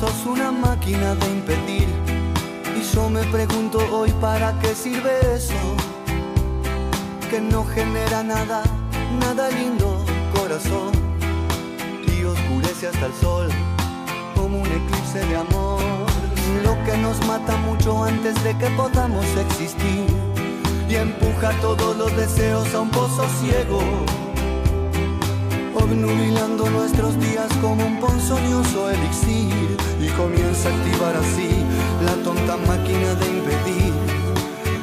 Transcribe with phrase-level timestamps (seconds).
[0.00, 1.88] Sos una máquina de impedir.
[2.74, 5.62] Y yo me pregunto hoy para qué sirve eso.
[7.28, 8.62] Que no genera nada,
[9.20, 10.02] nada lindo,
[10.34, 10.92] corazón.
[12.12, 13.48] Y oscurece hasta el sol
[14.34, 15.82] como un eclipse de amor.
[16.64, 20.06] Lo que nos mata mucho antes de que podamos existir.
[20.88, 23.80] Y empuja todos los deseos a un pozo ciego
[25.90, 31.50] obnubilando nuestros días como un ponzoñoso elixir y comienza a activar así
[32.04, 33.92] la tonta máquina de impedir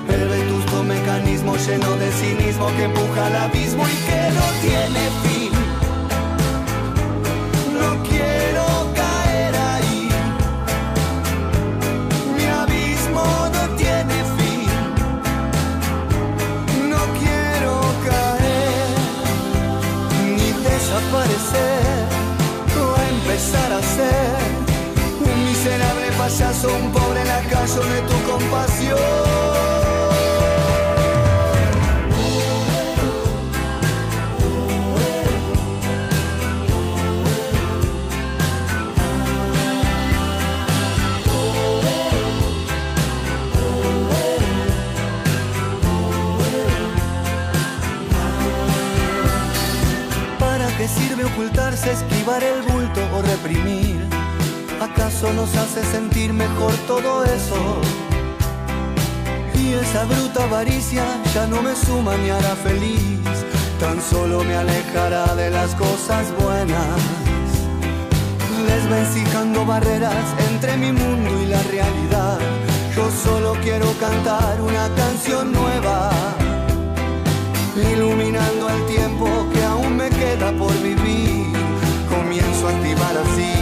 [0.10, 5.52] el vetusto mecanismo lleno de cinismo que empuja al abismo y que no tiene fin.
[7.80, 8.57] No quiero
[26.38, 28.98] miserable payaso, un pobre lacayo de tu compasión.
[50.40, 54.17] ¿Para qué sirve ocultarse, esquivar el bulto o reprimir?
[55.08, 57.80] ¿Acaso nos hace sentir mejor todo eso?
[59.56, 63.22] Y esa bruta avaricia ya no me suma ni hará feliz,
[63.80, 67.00] tan solo me alejará de las cosas buenas.
[68.68, 72.40] Desvencijando barreras entre mi mundo y la realidad,
[72.94, 76.12] yo solo quiero cantar una canción nueva,
[77.94, 81.48] iluminando el tiempo que aún me queda por vivir.
[82.10, 83.57] Comienzo a activar así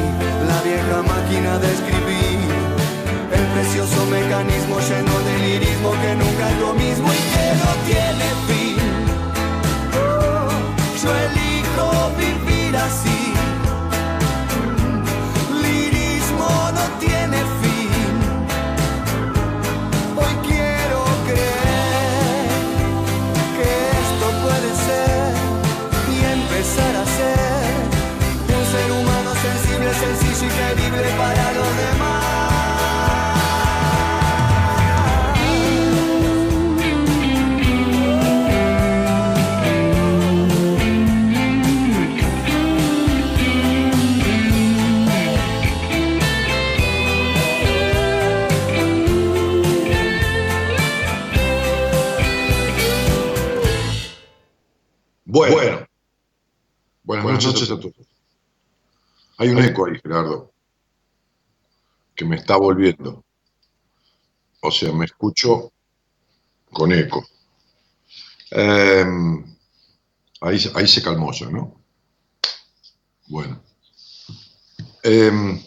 [0.65, 2.39] vieja máquina de escribir,
[3.37, 8.27] el precioso mecanismo lleno de lirismo que nunca es lo mismo y que no tiene
[8.47, 8.77] fin.
[10.01, 10.49] Oh,
[11.01, 11.87] yo elijo
[12.17, 13.21] vivir así.
[15.65, 17.54] Lirismo no tiene fin.
[30.45, 32.15] Y creíble para los demás.
[55.25, 55.85] Bueno.
[57.03, 58.04] Buenas, noches, a todos.
[59.37, 60.51] Hay un eco ahí, Gerardo,
[62.15, 63.23] que me está volviendo.
[64.61, 65.71] O sea, me escucho
[66.71, 67.25] con eco.
[68.51, 69.43] Em,
[70.41, 71.81] ahí, ahí se calmó ya, ¿no?
[73.27, 73.61] Bueno.
[75.03, 75.61] Em,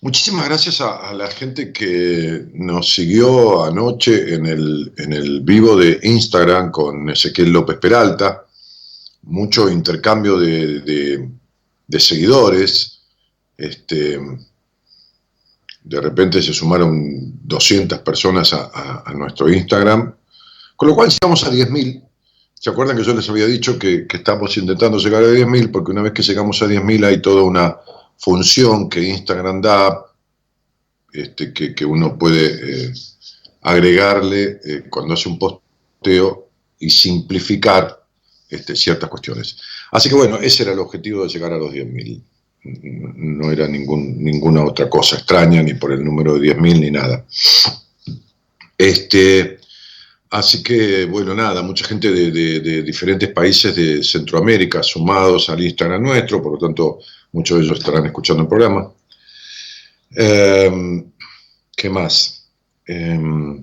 [0.00, 5.76] muchísimas gracias a, a la gente que nos siguió anoche en el, en el vivo
[5.76, 8.46] de Instagram con Ezequiel López Peralta.
[9.24, 11.30] Mucho intercambio de, de-
[11.92, 13.02] de seguidores.
[13.56, 14.18] Este,
[15.84, 20.14] de repente se sumaron 200 personas a, nuestro Instagram,
[20.74, 22.02] con lo cual llegamos a 10.000.
[22.54, 25.70] ¿Se acuerdan que yo les había dicho que, estamos intentando llegar a 10.000?
[25.70, 27.76] Porque una vez que llegamos a 10.000 hay toda una
[28.16, 30.06] función que Instagram da,
[31.12, 32.92] este, que, que uno puede eh,
[33.60, 36.48] agregarle eh, cuando hace un posteo
[36.78, 38.02] y simplificar
[38.48, 39.58] este, ciertas cuestiones.
[39.92, 42.22] Así que bueno, ese era el objetivo de llegar a los 10.000.
[43.16, 47.26] no era ninguna otra cosa extraña, ni por el número de 10.000 ni nada.
[48.78, 49.58] Este,
[50.30, 56.42] así que, bueno, nada, mucha gente de, diferentes países de Centroamérica sumados al Instagram nuestro,
[56.42, 57.00] por lo tanto,
[57.32, 58.90] muchos de ellos estarán escuchando el programa.
[60.10, 61.04] Em,
[61.76, 62.48] ¿Qué más?
[62.86, 63.62] Em,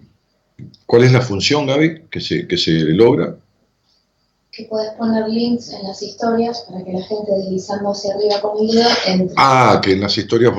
[0.86, 3.36] ¿Cuál es la función, Gaby, que se, que se logra?
[4.52, 8.58] Que puedes poner links en las historias para que la gente deslizando hacia arriba con
[8.60, 9.36] el dedo entre.
[9.38, 10.54] Ah, que en las historias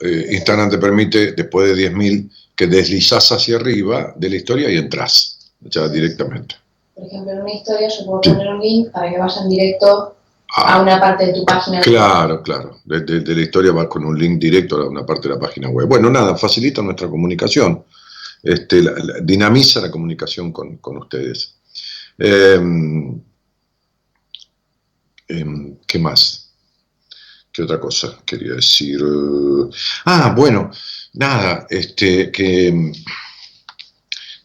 [0.00, 4.78] eh, Instagram te permite, después de 10.000, que deslizas hacia arriba de la historia y
[4.78, 6.56] entras, ya directamente.
[6.94, 10.16] Por ejemplo, en una historia yo puedo poner un link para que vayan directo
[10.56, 10.82] a ah.
[10.82, 12.78] una parte de tu página Claro, claro.
[12.84, 15.86] De, la historia va con un link directo a una parte de la página web.
[15.86, 17.84] Bueno, nada, facilita nuestra comunicación.
[18.42, 18.82] Este,
[19.22, 21.57] dinamiza la comunicación con, con ustedes.
[22.18, 23.22] Em,
[25.28, 26.52] em, ¿Qué más?
[27.52, 29.00] ¿Qué otra cosa quería decir?
[30.04, 30.70] Ah, bueno,
[31.14, 32.92] nada, este, que,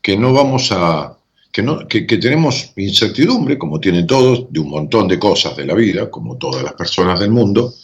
[0.01, 1.17] que no vamos a...
[1.51, 5.75] Que, no, que, tenemos incertidumbre, como tienen todos, de un montón de cosas de la
[5.75, 7.75] vida, como todas las personas del mundo,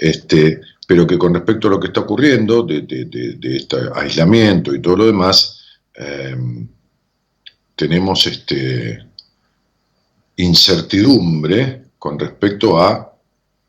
[0.00, 4.82] este, pero que con respecto a lo que está ocurriendo, de, de, este aislamiento y
[4.82, 5.60] todo lo demás,
[5.94, 6.66] em,
[7.76, 9.13] tenemos este,
[10.36, 13.12] incertidumbre con respecto a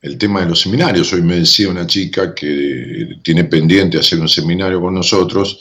[0.01, 1.11] el tema de los seminarios.
[1.13, 5.59] Hoy me decía una chica que tiene pendiente hacer un seminario con nosotros,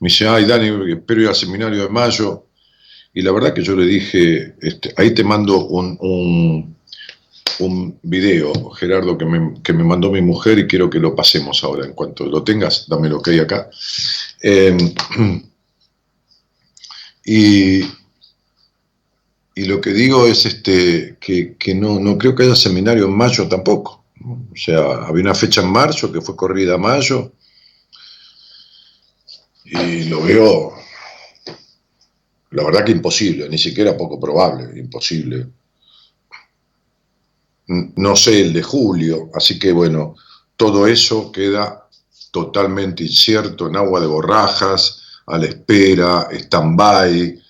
[0.00, 2.46] me dice, ay Dani, espero ir al seminario de mayo.
[3.14, 6.76] Y la verdad que yo le dije, este, ahí te mando un, un,
[7.60, 11.64] un video, Gerardo, que me, que me, mandó mi mujer y quiero que lo pasemos
[11.64, 11.86] ahora.
[11.86, 13.70] En cuanto lo tengas, dame lo que hay acá.
[14.42, 14.76] Eh,
[17.24, 17.80] y,
[19.58, 23.48] y lo que digo es este, que, no, no, creo que haya seminario en mayo
[23.48, 24.04] tampoco.
[24.22, 27.32] O sea, había una fecha en marzo que fue corrida a mayo
[29.64, 30.74] y lo veo,
[32.50, 35.46] la verdad que imposible, ni siquiera poco probable, imposible.
[37.66, 40.16] No sé el de julio, así que bueno,
[40.56, 41.88] todo eso queda
[42.30, 47.45] totalmente incierto, en agua de borrajas, a la espera, stand-by,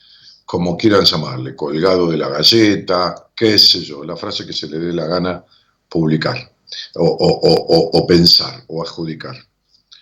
[0.47, 4.79] como quieran llamarle, colgado de la galleta, qué sé yo, la frase que se le
[4.79, 5.45] dé la gana
[5.89, 6.53] publicar
[6.95, 9.37] o, pensar o adjudicar.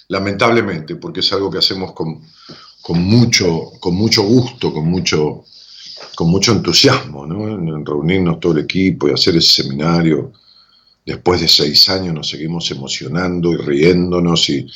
[0.09, 2.21] Lamentablemente, porque es algo que hacemos con,
[3.01, 5.45] mucho, con mucho gusto, con mucho,
[6.15, 10.31] con mucho entusiasmo, en reunirnos todo el equipo y hacer ese seminario.
[11.07, 14.67] Después de seis años nos seguimos emocionando y riéndonos y,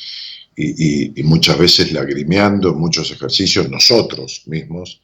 [0.55, 4.99] y muchas veces lagrimeando en muchos ejercicios nosotros mismos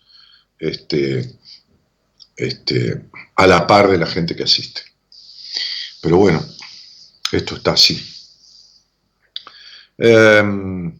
[0.60, 1.36] este,
[2.36, 3.06] este,
[3.36, 4.82] a la par de la gente que asiste.
[6.02, 6.46] Pero bueno,
[7.32, 8.00] esto está así.
[9.98, 11.00] Em,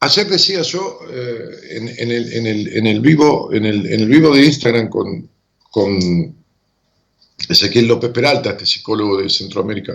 [0.00, 5.30] ayer decía yo eh, en, el, vivo, en, el, vivo de Instagram con,
[5.70, 6.36] con
[7.48, 9.94] Ezequiel López Peralta, este psicólogo de Centroamérica,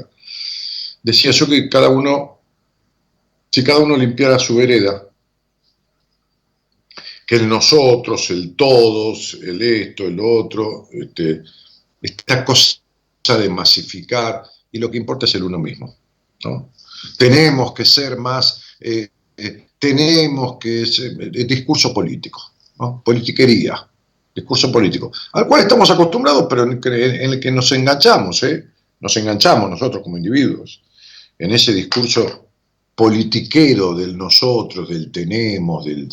[1.03, 2.39] decía yo que cada uno,
[3.51, 5.10] si cada uno limpiara su vereda,
[7.31, 11.41] que el nosotros, el todos, el esto, el otro, este,
[12.01, 12.81] esta cosa
[13.39, 15.95] de masificar, y lo que importa es el uno mismo.
[17.17, 23.01] Tenemos que ser más, eh, eh, tenemos que ser, el discurso político, ¿no?
[23.01, 23.81] politiquería,
[24.35, 28.61] discurso político, al cual estamos acostumbrados, pero en el que, nos enganchamos, ¿eh?
[28.99, 30.81] nos enganchamos nosotros como individuos,
[31.39, 32.49] en ese discurso
[32.93, 36.09] politiquero del nosotros, del tenemos, del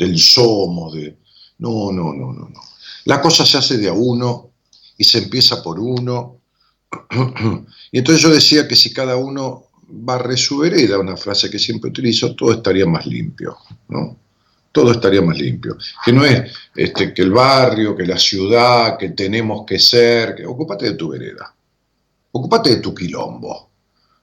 [0.00, 1.16] del somos, de...
[1.58, 2.60] No, no, no, no, no.
[3.04, 4.50] La cosa se hace de a uno
[4.96, 6.38] y se empieza por uno.
[7.92, 11.90] y entonces yo decía que si cada uno barre su vereda, una frase que siempre
[11.90, 14.16] utilizo, todo estaría más limpio, ¿no?
[14.72, 15.76] Todo estaría más limpio.
[16.04, 20.46] Que no es este, que el barrio, que la ciudad, que tenemos que ser, que
[20.46, 21.54] ocúpate de tu vereda,
[22.32, 23.69] ocúpate de tu quilombo.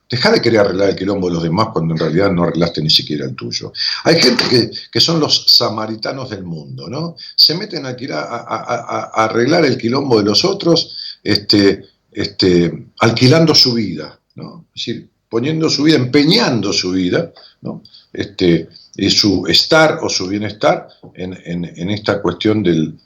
[0.10, 2.90] Deja de querer arreglar el quilombo de los demás cuando en realidad no arreglaste ni
[2.90, 3.74] siquiera el tuyo.
[4.04, 7.16] Hay gente que, son los samaritanos del mundo, ¿no?
[7.36, 14.20] Se meten a, a, arreglar el quilombo de los otros, este, este, alquilando su vida,
[14.36, 14.66] ¿no?
[14.74, 17.84] Es decir, poniendo su vida, empeñando su vida, ¿no?
[18.14, 22.98] Este, y su estar o su bienestar en, esta cuestión del,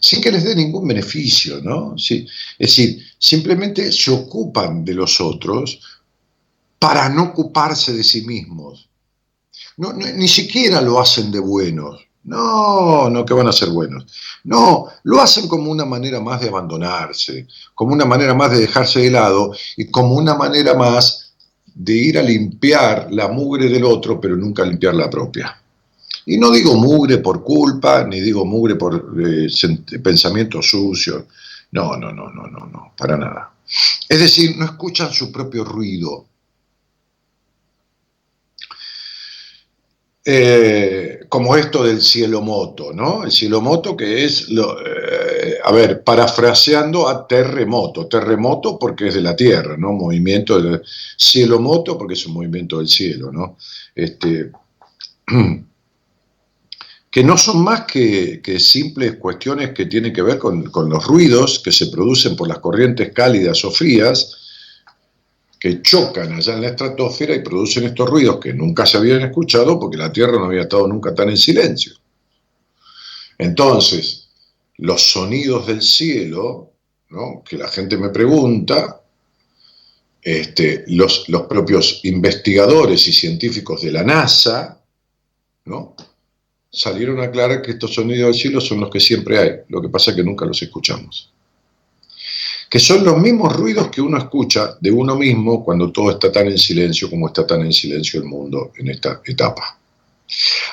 [0.00, 1.98] sin que les dé ningún beneficio, ¿no?
[1.98, 2.26] Sí,
[2.58, 5.80] es decir, simplemente se ocupan de los otros
[6.78, 8.88] para no ocuparse de sí mismos.
[9.76, 14.06] ni siquiera lo hacen de buenos, No, no, que van a ser buenos.
[14.44, 19.00] No, lo hacen como una manera más de abandonarse, como una manera más de dejarse
[19.00, 21.34] de lado y como una manera más
[21.74, 25.60] de ir a limpiar la mugre del otro, pero nunca limpiar la propia.
[26.26, 29.48] Y no digo mugre por culpa, ni digo mugre por eh,
[30.02, 31.24] pensamientos sucios.
[31.72, 33.50] No, no, no, no, no, no, para nada.
[34.08, 36.26] Es decir, no escuchan su propio ruido.
[40.26, 43.24] Eh, como esto del cielo moto, ¿no?
[43.24, 49.20] El cielo moto que es, eh, a ver, parafraseando a terremoto, terremoto porque es de
[49.20, 49.92] la tierra, ¿no?
[49.92, 50.80] Movimiento del
[51.18, 53.58] cielo moto porque es un movimiento del cielo, ¿no?
[53.94, 54.50] Este,
[57.10, 61.70] que no son más que, simples cuestiones que tienen que ver con, los ruidos que
[61.70, 64.43] se producen por las corrientes cálidas o frías,
[65.64, 69.80] que chocan allá en la estratosfera y producen estos ruidos que nunca se habían escuchado
[69.80, 71.94] porque la Tierra no había estado nunca tan en silencio.
[73.38, 74.28] Entonces,
[74.76, 76.72] los sonidos del cielo,
[77.48, 79.00] que la gente me pregunta,
[80.20, 84.78] este, los, los propios investigadores y científicos de la NASA,
[85.64, 85.96] ¿no?
[86.70, 89.88] salieron a aclarar que estos sonidos del cielo son los que siempre hay, lo que
[89.88, 91.33] pasa es que nunca los escuchamos.
[92.74, 96.48] Que son los mismos ruidos que uno escucha de uno mismo cuando todo está tan
[96.48, 99.78] en silencio como está tan en silencio el mundo en esta etapa.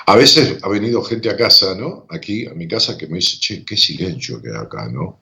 [0.07, 2.07] A veces ha venido gente a casa, ¿no?
[2.09, 5.19] Aquí, a mi casa, que me dice, che, qué silencio que hay acá, ¿no?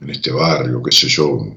[0.00, 1.54] En este barrio, qué sé yo.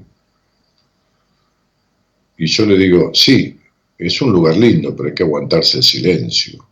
[2.36, 3.58] Y yo le digo, sí,
[3.96, 6.62] es un lugar lindo, pero hay que aguantarse el silencio.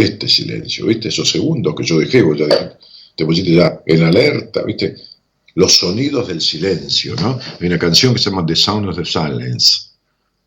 [0.00, 1.08] Este silencio, ¿viste?
[1.08, 2.78] Esos segundos que yo dejé, vos ya
[3.16, 4.96] te pusiste ya en alerta, ¿viste?
[5.54, 7.38] Los sonidos del silencio, ¿no?
[7.60, 9.90] Hay una canción que se llama The Sound of the Silence,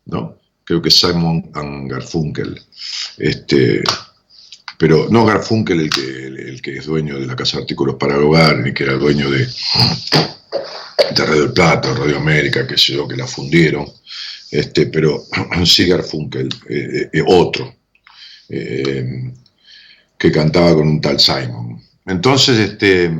[0.06, 0.38] ¿no?
[0.64, 2.60] Creo que Simon and Garfunkel.
[3.18, 3.82] Este,
[4.78, 8.16] pero no Garfunkel el que, el, que es dueño de la Casa de Artículos para
[8.16, 9.46] el Hogar, ni que era el dueño de,
[11.14, 13.86] de Radio Plata, Radio América, que sé yo, que la fundieron,
[14.50, 15.24] este, pero
[15.64, 17.74] sí Garfunkel, eh, eh, otro,
[18.48, 19.32] eh,
[20.24, 21.78] que cantaba con un tal Simon.
[22.06, 23.10] Entonces, este,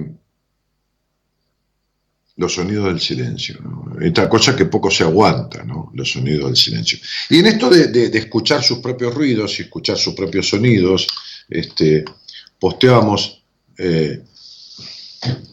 [2.37, 3.61] los sonidos del silencio,
[4.01, 5.91] esta cosa que poco se aguanta, ¿no?
[5.93, 6.99] los sonidos del silencio.
[7.29, 11.07] Y en esto de, escuchar sus propios ruidos y escuchar sus propios sonidos,
[11.51, 12.07] este,
[12.59, 13.45] posteábamos,
[13.77, 14.23] eh,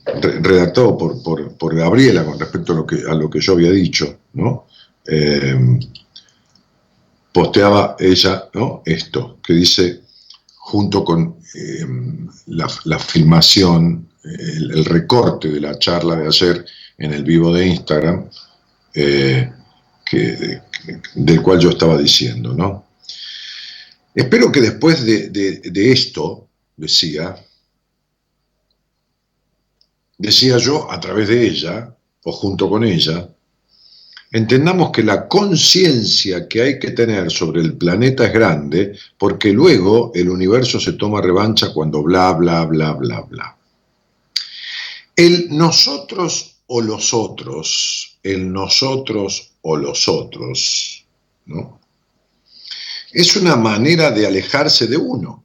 [0.05, 4.67] redactado por, Gabriela con respecto a lo, que, a lo que yo había dicho, ¿no?
[5.05, 5.79] Eh,
[7.33, 8.83] posteaba ella ¿no?
[8.85, 10.01] esto, que dice,
[10.63, 11.85] junto con eh,
[12.45, 16.65] la, filmación, el, recorte de la charla de ayer
[16.99, 18.29] en el vivo de Instagram,
[18.93, 19.51] eh,
[20.05, 20.61] que,
[21.15, 22.85] del cual yo estaba diciendo, ¿no?
[24.13, 27.35] Espero que después de, de esto, decía,
[30.17, 33.27] decía yo a través de ella, o junto con ella,
[34.31, 40.11] entendamos que la conciencia que hay que tener sobre el planeta es grande, porque luego
[40.15, 43.57] el universo se toma revancha cuando bla, bla, bla, bla, bla.
[45.15, 51.05] El nosotros o los otros, el nosotros o los otros,
[51.45, 51.79] ¿no?
[53.11, 55.43] Es una manera de alejarse de uno,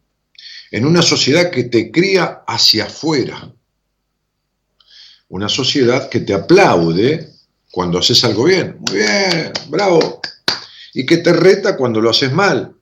[0.70, 3.52] en una sociedad que te cría hacia afuera,
[5.28, 7.35] una sociedad que te aplaude
[7.76, 8.78] cuando haces algo bien.
[8.88, 10.22] Muy bien, bravo.
[10.94, 12.74] Y que te reta cuando lo haces mal.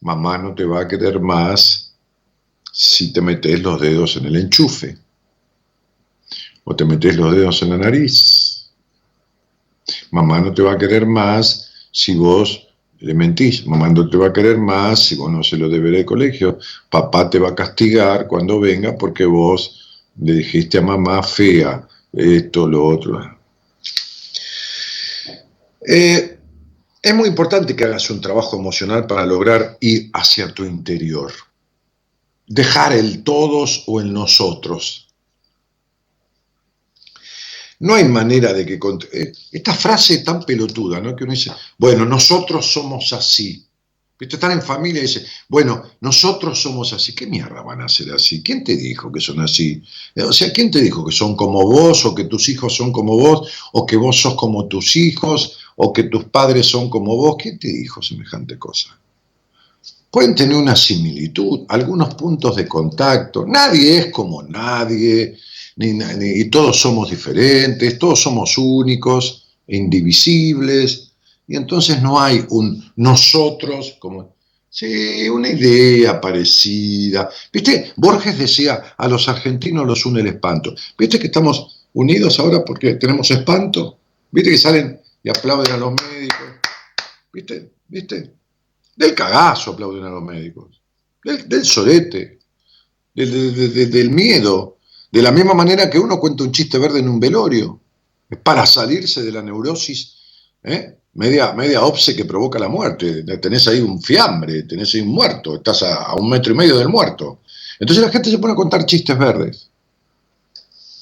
[0.00, 1.92] Mamá no te va a querer más
[2.72, 4.96] si te metes los dedos en el enchufe.
[6.62, 8.70] O te metes los dedos en la nariz.
[10.12, 12.68] Mamá no te va a querer más si vos
[13.00, 13.66] le mentís.
[13.66, 16.60] Mamá no te va a querer más si vos no se lo deberé al colegio.
[16.88, 22.68] Papá te va a castigar cuando venga porque vos le dijiste a mamá fea esto,
[22.68, 23.38] lo otro.
[25.86, 26.38] Eh,
[27.02, 31.32] es muy importante que hagas un trabajo emocional para lograr ir hacia tu interior.
[32.46, 35.08] Dejar el todos o el nosotros.
[37.80, 38.78] No hay manera de que...
[39.12, 41.16] Eh, esta frase tan pelotuda, ¿no?
[41.16, 43.66] Que uno dice, bueno, nosotros somos así.
[44.30, 47.14] Están en familia y dice, bueno, nosotros somos así.
[47.14, 48.42] ¿Qué mierda van a ser así?
[48.42, 49.82] ¿Quién te dijo que son así?
[50.14, 52.92] Eh, o sea, ¿quién te dijo que son como vos o que tus hijos son
[52.92, 57.16] como vos o que vos sos como tus hijos o que tus padres son como
[57.16, 57.36] vos?
[57.38, 58.96] ¿Quién te dijo semejante cosa?
[60.10, 63.44] Pueden tener una similitud, algunos puntos de contacto.
[63.46, 65.38] Nadie es como nadie,
[65.76, 65.98] ni,
[66.34, 71.11] y todos somos diferentes, todos somos únicos, indivisibles
[71.52, 74.36] y entonces no hay un nosotros como...
[74.70, 77.28] Sí, una idea parecida.
[77.52, 77.92] ¿Viste?
[77.96, 80.74] Borges decía, a los argentinos los une el espanto.
[80.96, 83.98] ¿Viste que estamos unidos ahora porque tenemos espanto?
[84.30, 86.46] ¿Viste que salen y aplauden a los médicos?
[87.30, 87.72] ¿Viste?
[87.86, 88.32] ¿Viste?
[88.96, 90.80] Del cagazo aplauden a los médicos.
[91.22, 92.38] Del, del sorete.
[93.14, 94.78] Del, del miedo.
[95.10, 97.78] De la misma manera que uno cuenta un chiste verde en un velorio.
[98.42, 100.16] Para salirse de la neurosis.
[100.62, 100.96] ¿eh?
[101.14, 103.24] Media, media obse que provoca la muerte.
[103.38, 106.88] Tenés ahí un fiambre, tenés ahí un muerto, estás a, un metro y medio del
[106.88, 107.40] muerto.
[107.78, 109.68] Entonces la gente se pone a contar chistes verdes.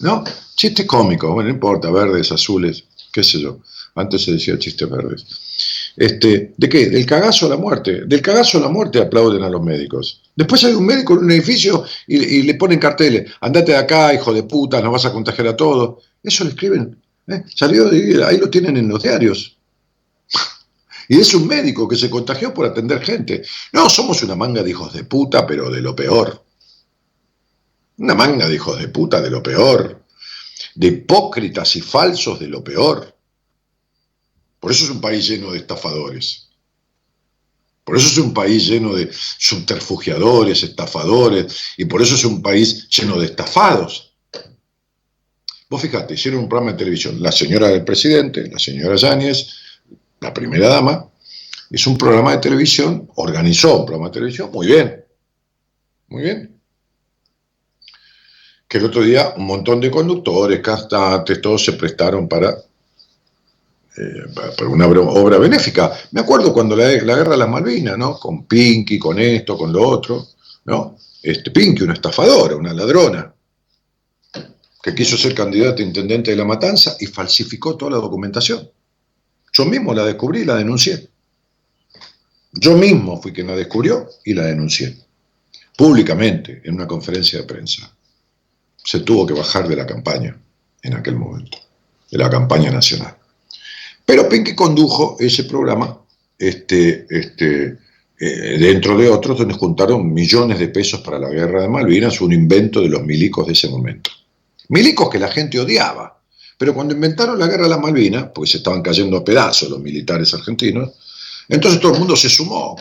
[0.00, 0.24] ¿No?
[0.54, 3.58] Chistes cómicos, bueno, no importa, verdes, azules, qué sé yo.
[3.94, 5.26] Antes se decía chistes verdes.
[5.96, 6.88] Este, ¿De qué?
[6.88, 8.06] Del cagazo a la muerte.
[8.06, 10.22] Del cagazo a la muerte aplauden a los médicos.
[10.34, 13.30] Después hay un médico en un edificio y, le ponen carteles.
[13.40, 16.02] Andate de acá, hijo de puta, nos vas a contagiar a todos.
[16.22, 16.96] Eso lo escriben.
[17.28, 17.42] ¿eh?
[17.54, 17.88] Salió
[18.26, 19.56] ahí lo tienen en los diarios.
[21.10, 23.42] Y es un médico que se contagió por atender gente.
[23.72, 26.44] No, somos una manga de hijos de puta, pero de lo peor.
[27.96, 30.04] Una manga de hijos de puta de lo peor.
[30.76, 33.12] De hipócritas y falsos de lo peor.
[34.60, 36.46] Por eso es un país lleno de estafadores.
[37.82, 42.88] Por eso es un país lleno de subterfugiadores, estafadores, y por eso es un país
[42.88, 44.14] lleno de estafados.
[45.68, 49.59] Vos fijate, hicieron un programa de televisión, la señora del presidente, la señora Yáñez,
[50.20, 51.08] la primera dama,
[51.70, 55.04] hizo un programa de televisión, organizó un programa de televisión, muy bien,
[56.08, 56.60] muy bien.
[58.68, 64.68] Que el otro día un montón de conductores, cantantes, todos se prestaron para, eh, para
[64.68, 65.92] una obra benéfica.
[66.12, 68.18] Me acuerdo cuando la, la, guerra de las Malvinas, ¿no?
[68.18, 70.28] Con Pinky, con esto, con lo otro,
[70.66, 70.96] ¿no?
[71.22, 73.32] Este, Pinky, una estafadora, una ladrona,
[74.82, 78.70] que quiso ser candidato a intendente de La Matanza y falsificó toda la documentación.
[79.60, 81.06] Yo mismo la descubrí y la denuncié.
[82.50, 84.96] Yo mismo fui quien la descubrió y la denuncié.
[85.76, 87.94] Públicamente, en una conferencia de prensa.
[88.82, 90.34] Se tuvo que bajar de la campaña
[90.82, 91.58] en aquel momento,
[92.10, 93.14] de la campaña nacional.
[94.06, 95.98] Pero Pinky condujo ese programa
[96.38, 97.76] este, este,
[98.18, 102.32] eh, dentro de otros donde juntaron millones de pesos para la guerra de Malvinas, un
[102.32, 104.10] invento de los milicos de ese momento.
[104.70, 106.18] Milicos que la gente odiaba,
[106.60, 109.80] pero cuando inventaron la guerra de las Malvinas, pues se estaban cayendo a pedazos los
[109.80, 110.90] militares argentinos,
[111.48, 112.76] entonces todo el mundo se sumó.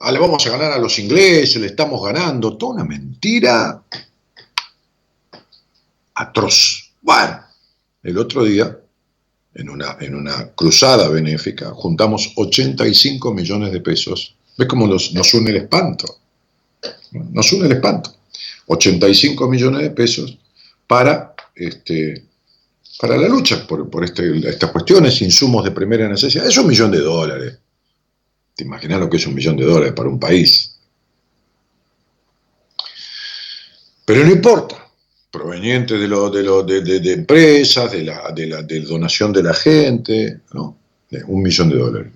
[0.00, 2.58] Ah, le vamos a ganar a los ingleses, le estamos ganando.
[2.58, 3.82] Toda una mentira
[6.12, 6.90] atroz.
[7.00, 7.40] Bueno,
[8.02, 8.78] el otro día,
[9.54, 14.36] en una, en una cruzada benéfica, juntamos 85 millones de pesos.
[14.58, 16.18] ¿Ves cómo nos une el espanto?
[17.12, 18.14] Nos une el espanto.
[18.66, 20.36] 85 millones de pesos
[20.86, 22.25] para este,
[22.98, 26.46] para la lucha por, este, estas cuestiones, insumos de primera necesidad.
[26.46, 27.58] Es un millón de dólares.
[28.54, 30.78] ¿Te imaginas lo que es un millón de dólares para un país?
[34.04, 34.88] Pero no importa,
[35.30, 40.78] proveniente de, de, lo, de, empresas, de la, de la donación de la gente, ¿no?
[41.26, 42.12] un millón de dólares.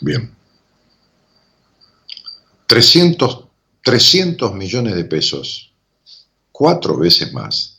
[0.00, 0.30] Bien.
[2.66, 3.44] 300,
[3.82, 5.72] 300 millones de pesos,
[6.50, 7.75] cuatro veces más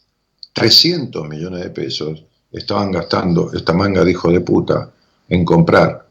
[0.57, 4.91] 300 millones de pesos estaban gastando esta manga de hijo de puta
[5.29, 6.09] en comprar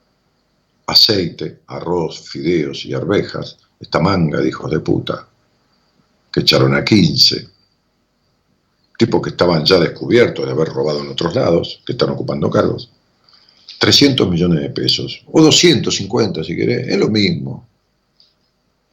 [0.87, 5.27] aceite, arroz, fideos y arvejas, esta manga de hijos de puta,
[6.31, 7.49] que echaron a 15,
[8.97, 12.93] tipos que estaban ya descubiertos de haber robado en otros lados, que están ocupando cargos.
[13.81, 17.67] 300 millones de pesos, o 250 si querés, es lo mismo.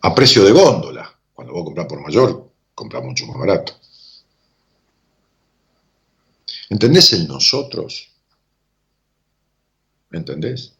[0.02, 1.14] A precio de góndola.
[1.32, 3.83] Cuando vos compras por mayor, compras mucho más barato.
[6.74, 8.10] ¿Entendés el nosotros?
[10.12, 10.74] ¿Entendés?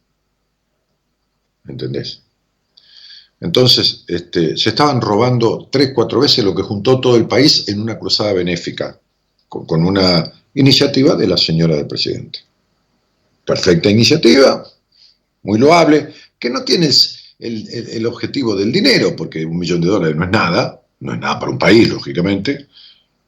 [1.68, 2.24] ¿Entendés?
[3.40, 7.80] Entonces, este, se estaban robando tres, cuatro veces lo que juntó todo el país en
[7.80, 9.00] una cruzada benéfica,
[9.48, 12.40] con, una iniciativa de la señora del presidente.
[13.46, 14.66] Perfecta iniciativa,
[15.44, 20.24] muy loable, que no tienes el, objetivo del dinero, porque un millón de dólares no
[20.24, 22.68] es nada, no es nada para un país, lógicamente,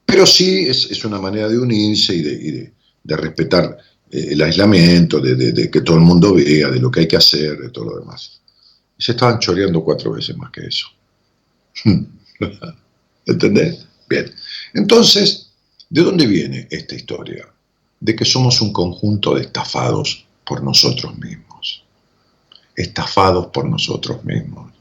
[0.05, 2.71] pero sí es, una manera de unirse y de,
[3.17, 3.77] respetar
[4.11, 7.57] eh, el aislamiento, de, que todo el mundo vea de lo que hay que hacer,
[7.57, 8.39] de todo lo demás.
[8.97, 10.87] Y se estaban choreando cuatro veces más que eso.
[13.25, 13.85] ¿Entendés?
[14.07, 14.31] Bien.
[14.73, 15.51] Entonces,
[15.89, 17.47] ¿de dónde viene esta historia?
[17.99, 21.83] De que somos un conjunto de estafados por nosotros mismos.
[22.75, 24.71] Estafados por nosotros mismos.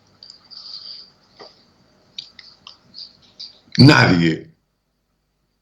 [3.79, 4.54] Nadie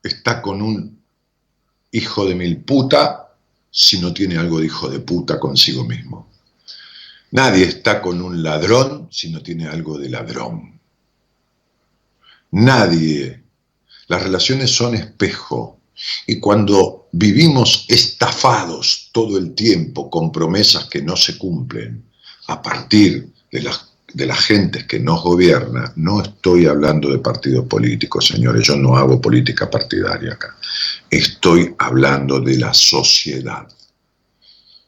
[0.03, 1.01] está con un
[1.93, 3.35] hijo de mil puta
[3.71, 6.29] si no tiene algo de hijo de puta consigo mismo.
[7.31, 10.79] Nadie está con un ladrón si no tiene algo de ladrón.
[12.51, 13.43] Nadie.
[14.09, 15.81] Las relaciones son espejo.
[16.27, 22.05] Y cuando vivimos estafados todo el tiempo con promesas que no se cumplen
[22.49, 27.67] a partir de las de la gente que nos gobierna, no estoy hablando de partidos
[27.67, 30.57] políticos, señores, yo no hago política partidaria acá,
[31.11, 33.67] estoy hablando de la sociedad.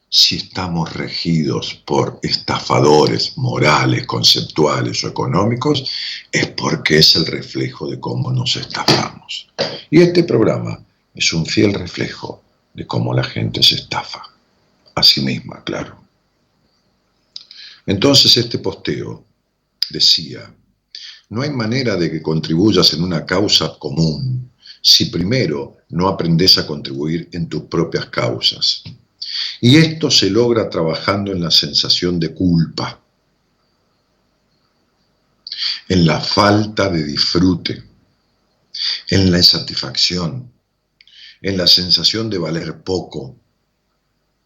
[0.07, 5.91] Si estamos regidos por estafadores morales, conceptuales o económicos,
[6.31, 9.47] es porque es el reflejo de cómo nos estafamos.
[9.89, 10.79] Y este programa
[11.13, 12.41] es un fiel reflejo
[12.73, 14.21] de cómo la gente se estafa.
[14.95, 16.04] A sí misma, claro.
[17.85, 19.25] Entonces este posteo
[19.89, 20.53] decía,
[21.29, 26.67] no hay manera de que contribuyas en una causa común si primero no aprendes a
[26.67, 28.83] contribuir en tus propias causas.
[29.59, 33.01] Y esto se logra trabajando en la sensación de culpa,
[35.89, 37.83] en la falta de disfrute,
[39.09, 40.51] en la insatisfacción,
[41.41, 43.35] en la sensación de valer poco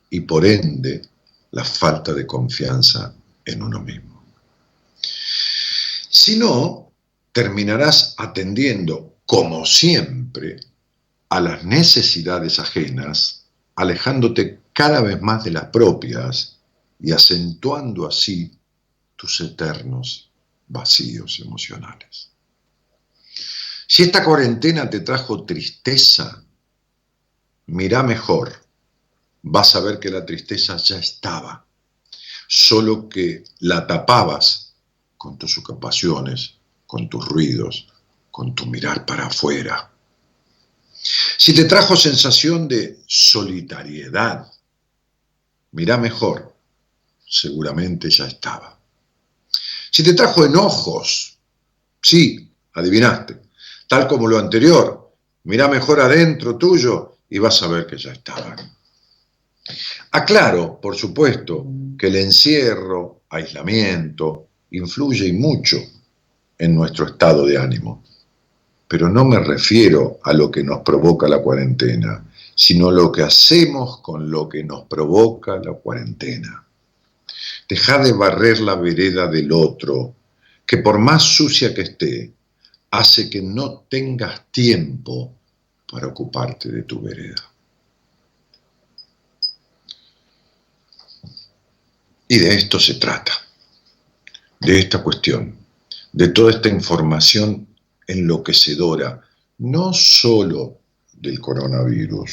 [0.10, 1.02] y por ende
[1.52, 3.13] la falta de confianza
[3.52, 4.24] en uno mismo.
[6.10, 6.92] Si no,
[7.32, 10.60] terminarás atendiendo, como siempre,
[11.30, 16.58] a las necesidades ajenas, alejándote cada vez más de las propias
[17.00, 18.52] y acentuando así
[19.16, 20.32] tus eternos
[20.68, 22.32] vacíos emocionales.
[23.88, 26.44] Si esta cuarentena te trajo tristeza,
[27.68, 28.54] mira mejor,
[29.42, 31.66] vas a ver que la tristeza ya estaba
[32.52, 34.74] solo que la tapabas
[35.18, 36.56] con tus ocupaciones,
[36.88, 37.88] con tus ruidos,
[38.32, 39.92] con tu mirar para afuera.
[41.38, 44.52] Si te trajo sensación de solitariedad,
[45.74, 46.56] mira mejor,
[47.28, 48.80] seguramente ya estaba.
[49.92, 51.38] Si te trajo enojos,
[52.02, 53.42] sí, adivinaste,
[53.88, 58.76] tal como lo anterior, mira mejor adentro tuyo y vas a ver que ya estaban.
[60.12, 61.64] Aclaro, por supuesto,
[62.00, 65.78] que el encierro, aislamiento, influye mucho
[66.58, 68.04] en nuestro estado de ánimo.
[68.88, 74.00] Pero no me refiero a lo que nos provoca la cuarentena, sino lo que hacemos
[74.00, 76.66] con lo que nos provoca la cuarentena.
[77.68, 80.16] Deja de barrer la vereda del otro,
[80.66, 82.32] que por más sucia que esté,
[82.92, 85.34] hace que no tengas tiempo
[85.92, 87.50] para ocuparte de tu vereda.
[92.32, 93.32] Y de esto se trata,
[94.62, 95.56] de esta cuestión,
[96.13, 97.68] de toda esta información
[98.06, 99.20] enloquecedora,
[99.58, 100.78] no solo
[101.12, 102.30] del coronavirus,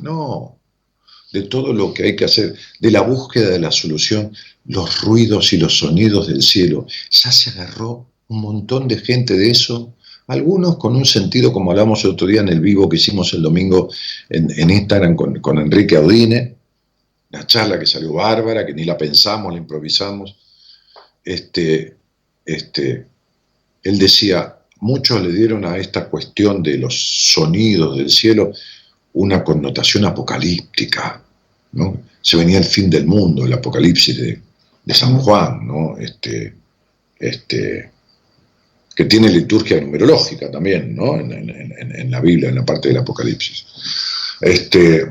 [0.00, 0.56] no,
[1.34, 5.52] de todo lo que hay que hacer, de la búsqueda de la solución, los ruidos
[5.52, 6.86] y los sonidos del cielo.
[7.10, 9.94] Ya se agarró un montón de gente de eso,
[10.28, 13.42] algunos con un sentido, como hablamos el otro día en el vivo que hicimos el
[13.42, 13.90] domingo
[14.30, 16.56] en, Instagram con, con Enrique Audine,
[17.32, 20.36] una charla que salió bárbara, que ni la pensamos, la improvisamos.
[21.24, 21.96] Este,
[22.44, 23.06] este,
[23.82, 26.94] él decía, muchos le dieron a esta cuestión de los
[27.32, 28.52] sonidos del cielo
[29.12, 31.22] una connotación apocalíptica,
[31.72, 32.02] ¿no?
[32.22, 34.42] Se venía el fin del mundo, el apocalipsis de,
[34.92, 35.96] San Juan, ¿no?
[35.98, 36.52] Este,
[37.20, 37.92] este,
[38.96, 41.14] que tiene liturgia numerológica también, ¿no?
[41.14, 43.66] En, en, la Biblia, en la parte del apocalipsis.
[44.40, 45.06] Este,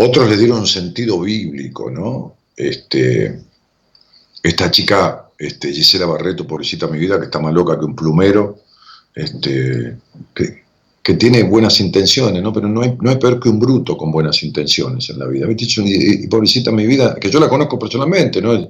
[0.00, 2.36] Otros le dieron sentido bíblico, ¿no?
[2.56, 3.40] Este,
[4.40, 8.60] esta chica, este, Gisela Barreto, pobrecita mi vida, que está más loca que un plumero,
[9.14, 9.96] este,
[10.34, 10.68] que,
[11.18, 12.52] tiene buenas intenciones, ¿no?
[12.52, 15.46] Pero no no peor que un bruto con buenas intenciones en la vida.
[15.50, 18.68] Y, y, pobrecita mi vida, que yo la conozco personalmente, ¿no?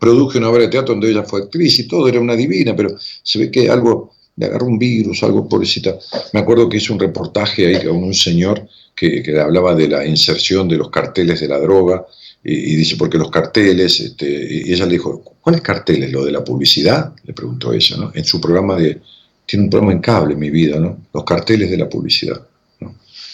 [0.00, 2.96] produje una obra de teatro donde ella fue actriz y todo, era una divina, pero
[3.22, 5.96] se ve que algo le agarró un virus, algo pobrecita.
[6.32, 10.68] Me acuerdo que hizo un reportaje ahí con un señor que, hablaba de la inserción
[10.68, 12.04] de los carteles de la droga,
[12.42, 16.10] y, dice, porque los carteles, este, y ella le dijo, ¿cuáles carteles?
[16.12, 17.12] ¿Lo de la publicidad?
[17.24, 18.12] Le preguntó ella, ¿no?
[18.14, 19.00] En su programa de,
[19.44, 20.98] tiene un programa en cable, mi vida, ¿no?
[21.12, 22.40] Los carteles de la publicidad.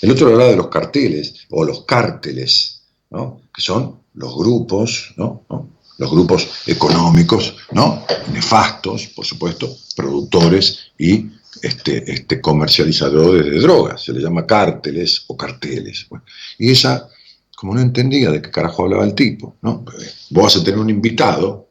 [0.01, 3.41] El otro hablaba de los carteles, o los cárteles, ¿no?
[3.55, 5.45] Que son los grupos, ¿no?
[5.99, 8.05] Los grupos económicos, ¿no?
[8.33, 11.27] Nefastos, por supuesto, productores y
[11.67, 16.07] este, este, comercializadores de drogas, se le llama cárteles o carteles.
[16.59, 17.07] y ella,
[17.57, 19.85] como no entendía de qué carajo hablaba el tipo, ¿no?
[20.31, 21.69] Vos vas a tener un invitado,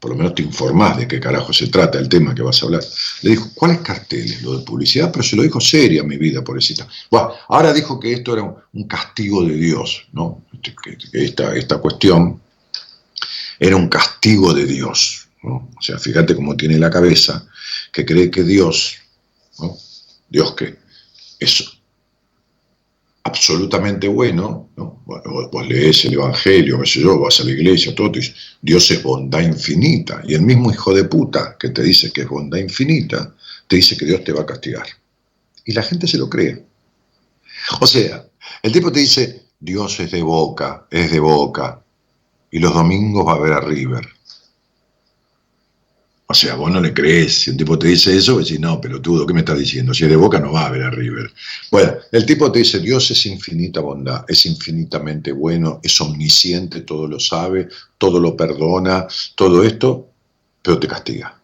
[0.00, 2.66] por lo menos te informás de qué carajo se trata el tema que vas a
[2.66, 2.82] hablar.
[3.22, 4.42] Le dijo, ¿cuáles carteles?
[4.42, 6.86] Lo de publicidad, pero se lo dijo seria mi vida, pobrecita.
[7.10, 10.44] Bueno, ahora dijo que esto era un, castigo de Dios, ¿no?
[10.52, 12.40] Este, que, esta, esta cuestión
[13.58, 15.28] era un castigo de Dios.
[15.42, 15.68] ¿no?
[15.76, 17.46] O sea, fíjate cómo tiene la cabeza,
[18.04, 18.96] cree que Dios,
[19.58, 19.76] ¿no?
[20.28, 20.76] Dios que
[21.40, 21.78] es
[23.28, 25.02] absolutamente bueno, ¿no?
[25.04, 29.02] vos, lees el Evangelio, qué sé yo, vas a la iglesia, todo, dice, Dios es
[29.02, 33.34] bondad infinita, y el mismo hijo de puta que te dice que es bondad infinita,
[33.66, 34.86] te dice que Dios te va a castigar.
[35.64, 36.64] Y la gente se lo cree.
[37.80, 38.24] O sea,
[38.62, 41.82] el tipo te dice, Dios es de boca, es de boca,
[42.50, 44.08] y los domingos va a ver a River.
[46.30, 47.40] O sea, vos no le crees.
[47.40, 49.94] Si un tipo te dice eso, decís, no, pelotudo, ¿qué me estás diciendo?
[49.94, 51.32] Si es de boca no va a ver a River.
[51.70, 57.06] Bueno, el tipo te dice, Dios es infinita bondad, es infinitamente bueno, es omnisciente, todo
[57.06, 60.10] lo sabe, todo lo perdona, todo esto,
[60.60, 61.34] pero te castiga.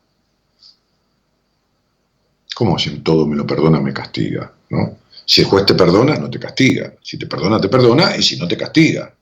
[2.54, 4.52] ¿Cómo si todo me lo perdona, me castiga?
[4.68, 4.98] ¿no?
[5.24, 6.92] Si el juez te perdona, no te castiga.
[7.00, 9.14] Si te perdona, te perdona, y si no, te castiga.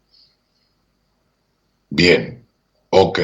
[1.90, 2.44] Bien,
[2.90, 3.20] ok,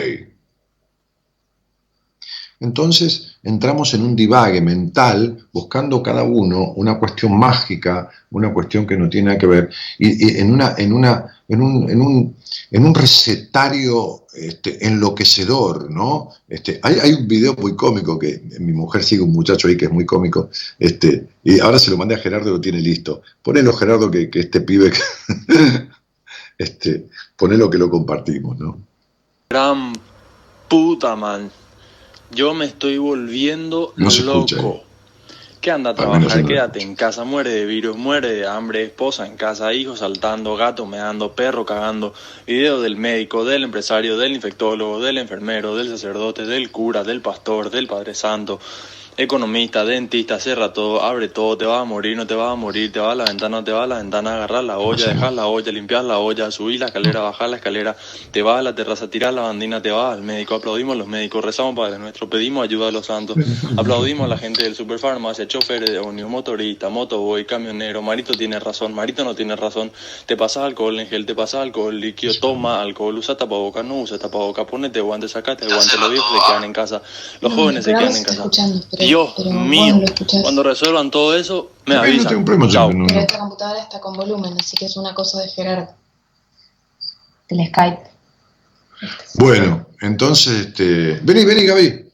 [2.60, 8.96] entonces entramos en un divague mental buscando cada uno una cuestión mágica, una cuestión que
[8.96, 11.04] no tiene nada que ver, y, en, en, en, un,
[11.88, 12.36] en, un,
[12.70, 16.30] en un recetario este, enloquecedor, ¿no?
[16.48, 19.84] Este, hay, hay, un video muy cómico que mi mujer sigue un muchacho ahí que
[19.84, 23.22] es muy cómico, este, y ahora se lo mandé a Gerardo y lo tiene listo.
[23.42, 24.92] Ponelo, Gerardo, que, que este pibe,
[26.58, 28.78] este, ponelo que lo compartimos, ¿no?
[29.48, 29.92] Gran
[30.68, 31.50] puta, man.
[32.30, 34.82] Yo me estoy volviendo loco.
[35.60, 36.44] ¿Qué anda a trabajar?
[36.46, 40.86] Quédate en casa, muere de virus, muere de hambre, esposa en casa, hijos saltando, gato
[40.86, 42.14] meando, perro cagando,
[42.46, 47.70] video del médico, del empresario, del infectólogo, del enfermero, del sacerdote, del cura, del pastor,
[47.70, 48.60] del Padre Santo,
[49.18, 52.92] economista, dentista, cierra todo, abre todo, te vas a morir, no te vas a morir,
[52.92, 55.32] te vas a la ventana, no te vas a la ventana, agarrar la olla, dejar
[55.32, 57.96] la olla, limpiar la olla, subir la escalera, bajar la escalera,
[58.30, 61.08] te vas a la terraza, tirar la bandina, te vas al médico, aplaudimos a los
[61.08, 63.36] médicos, rezamos Padre Nuestro, pedimos ayuda a los santos,
[63.76, 68.94] aplaudimos a la gente del superfarmacia, choferes de unión, motorista, motoboy, camionero, Marito tiene razón,
[68.94, 69.90] Marito no tiene razón,
[70.26, 74.16] te pasas alcohol en gel, te pasas alcohol líquido, toma alcohol, usa tapabocas, no usa
[74.16, 77.02] tapabocas, ponete guantes, sacate el guante, los viejos se quedan en casa,
[77.40, 78.44] los jóvenes se quedan en casa.
[79.08, 80.02] Dios mío,
[80.42, 82.44] cuando resuelvan todo eso, me avisan.
[82.44, 82.90] No Chao.
[82.90, 85.88] Pero esta computadora está con volumen, así que es una cosa de Gerardo.
[87.48, 88.02] Del Skype.
[89.36, 91.20] Bueno, entonces, este...
[91.22, 92.10] Vení, vení, Gaby.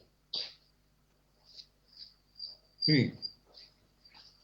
[2.87, 3.11] Vení.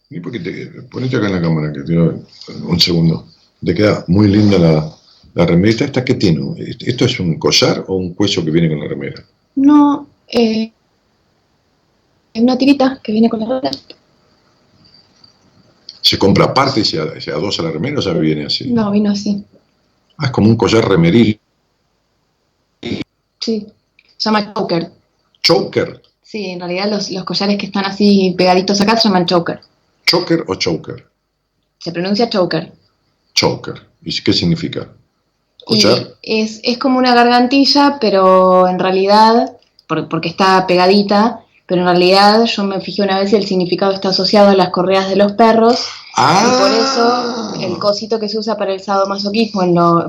[0.09, 0.65] Vení porque te...
[0.91, 2.23] Ponete acá en la cámara, que tengo
[2.67, 3.27] un segundo.
[3.63, 4.93] Te queda muy linda la,
[5.35, 5.85] la remerita.
[5.85, 6.55] ¿Esta qué tiene?
[6.79, 9.23] ¿Esto es un collar o un cuello que viene con la remera?
[9.55, 10.71] No, eh,
[12.33, 13.71] es una tirita que viene con la remera.
[16.01, 18.71] ¿Se compra aparte y se, adosa la remera o se viene así?
[18.71, 19.43] No, vino así.
[20.17, 21.39] Ah, es como un collar remeril.
[23.39, 23.67] Sí,
[24.17, 24.91] se llama choker.
[25.41, 26.01] ¿Choker?
[26.21, 29.61] Sí, en realidad los, los collares que están así pegaditos acá se llaman choker.
[30.05, 31.07] ¿Choker o choker?
[31.79, 32.71] Se pronuncia choker.
[33.33, 33.87] Choker.
[34.03, 34.89] ¿Y qué significa?
[35.65, 36.15] ¿Collar?
[36.21, 41.41] es, es como una gargantilla, pero en realidad, porque está pegadita,
[41.71, 44.71] pero en realidad yo me fijé una vez y el significado está asociado a las
[44.71, 45.79] correas de los perros.
[46.17, 47.53] Y por eso Ah.
[47.61, 49.61] el cosito que se usa para el sadomasoquismo,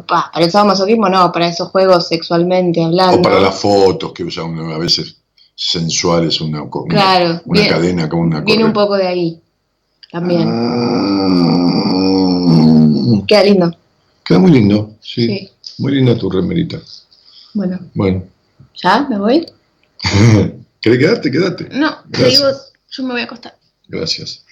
[0.05, 3.20] pa, para el sadomasoquismo no, para esos juegos sexualmente hablando.
[3.20, 5.14] O para las fotos que usan a veces
[5.55, 8.85] sensuales, una, una, Claro, una cadena como una Viene un correa.
[8.85, 9.40] poco de ahí
[10.11, 10.48] también.
[12.12, 13.22] Ah.
[13.29, 13.70] Queda lindo.
[14.25, 15.27] Queda muy lindo, sí.
[15.29, 15.48] Sí.
[15.79, 16.79] Muy linda tu remerita.
[17.55, 18.25] Bueno, Bueno.
[18.83, 19.07] ¿ya?
[19.09, 19.46] ¿Me voy?
[20.82, 21.30] ¿Querés quedarte?
[21.30, 21.68] Quédate.
[21.72, 22.44] No, te digo,
[22.90, 23.56] yo me voy a acostar.
[23.88, 24.44] Gracias.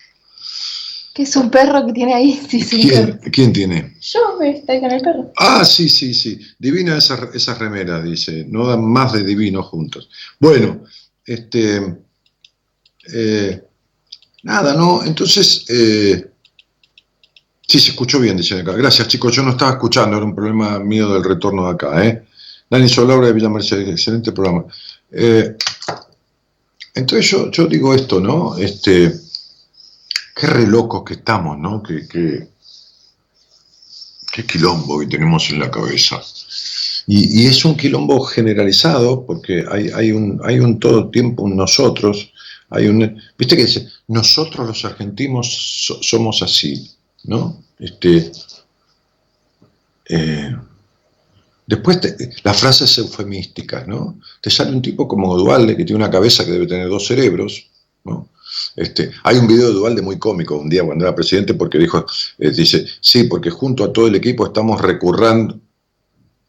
[1.12, 2.40] ¿Qué es un perro que tiene ahí?
[2.48, 3.18] Sí, perro.
[3.20, 3.96] ¿Quién, quién tiene?
[4.00, 5.32] Yo me estoy con el perro.
[5.36, 6.40] Ah, sí, sí, sí.
[6.58, 8.46] Divina esas esas remeras, dice.
[8.48, 10.08] No dan más de divino juntos.
[10.38, 10.84] Bueno,
[11.26, 11.96] este.
[13.12, 13.62] eh,
[14.44, 15.04] nada, ¿no?
[15.04, 15.64] Entonces.
[15.68, 16.30] eh,
[17.66, 18.72] sí, se escuchó bien, dicen acá.
[18.72, 19.34] Gracias, chicos.
[19.34, 22.24] Yo no estaba escuchando, era un problema mío del retorno de acá, ¿eh?
[22.70, 24.64] Dani Solaura de Villa Mercedes, excelente programa.
[25.10, 25.56] Eh,
[26.94, 28.56] entonces yo, yo digo esto, ¿no?
[28.56, 29.12] Este.
[30.34, 31.82] Qué re locos que estamos, ¿no?
[31.82, 32.06] Que,
[34.32, 36.22] qué quilombo que tenemos en la cabeza.
[37.06, 42.32] Y, es un quilombo generalizado porque hay, hay, un, hay un todo tiempo un nosotros,
[42.70, 46.90] hay un, viste que dice, nosotros los argentinos so- somos así,
[47.24, 47.62] ¿no?
[47.78, 48.30] Este,
[50.08, 50.56] eh,
[51.70, 52.00] Después
[52.42, 54.18] las frases eufemísticas, ¿no?
[54.40, 57.70] Te sale un tipo como Dualde que tiene una cabeza que debe tener dos cerebros,
[58.02, 58.28] ¿no?
[58.74, 62.04] Este, hay un video de Dualde muy cómico un día cuando era presidente porque dijo,
[62.40, 65.60] eh, dice, sí, porque junto a todo el equipo estamos recurrando,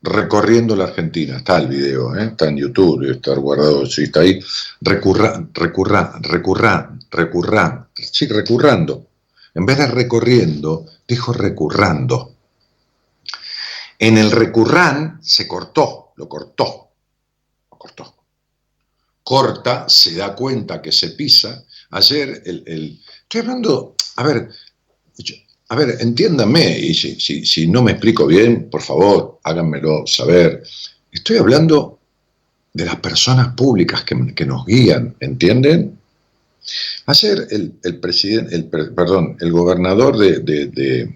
[0.02, 1.38] recorriendo la Argentina.
[1.38, 2.26] Está el video, ¿eh?
[2.26, 4.40] está en YouTube, está guardado, sí, está ahí.
[4.82, 9.06] Recurra, recurra, recurra, recurra, sí, recurrando.
[9.54, 12.41] En vez de recorriendo, dijo recurrando.
[14.02, 16.90] En el recurrán se cortó, lo cortó,
[17.72, 18.16] lo cortó.
[19.24, 21.64] Corta, se da cuenta que se pisa.
[21.92, 24.50] Ayer, el, estoy hablando, a ver,
[25.68, 30.64] a ver, y si, no me explico bien, por favor, háganmelo saber.
[31.12, 32.00] Estoy hablando
[32.74, 36.00] de las personas públicas que, nos guían, ¿entienden?
[37.06, 41.16] Ayer el, presidente, el, perdón, el gobernador de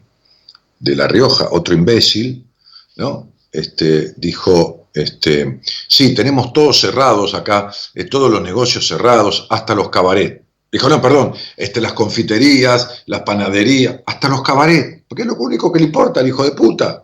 [0.81, 2.45] La Rioja, otro imbécil,
[2.95, 3.31] ¿no?
[3.51, 9.89] Este, dijo, este, sí, tenemos todos cerrados acá, eh, todos los negocios cerrados, hasta los
[9.89, 10.41] cabarets.
[10.71, 15.71] Dijo, no, perdón, este, las confiterías, las panaderías, hasta los cabarets, porque es lo único
[15.71, 17.03] que le importa al hijo de puta.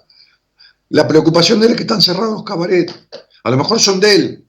[0.89, 2.93] La preocupación de él es que están cerrados los cabarets.
[3.43, 4.45] A lo mejor son de él.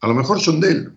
[0.00, 0.92] A lo mejor son de él.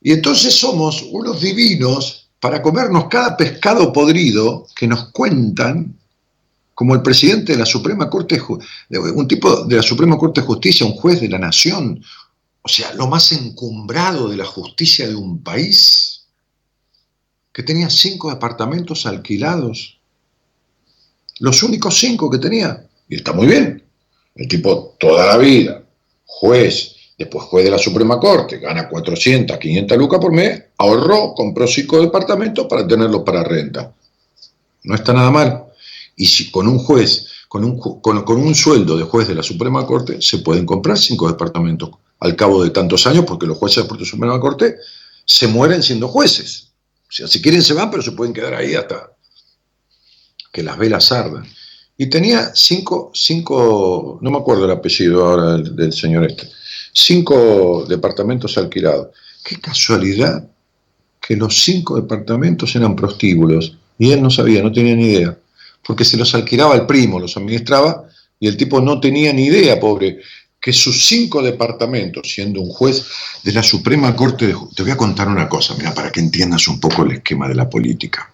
[0.00, 5.96] Y entonces somos unos divinos para comernos cada pescado podrido que nos cuentan,
[6.74, 8.40] como el presidente de la Suprema Corte,
[8.90, 12.02] un tipo de la Suprema Corte de Justicia, un juez de la nación,
[12.62, 16.26] o sea, lo más encumbrado de la justicia de un país,
[17.52, 19.98] que tenía cinco departamentos alquilados,
[21.40, 23.82] los únicos cinco que tenía, y está muy bien,
[24.36, 25.82] el tipo toda la vida,
[26.24, 31.66] juez, después juez de la Suprema Corte, gana 400, 500 lucas por mes, ahorró, compró
[31.66, 33.92] cinco departamentos para tenerlos para renta.
[34.84, 35.64] No está nada mal.
[36.14, 39.84] Y si con un juez, con un, con, un sueldo de juez de la Suprema
[39.84, 43.98] Corte, se pueden comprar cinco departamentos al cabo de tantos años, porque los jueces de
[43.98, 44.76] la Suprema Corte
[45.24, 46.68] se mueren siendo jueces.
[47.08, 49.12] O sea, si quieren se van, pero se pueden quedar ahí hasta
[50.52, 51.44] que las velas ardan.
[51.96, 56.48] Y tenía cinco, cinco, no me acuerdo el apellido ahora del señor este,
[56.92, 59.08] cinco departamentos alquilados.
[59.44, 60.48] Qué casualidad
[61.20, 65.38] que los cinco departamentos eran prostíbulos y él no sabía, no tenía ni idea,
[65.84, 68.04] porque se los alquilaba el primo, los administraba
[68.40, 70.20] y el tipo no tenía ni idea, pobre,
[70.60, 73.04] que sus cinco departamentos, siendo un juez
[73.42, 76.66] de la Suprema Corte de Te voy a contar una cosa, mira, para que entiendas
[76.68, 78.32] un poco el esquema de la política.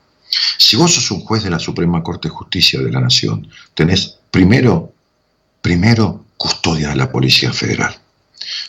[0.59, 4.19] Si vos sos un juez de la Suprema Corte de Justicia de la Nación, tenés
[4.31, 4.93] primero,
[5.61, 8.04] primero custodia de la Policía Federal.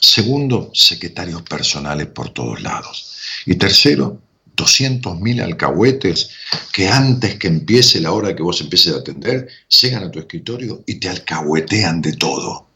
[0.05, 3.17] Segundo, secretarios personales por todos lados.
[3.47, 4.21] Y tercero,
[4.55, 6.29] 200.000 alcahuetes
[6.71, 9.47] que antes que empiece la hora que vos empieces a atender,
[9.81, 12.67] llegan a tu escritorio y te alcahuetean de todo.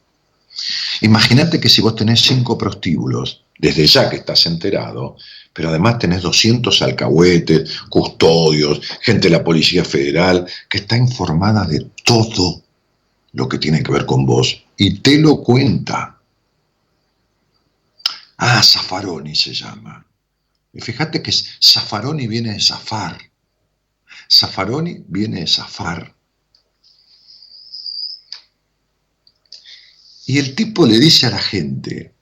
[1.02, 5.16] Imagínate que si vos tenés cinco prostíbulos, desde ya que estás enterado,
[5.52, 11.86] pero además tenés 200 alcahuetes, custodios, gente de la Policía Federal, que está informada de
[12.04, 12.60] todo
[13.34, 16.19] lo que tiene que ver con vos y te lo cuenta.
[18.42, 20.02] Ah, Zafaroni se llama.
[20.72, 23.18] Y fíjate que Zafaroni viene de zafar.
[24.30, 26.14] Zafaroni viene de zafar.
[30.24, 32.14] Y el tipo le dice a la gente,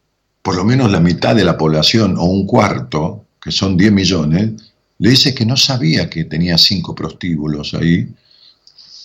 [0.43, 4.51] por lo menos la mitad de la población o un cuarto, que son 10 millones,
[4.99, 8.13] le dice que no sabía que tenía cinco prostíbulos ahí.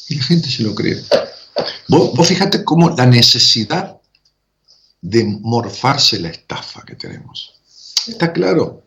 [0.10, 0.98] Y la gente se lo cree.
[1.90, 3.93] Vos, vos fíjate cómo la necesidad
[5.04, 7.54] de morfarse la estafa que tenemos.
[8.08, 8.84] ¿Está claro?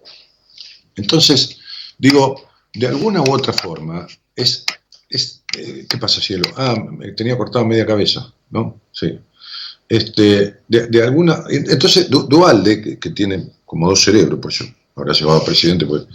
[0.97, 1.59] Entonces,
[1.99, 4.65] digo, de alguna u otra forma, es,
[5.11, 6.45] es eh, ¿qué pasa, cielo?
[6.57, 6.75] Ah,
[7.15, 8.81] tenía cortado media cabeza, ¿no?
[8.93, 9.19] Sí.
[9.89, 14.65] Este, de, alguna, entonces, Dualde, que, tiene como dos cerebros, por eso
[14.97, 16.07] ahora se va a presidente, pues,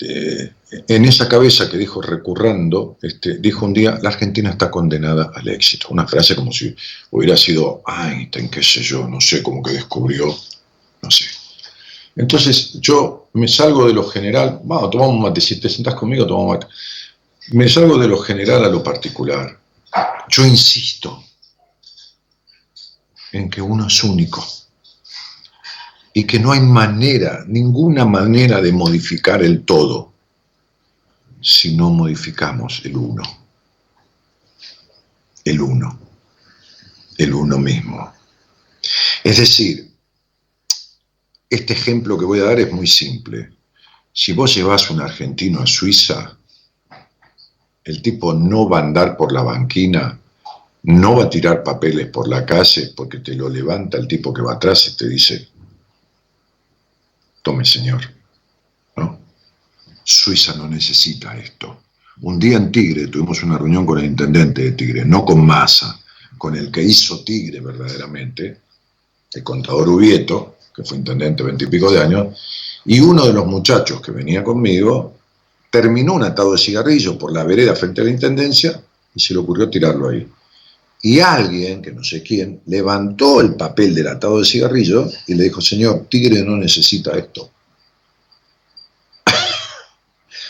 [0.00, 5.30] eh, en esa cabeza que dijo recurrando, este, dijo un día, la Argentina está condenada
[5.34, 5.88] al éxito.
[5.90, 6.74] Una frase como si
[7.10, 10.26] hubiera sido Einstein, qué sé yo, no sé, como que descubrió,
[11.02, 11.26] no sé.
[12.16, 16.26] Entonces yo me salgo de lo general, vamos, tomamos un mate, si te sentás conmigo,
[16.26, 16.66] tomamos mate.
[17.52, 19.60] Me salgo de lo general a lo particular.
[20.28, 21.22] Yo insisto
[23.32, 24.44] en que uno es único
[26.12, 30.15] y que no hay manera, ninguna manera de modificar el todo
[31.46, 33.22] si no modificamos el uno.
[35.44, 35.96] El uno.
[37.16, 38.12] El uno mismo.
[39.22, 39.92] Es decir,
[41.48, 43.52] este ejemplo que voy a dar es muy simple.
[44.12, 46.36] Si vos llevas un argentino a Suiza,
[47.84, 50.18] el tipo no va a andar por la banquina,
[50.82, 54.42] no va a tirar papeles por la calle porque te lo levanta el tipo que
[54.42, 55.48] va atrás y te dice,
[57.42, 58.15] tome señor.
[60.08, 61.80] Suiza no necesita esto.
[62.20, 66.00] Un día en Tigre tuvimos una reunión con el intendente de Tigre, no con Massa,
[66.38, 68.60] con el que hizo Tigre verdaderamente,
[69.32, 72.38] el contador Ubieto, que fue intendente veintipico de años,
[72.84, 75.16] y uno de los muchachos que venía conmigo
[75.72, 78.80] terminó un atado de cigarrillo por la vereda frente a la intendencia
[79.12, 80.24] y se le ocurrió tirarlo ahí.
[81.02, 85.44] Y alguien, que no sé quién, levantó el papel del atado de cigarrillo y le
[85.44, 87.50] dijo, señor, Tigre no necesita esto.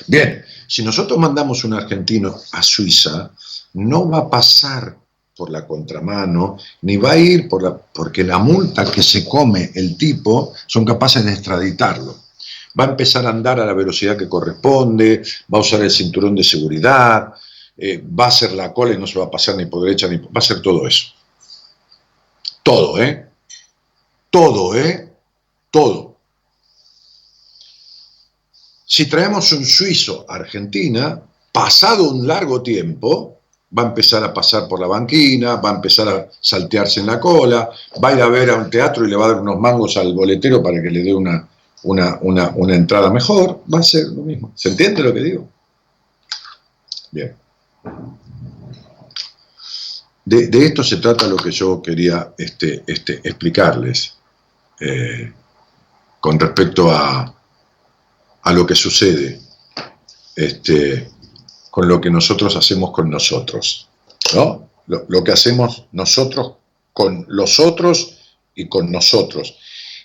[0.07, 3.31] Bien, si nosotros mandamos un argentino a Suiza,
[3.75, 4.97] no va a pasar
[5.37, 9.71] por la contramano, ni va a ir por la, porque la multa que se come
[9.75, 12.17] el tipo son capaces de extraditarlo.
[12.79, 15.23] Va a empezar a andar a la velocidad que corresponde,
[15.53, 17.35] va a usar el cinturón de seguridad,
[17.77, 20.09] eh, va a hacer la cola y no se va a pasar ni por derecha
[20.09, 20.29] ni por...
[20.29, 21.09] Va a hacer todo eso.
[22.63, 23.29] Todo, ¿eh?
[24.31, 25.13] Todo, ¿eh?
[25.71, 26.16] Todo.
[28.89, 31.21] Si traemos un suizo a Argentina,
[31.51, 33.41] pasado un largo tiempo,
[33.77, 37.19] va a empezar a pasar por la banquina, va a empezar a saltearse en la
[37.19, 37.69] cola,
[38.03, 39.97] va a ir a ver a un teatro y le va a dar unos mangos
[39.97, 41.49] al boletero para que le dé una,
[41.83, 42.21] una,
[42.55, 44.53] una entrada mejor, va a ser lo mismo.
[44.55, 45.49] ¿Se entiende lo que digo?
[47.11, 47.35] Bien.
[50.25, 54.15] De, esto se trata lo que yo quería este, este, explicarles
[54.81, 55.33] eh,
[56.21, 57.36] con respecto a,
[58.47, 59.41] a, lo que sucede
[60.35, 61.11] este,
[61.71, 63.89] con lo que nosotros hacemos con nosotros.
[64.35, 64.69] ¿no?
[64.87, 66.55] Lo, que hacemos nosotros
[66.93, 68.19] con los otros
[68.55, 69.57] y con nosotros.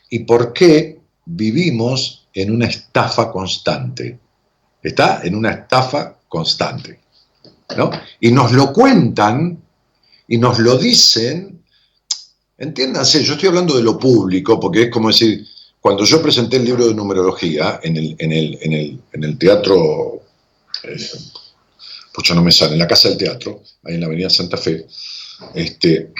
[0.09, 4.19] Y por qué vivimos en una estafa constante.
[4.81, 6.99] Está en una estafa constante.
[8.19, 9.61] Y nos lo cuentan
[10.27, 11.63] y nos lo dicen.
[12.57, 15.47] Entiéndanse, yo estoy hablando de lo público, porque es como decir,
[15.81, 19.37] cuando yo presenté el libro de numerología en el, en el, en el, en el
[19.37, 20.21] teatro,
[20.83, 21.09] eh,
[22.13, 24.85] pues no me sale, en la Casa del Teatro, ahí en la Avenida Santa Fe,
[25.55, 26.11] este,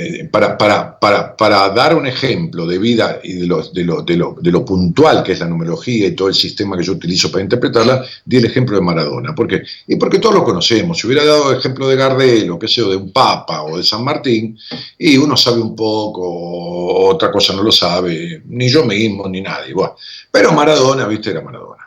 [0.00, 4.64] eh, para, para, dar un ejemplo de vida y de lo, de, lo, de, lo,
[4.64, 8.36] puntual que es la numerología y todo el sistema que yo utilizo para interpretarla, di
[8.36, 9.34] el ejemplo de Maradona.
[9.34, 9.62] ¿Por qué?
[9.88, 10.98] Y porque todos lo conocemos.
[10.98, 13.76] Si hubiera dado el ejemplo de Gardel o qué sé yo, de un Papa o
[13.76, 14.56] de San Martín,
[14.96, 19.74] y uno sabe un poco, otra cosa no lo sabe, ni yo mismo, ni nadie.
[20.30, 21.77] pero Maradona, viste, era Maradona.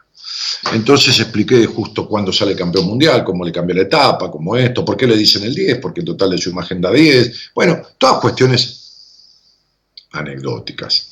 [0.74, 4.96] Entonces expliqué justo cuándo sale campeón mundial, cómo le cambió la etapa, cómo esto, por
[4.96, 7.52] qué le dicen el 10, porque el total de su imagen da 10.
[7.56, 8.82] Bueno, todas cuestiones
[10.12, 11.08] anecdóticas.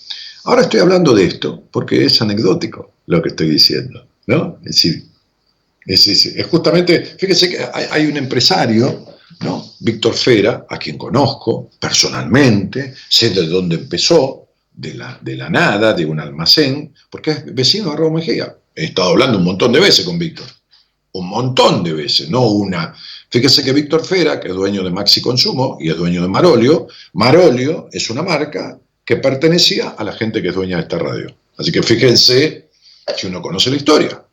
[0.46, 4.60] Ahora estoy hablando de esto porque es anecdótico lo que estoy diciendo, ¿no?
[4.64, 5.04] Es decir,
[5.86, 7.58] es, justamente, fíjese que
[7.92, 9.06] hay, un empresario,
[9.42, 9.74] ¿no?
[9.80, 15.94] Víctor Fera, a quien conozco personalmente, sé de dónde empezó, de la, de la nada,
[15.94, 18.56] de un almacén, porque es vecino de Raúl Mejía.
[18.80, 20.48] He estado hablando un montón de veces con Víctor.
[21.12, 22.96] Un montón de veces, no una.
[23.30, 26.88] Fíjese que Víctor Fera, que es dueño de Maxi Consumo y es dueño de Marolio,
[27.14, 31.36] Marolio es una marca que pertenecía a la gente que es dueña de esta radio.
[31.58, 32.70] Así que fíjense
[33.18, 34.24] si uno conoce la historia.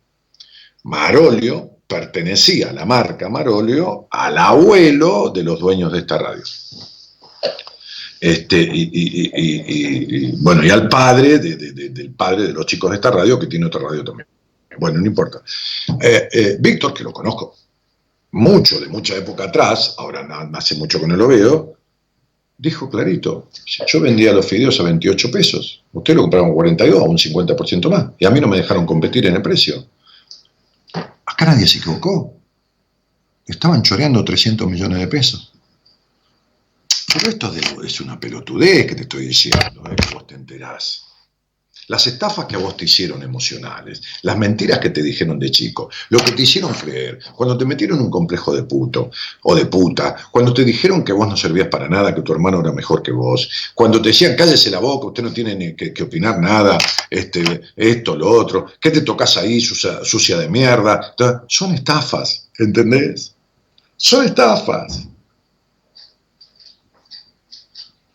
[0.84, 6.44] Marolio pertenecía, la marca Marolio, al abuelo de los dueños de esta radio.
[8.20, 13.48] Este, y, bueno, y al padre del padre de los chicos de esta radio, que
[13.48, 14.28] tiene otra radio también.
[14.78, 15.42] Bueno, no importa.
[16.00, 17.56] Eh, eh, Víctor, que lo conozco
[18.32, 21.76] mucho, de mucha época atrás, ahora hace mucho que no lo veo,
[22.58, 23.48] dijo clarito,
[23.86, 27.88] yo vendía los fideos a 28 pesos, ustedes lo compraron a 42, a un 50%
[27.90, 29.86] más, y a mí no me dejaron competir en el precio.
[30.92, 32.34] Acá nadie se equivocó.
[33.46, 35.52] Estaban choreando 300 millones de pesos.
[37.12, 37.52] Pero esto
[37.84, 39.96] es una pelotudez que te estoy diciendo, ¿eh?
[40.12, 41.05] vos te enterás.
[41.88, 45.88] Las estafas que a vos te hicieron emocionales, las mentiras que te dijeron de chico,
[46.08, 49.10] lo que te hicieron creer, cuando te metieron un complejo de puto
[49.42, 52.60] o de puta, cuando te dijeron que vos no servías para nada, que tu hermano
[52.60, 56.02] era mejor que vos, cuando te decían cállese la boca, usted no tiene ni que,
[56.02, 56.76] opinar nada,
[57.08, 61.14] este, esto, lo otro, ¿qué te tocas ahí, sucia, sucia de mierda?
[61.48, 63.34] Son estafas, ¿entendés?
[63.96, 65.06] Son estafas.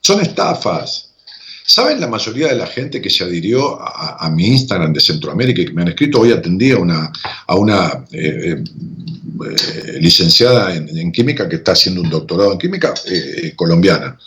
[0.02, 1.11] Son estafas.
[1.72, 5.66] ¿Saben la mayoría de la gente que se adhirió a, mi Instagram de Centroamérica y
[5.68, 6.20] que me han escrito?
[6.20, 7.10] Hoy atendí a una,
[7.48, 13.54] a una eh, eh, licenciada en, química que está haciendo un doctorado en química eh,
[13.56, 14.18] colombiana.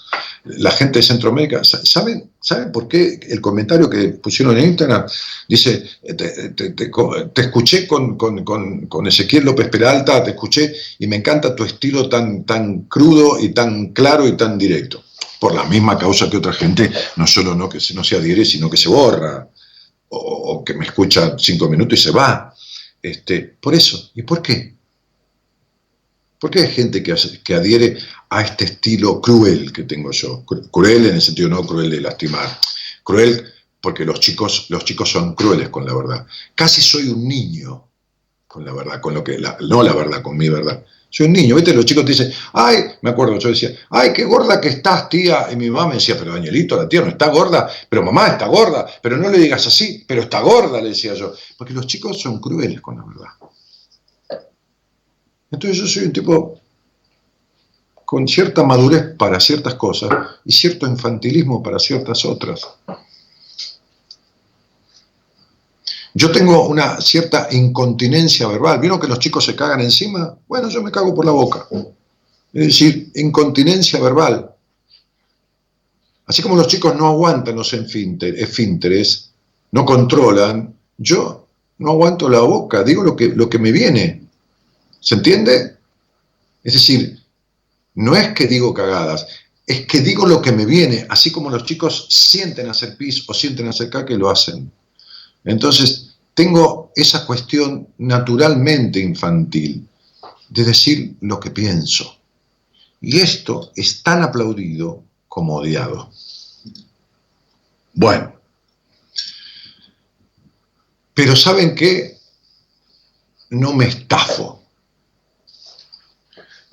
[0.56, 5.04] la gente de Centroamérica, ¿saben, ¿saben por qué el comentario que pusieron en Instagram
[5.46, 5.84] dice,
[6.16, 12.44] te, escuché con, con, Ezequiel López Peralta, te escuché y me encanta tu estilo tan,
[12.44, 15.04] tan crudo y tan claro y tan directo?
[15.44, 18.70] Por la misma causa que otra gente no solo no, que no se adhiere, sino
[18.70, 19.46] que se borra,
[20.08, 22.54] o, que me escucha cinco minutos y se va.
[23.02, 24.74] Este, por eso, ¿y por qué?
[26.40, 27.14] ¿Por qué hay gente que,
[27.44, 27.98] que adhiere
[28.30, 30.46] a este estilo cruel que tengo yo.
[30.72, 32.58] Cruel en el sentido no cruel de lastimar.
[33.02, 36.26] Cruel porque los chicos, los chicos son crueles con la verdad.
[36.54, 37.84] Casi soy un niño
[38.46, 39.36] con la verdad, con lo que,
[39.68, 40.82] no la verdad, con mi verdad.
[41.14, 41.72] Soy un niño, ¿viste?
[41.72, 45.46] Los chicos te dicen, ay, me acuerdo, yo decía, ay, qué gorda que estás, tía.
[45.48, 48.48] Y mi mamá me decía, pero Danielito, la tía no está gorda, pero mamá está
[48.48, 51.32] gorda, pero no le digas así, pero está gorda, le decía yo.
[51.56, 53.28] Porque los chicos son crueles con la verdad.
[55.52, 56.58] Entonces yo soy un tipo
[58.04, 60.10] con cierta madurez para ciertas cosas
[60.44, 62.66] y cierto infantilismo para ciertas otras.
[66.16, 68.78] Yo tengo una cierta incontinencia verbal.
[68.78, 70.38] ¿Vieron que los chicos se cagan encima?
[70.46, 71.66] Bueno, yo me cago por la boca.
[72.52, 74.54] Es decir, incontinencia verbal.
[76.26, 79.30] Así como los chicos no aguantan los esfínteres,
[79.72, 81.48] no controlan, yo
[81.78, 84.22] no aguanto la boca, digo lo que, lo que me viene.
[85.00, 85.76] ¿Se entiende?
[86.62, 87.18] Es decir,
[87.94, 89.26] no es que digo cagadas,
[89.66, 93.34] es que digo lo que me viene, así como los chicos sienten hacer pis o
[93.34, 94.70] sienten hacer caca y lo hacen.
[95.44, 99.86] Entonces, tengo esa cuestión naturalmente infantil
[100.48, 102.16] de decir lo que pienso.
[103.00, 106.10] Y esto es tan aplaudido como odiado.
[107.92, 108.32] Bueno,
[111.12, 112.18] pero ¿saben qué?
[113.50, 114.64] No me estafo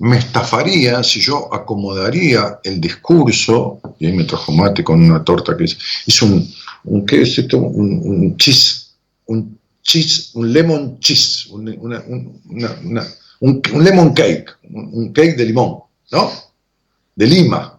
[0.02, 5.56] me estafaría si yo acomodaría el discurso, y ahí me trajo mate con una torta
[5.56, 6.52] que es, es un,
[6.84, 7.58] un ¿qué es esto?
[7.58, 8.94] Un, un cheese,
[9.26, 13.06] un cheese, un lemon cheese, un, una, una,
[13.40, 16.30] un, lemon cake, un, cake de limón, ¿no?
[17.14, 17.78] De Lima.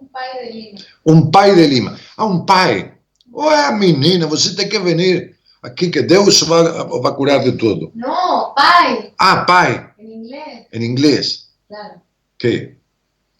[0.00, 0.80] Un pie de Lima.
[1.04, 1.98] Un pie de Lima.
[2.16, 2.92] Ah, un pie.
[3.32, 7.92] Ué, menina, você tem que venir aqui que Deus vai, vai curar de tudo.
[7.94, 9.12] No, pie.
[9.18, 9.90] Ah, pie.
[9.98, 10.66] En inglés.
[10.72, 11.48] En inglés.
[11.68, 12.02] Claro.
[12.38, 12.76] Que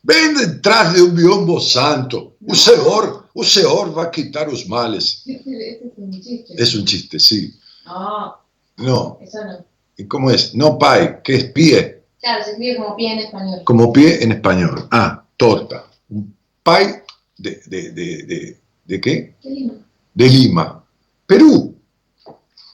[0.04, 2.34] vem detrás de um biombo santo.
[2.46, 5.22] O Senhor, o Senhor vai quitar os males.
[5.26, 6.55] Ese es un chiste.
[6.62, 7.55] Es un chiste, sí.
[7.87, 8.35] No.
[8.76, 9.18] No.
[9.20, 9.64] Eso no.
[9.97, 10.55] ¿Y cómo es?
[10.55, 12.03] No pai, que es pie.
[12.20, 13.61] Claro, se escribe como pie en español.
[13.64, 14.89] Como pie en español.
[14.91, 15.85] Ah, torta.
[16.09, 17.03] Un pai
[17.39, 19.35] de, de, de, de, ¿de qué?
[19.43, 19.74] De Lima.
[20.14, 20.85] De Lima.
[21.26, 21.74] Perú.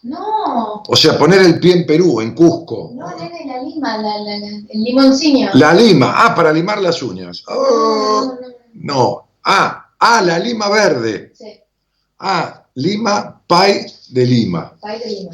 [0.03, 0.83] No.
[0.87, 2.93] O sea, poner el pie en Perú, en Cusco.
[2.95, 5.49] No, nene, la lima, la, la, la, el limoncillo.
[5.55, 7.43] La lima, ah, para limar las uñas.
[7.49, 8.37] Oh,
[8.75, 11.33] no, Ah, ah, la lima verde.
[11.35, 11.61] Sí.
[12.19, 14.77] Ah, lima, pay de lima.
[14.81, 15.33] Pay de lima.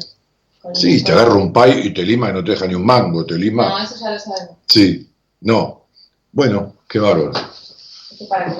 [0.73, 3.25] sí, te agarra un pay y te lima y no te deja ni un mango,
[3.25, 3.69] te lima.
[3.69, 4.57] No, eso ya lo sabemos.
[4.67, 5.09] Sí,
[5.41, 5.85] no.
[6.31, 7.31] Bueno, qué bárbaro.
[8.29, 8.55] para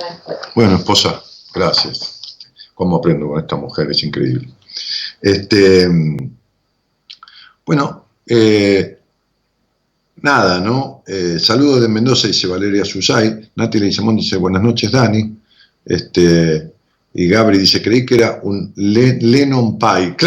[0.56, 1.22] bueno, esposa,
[1.54, 2.38] gracias.
[2.76, 3.89] ¿Cómo aprendo con esta mujer?
[3.91, 4.49] Es increíble.
[5.22, 5.88] Este,
[7.66, 8.99] bueno, eh,
[10.22, 11.04] nada, ¿no?
[11.08, 13.51] Eh, saludos de Mendoza, dice Valeria Susay.
[13.56, 15.32] Nati Leizamón dice, buenas noches, Dani.
[15.86, 16.73] Este,
[17.13, 20.15] y Gabri dice, creí que era un Lennon Pie.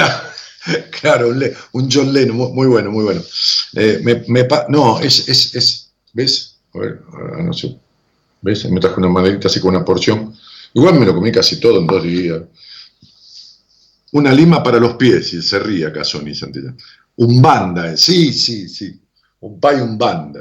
[0.68, 3.22] Claro, claro, un, John Lennon, muy bueno, muy bueno.
[3.74, 4.02] Eh,
[4.68, 6.56] no, es, es, es, ¿ves?
[6.74, 7.02] A ver,
[7.44, 7.78] no sé.
[8.42, 8.68] ¿Ves?
[8.68, 10.34] Me trajo una maderita así con una porción.
[10.74, 12.42] Igual me lo comí casi todo en dos días.
[14.12, 16.76] Una lima para los pies, y se ríe acá Sony Santillán.
[17.16, 19.00] Un banda, sí, sí, sí.
[19.40, 20.40] Un pay un banda.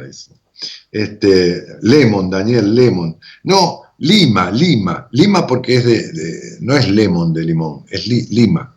[0.92, 3.20] Este, Lemon, Daniel Lemon.
[3.44, 5.08] No, Lima, Lima.
[5.12, 8.74] Lima porque es de, no es lemon de limón, es Lima.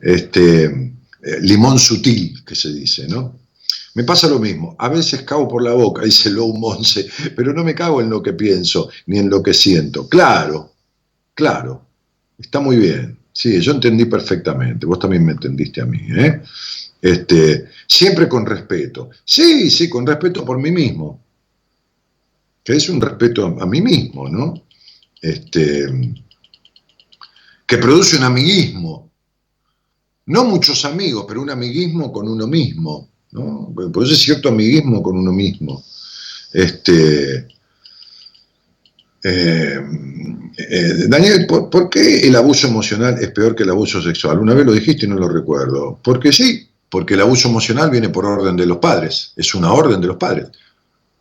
[0.00, 3.40] Este, eh, limón sutil, que se dice, ¿no?
[3.94, 4.76] Me pasa lo mismo.
[4.78, 8.22] A veces cago por la boca, dice Lou Monse, pero no me cago en lo
[8.22, 10.08] que pienso ni en lo que siento.
[10.08, 10.72] Claro,
[11.34, 11.86] claro.
[12.38, 13.18] Está muy bien.
[13.32, 16.42] Sí, yo entendí perfectamente, vos también me entendiste a mí, ¿eh?
[17.00, 19.10] Este, siempre con respeto.
[19.24, 21.20] Sí, sí, con respeto por mí mismo.
[22.62, 24.62] Que es un respeto a, mí mismo, ¿no?
[25.20, 25.86] Este,
[27.66, 29.10] que produce un amiguismo.
[30.26, 33.72] No muchos amigos, pero un amiguismo con uno mismo, ¿no?
[33.74, 35.82] Produce cierto amiguismo con uno mismo.
[36.52, 37.48] Este,
[39.22, 39.80] eh,
[40.56, 44.38] eh, Daniel, ¿por, qué el abuso emocional es peor que el abuso sexual?
[44.38, 45.98] Una vez lo dijiste y no lo recuerdo.
[46.02, 50.00] Porque sí, porque el abuso emocional viene por orden de los padres, es una orden
[50.00, 50.48] de los padres.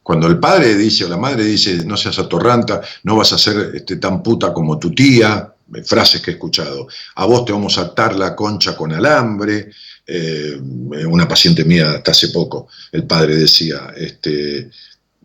[0.10, 3.74] Cuando el padre dice o la madre dice, no seas atorranta, no vas a ser
[3.76, 7.78] este, tan puta como tu tía, eh, frases que he escuchado, a vos te vamos
[7.78, 9.70] a atar la concha con alambre,
[10.08, 14.72] eh, una paciente mía hasta hace poco, el padre decía, este,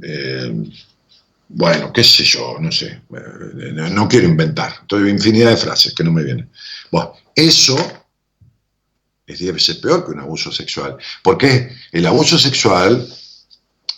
[0.02, 0.70] eh,
[1.48, 6.12] bueno, qué sé yo, no sé, no quiero inventar, estoy infinidad de frases que no
[6.12, 6.50] me vienen.
[6.90, 7.78] Bueno, eso
[9.26, 13.08] es diez veces peor que un abuso sexual, porque el abuso sexual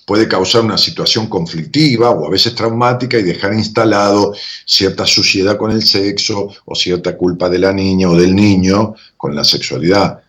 [0.07, 4.35] puede causar una situación conflictiva o a veces traumática y dejar instalado
[4.65, 9.35] cierta suciedad con el sexo o cierta culpa de la niña o del niño con
[9.35, 10.23] la sexualidad.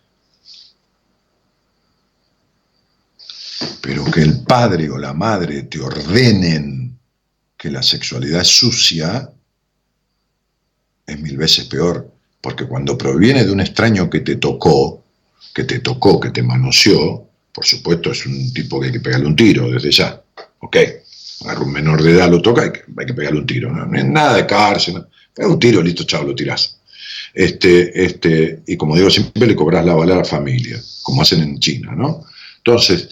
[3.80, 6.98] Pero que el padre o la madre te ordenen
[7.56, 9.32] que la sexualidad es sucia
[11.06, 15.04] es mil veces peor, porque cuando proviene de un extraño que te tocó,
[15.54, 17.27] que te tocó, que te manoseó,
[17.58, 20.22] por supuesto, es un tipo que hay que pegarle un tiro desde ya.
[20.60, 20.76] Ok,
[21.60, 23.72] un menor de edad, lo toca, hay que, hay que pegarle un tiro.
[23.72, 25.48] No, es nada de cárcel, no.
[25.48, 26.78] un tiro, listo, chao, lo tirás.
[27.34, 31.42] Este, este, y como digo, siempre le cobras la bala a la familia, como hacen
[31.42, 32.24] en China, ¿no?
[32.58, 33.08] Entonces,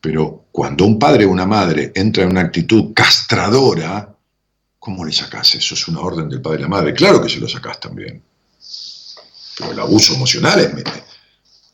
[0.00, 4.16] pero cuando un padre o una madre entra en una actitud castradora,
[4.78, 5.74] ¿cómo le sacás eso?
[5.74, 6.94] Es una orden del padre y la madre.
[6.94, 8.22] Claro que se lo sacás también.
[9.58, 10.70] Pero el abuso emocional es,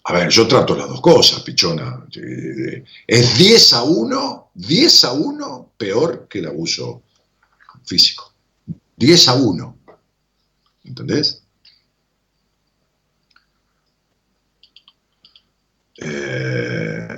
[0.08, 2.06] a ver, yo trato las dos cosas, pichona.
[3.08, 7.02] Es 10 a 1, 10 a 1 peor que el abuso
[7.84, 8.32] físico.
[8.96, 9.78] 10 a 1.
[10.84, 11.42] ¿Entendés?
[15.96, 17.08] Eh,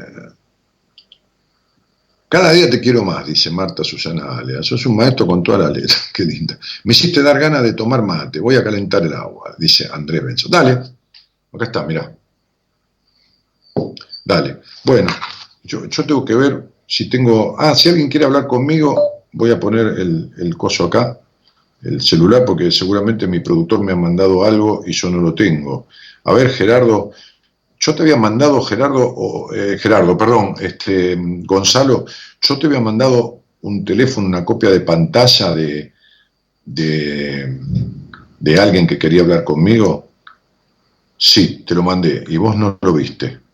[2.27, 4.63] cada día te quiero más, dice Marta Susana Alea.
[4.63, 5.95] Sos un maestro con toda la letra.
[6.15, 6.59] Qué linda.
[6.85, 8.41] Me hiciste dar ganas de tomar mate.
[8.41, 10.49] Voy a calentar el agua, dice Andrés Benzo.
[10.49, 10.71] Dale.
[11.53, 12.18] Acá está, mirá.
[14.29, 14.61] Dale.
[14.85, 15.11] Bueno,
[15.65, 17.57] yo, tengo que ver si tengo...
[17.59, 21.19] Ah, si alguien quiere hablar conmigo, voy a poner el, coso acá,
[21.83, 25.87] el celular, porque seguramente mi productor me ha mandado algo y yo no lo tengo.
[26.25, 27.13] A ver, Gerardo,
[27.81, 31.17] yo te había mandado, Gerardo, o, eh, Gerardo, perdón, este,
[31.47, 32.05] Gonzalo,
[32.43, 35.95] yo te había mandado un teléfono, una copia de pantalla de,
[36.67, 37.61] de,
[38.41, 40.07] de alguien que quería hablar conmigo.
[41.17, 43.48] Sí, te lo mandé y vos no lo viste.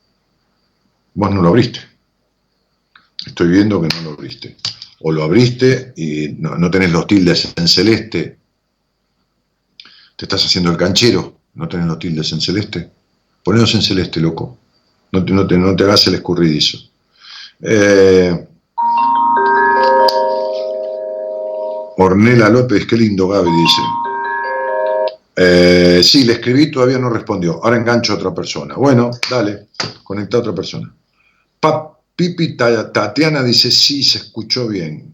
[1.14, 1.80] Vos no lo abriste.
[3.26, 4.56] Estoy viendo que no lo abriste.
[5.00, 8.38] O lo abriste y no, tenés los tildes en celeste.
[10.16, 11.38] Te estás haciendo el canchero.
[11.54, 12.90] No tenés los tildes en celeste.
[13.42, 14.58] Ponelos en celeste, loco.
[15.12, 16.78] No te, no no hagas el escurridizo.
[17.60, 18.46] Eh,
[21.96, 23.82] Ornela López, qué lindo Gaby, dice.
[25.36, 27.62] Eh, sí, le escribí, todavía no respondió.
[27.62, 28.74] Ahora engancho a otra persona.
[28.74, 29.68] Bueno, dale,
[30.02, 30.92] conecta a otra persona.
[32.16, 35.12] Pipi Tatiana dice, sí, se escuchó bien.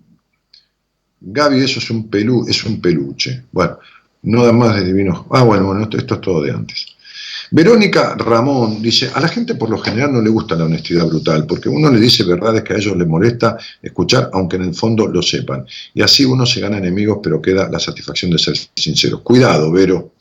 [1.20, 3.44] Gaby, eso es un, pelú, es un peluche.
[3.52, 3.78] Bueno,
[4.22, 5.24] no da más de divinos.
[5.30, 6.86] Ah, bueno, bueno, esto, esto es todo de antes.
[7.52, 11.46] Verónica Ramón dice, a la gente por lo general no le gusta la honestidad brutal,
[11.46, 15.06] porque uno le dice verdades que a ellos les molesta escuchar, aunque en el fondo
[15.08, 15.66] lo sepan.
[15.94, 19.22] Y así uno se gana enemigos, pero queda la satisfacción de ser sincero.
[19.22, 20.12] Cuidado, Vero.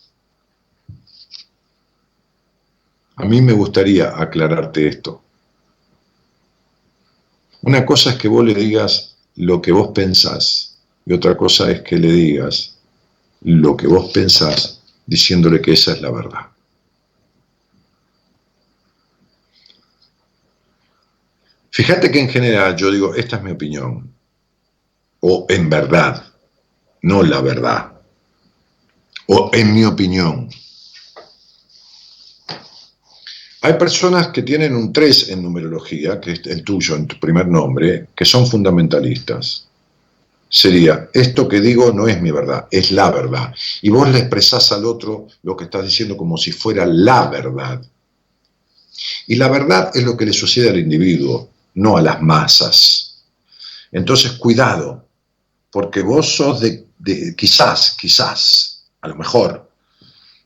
[3.18, 5.22] A mí me gustaría aclararte esto.
[7.62, 11.82] Una cosa es que vos le digas lo que vos pensás y otra cosa es
[11.82, 12.78] que le digas
[13.42, 16.48] lo que vos pensás diciéndole que esa es la verdad.
[21.72, 24.14] Fíjate que en general yo digo, esta es mi opinión,
[25.22, 26.26] o en verdad,
[27.02, 27.94] no la verdad,
[29.28, 30.49] o en mi opinión.
[33.62, 37.48] Hay personas que tienen un 3 en numerología, que es el tuyo, en tu primer
[37.48, 39.68] nombre, que son fundamentalistas.
[40.48, 43.54] Sería, esto que digo no es mi verdad, es la verdad.
[43.82, 47.82] Y vos le expresás al otro lo que estás diciendo como si fuera la verdad.
[49.28, 53.24] Y la verdad es lo que le sucede al individuo, no a las masas.
[53.92, 55.06] Entonces, cuidado,
[55.70, 59.70] porque vos sos de, de quizás, quizás, a lo mejor,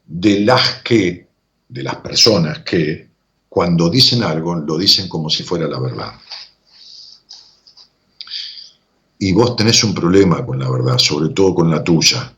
[0.06, 1.28] de las que
[1.74, 3.10] de las personas que
[3.50, 6.14] cuando dicen algo lo dicen como si fuera la verdad.
[9.18, 12.32] Y vos tenés un problema con la verdad, sobre todo con la tuya.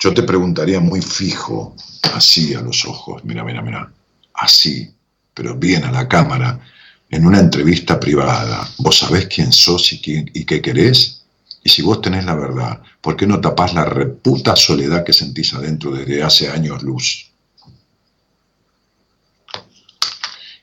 [0.00, 1.76] Yo te preguntaría muy fijo,
[2.14, 3.92] así a los ojos, mira, mira, mira,
[4.34, 4.92] así,
[5.32, 6.60] pero bien a la cámara,
[7.08, 10.00] en una entrevista privada, ¿vos sabés quién sos y,
[10.34, 11.22] y qué querés?
[11.62, 15.54] Y si vos tenés la verdad, ¿por qué no tapás la reputa soledad que sentís
[15.54, 17.31] adentro desde hace años luz?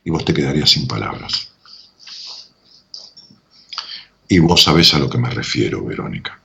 [0.04, 1.50] Y vos te quedarías sin palabras.
[4.28, 6.40] Y vos sabés a lo que me refiero, Verónica.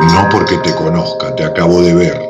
[0.00, 2.20] No porque te conozca, te acabo de ver.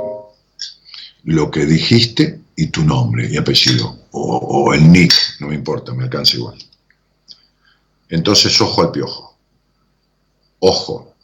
[1.24, 5.92] Lo que dijiste y tu nombre y apellido, o, o el nick, no me importa,
[5.92, 6.58] me alcanza igual.
[8.08, 9.36] Entonces, ojo al piojo.
[10.60, 11.14] Ojo.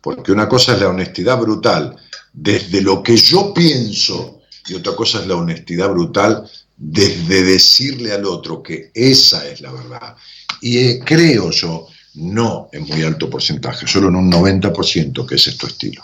[0.00, 1.96] Porque una cosa es la honestidad brutal
[2.32, 8.24] desde lo que yo pienso y otra cosa es la honestidad brutal desde decirle al
[8.24, 10.16] otro que esa es la verdad.
[10.60, 15.50] Y eh, creo yo, no en muy alto porcentaje, solo en un 90% que ese
[15.50, 16.02] es tu estilo.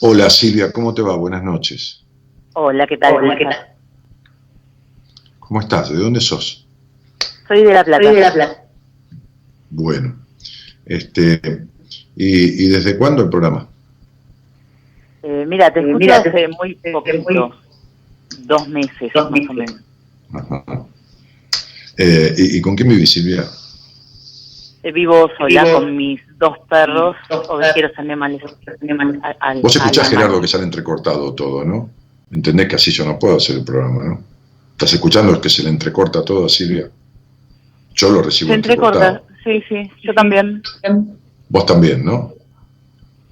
[0.00, 1.16] Hola Silvia, ¿cómo te va?
[1.16, 2.02] Buenas noches.
[2.54, 3.14] Hola, ¿qué tal?
[3.14, 3.74] Hola, ¿qué tal?
[5.38, 5.90] ¿Cómo estás?
[5.90, 6.66] ¿De dónde sos?
[7.48, 8.04] Soy de La Plata.
[8.04, 8.64] Soy de La Plata.
[9.70, 10.24] Bueno,
[10.86, 11.66] este,
[12.16, 13.68] ¿y, ¿y desde cuándo el programa?
[15.26, 17.50] Eh, mira, te escucho hace muy poquito,
[18.40, 20.86] dos meses más o menos.
[21.96, 23.44] Eh, ¿y, con quién vivís, Silvia?
[24.82, 27.16] Eh, vivo sola con mis dos perros,
[27.48, 28.42] ovejeros animales.
[29.40, 31.88] Al, Vos escuchás, Gerardo, que sale entrecortado todo, ¿no?
[32.30, 34.20] Entendés que así yo no puedo hacer el programa, ¿no?
[34.72, 36.90] ¿Estás escuchando que se le entrecorta todo a Silvia?
[37.94, 40.62] Yo lo recibo Se entrecorta, sí, sí, yo también.
[41.48, 42.33] Vos también, ¿no?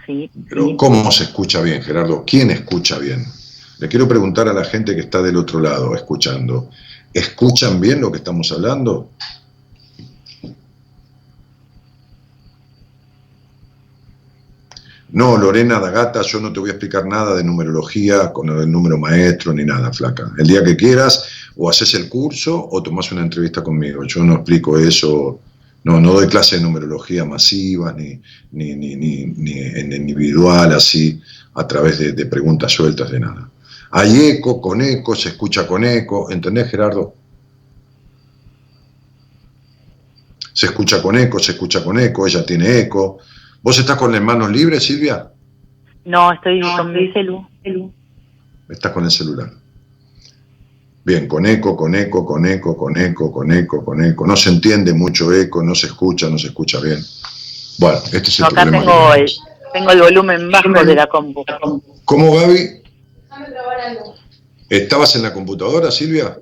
[0.07, 2.25] Pero ¿cómo se escucha bien, Gerardo?
[2.27, 3.27] ¿Quién escucha bien?
[3.79, 6.71] Le quiero preguntar a la gente que está del otro lado escuchando.
[7.13, 9.11] ¿Escuchan bien lo que estamos hablando?
[15.11, 18.97] No, Lorena Dagata, yo no te voy a explicar nada de numerología con el número
[18.97, 20.33] maestro ni nada, flaca.
[20.39, 21.25] El día que quieras,
[21.57, 24.05] o haces el curso o tomas una entrevista conmigo.
[24.05, 25.39] Yo no explico eso
[25.85, 28.21] no, no doy clase de numerología masiva, ni,
[28.53, 31.21] ni, ni, ni, en individual, así,
[31.55, 33.51] a través de, preguntas sueltas, de nada.
[33.91, 37.15] Hay eco, con eco, se escucha con eco, ¿entendés, Gerardo?
[40.53, 43.19] Se escucha con eco, se escucha con eco, ella tiene eco.
[43.61, 45.31] ¿Vos estás con las manos libres, Silvia?
[46.05, 47.47] No, estoy con mi celu.
[48.69, 49.62] Estás con el celular.
[51.05, 54.27] Bien, con eco, con eco, con eco, con eco, con eco, con eco.
[54.27, 57.01] No se entiende mucho eco, no se escucha, no se escucha bien.
[57.79, 58.85] Bueno, este es el acá problema.
[58.85, 59.31] Tengo el,
[59.73, 61.45] tengo el volumen bajo de la compu.
[62.05, 62.83] ¿Cómo, Gaby?
[64.69, 66.39] ¿Estabas en la computadora, Silvia?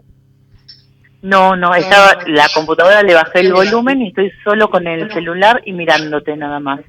[1.22, 5.62] No, no, estaba, la computadora le bajé el volumen y estoy solo con el celular
[5.64, 6.80] y mirándote nada más.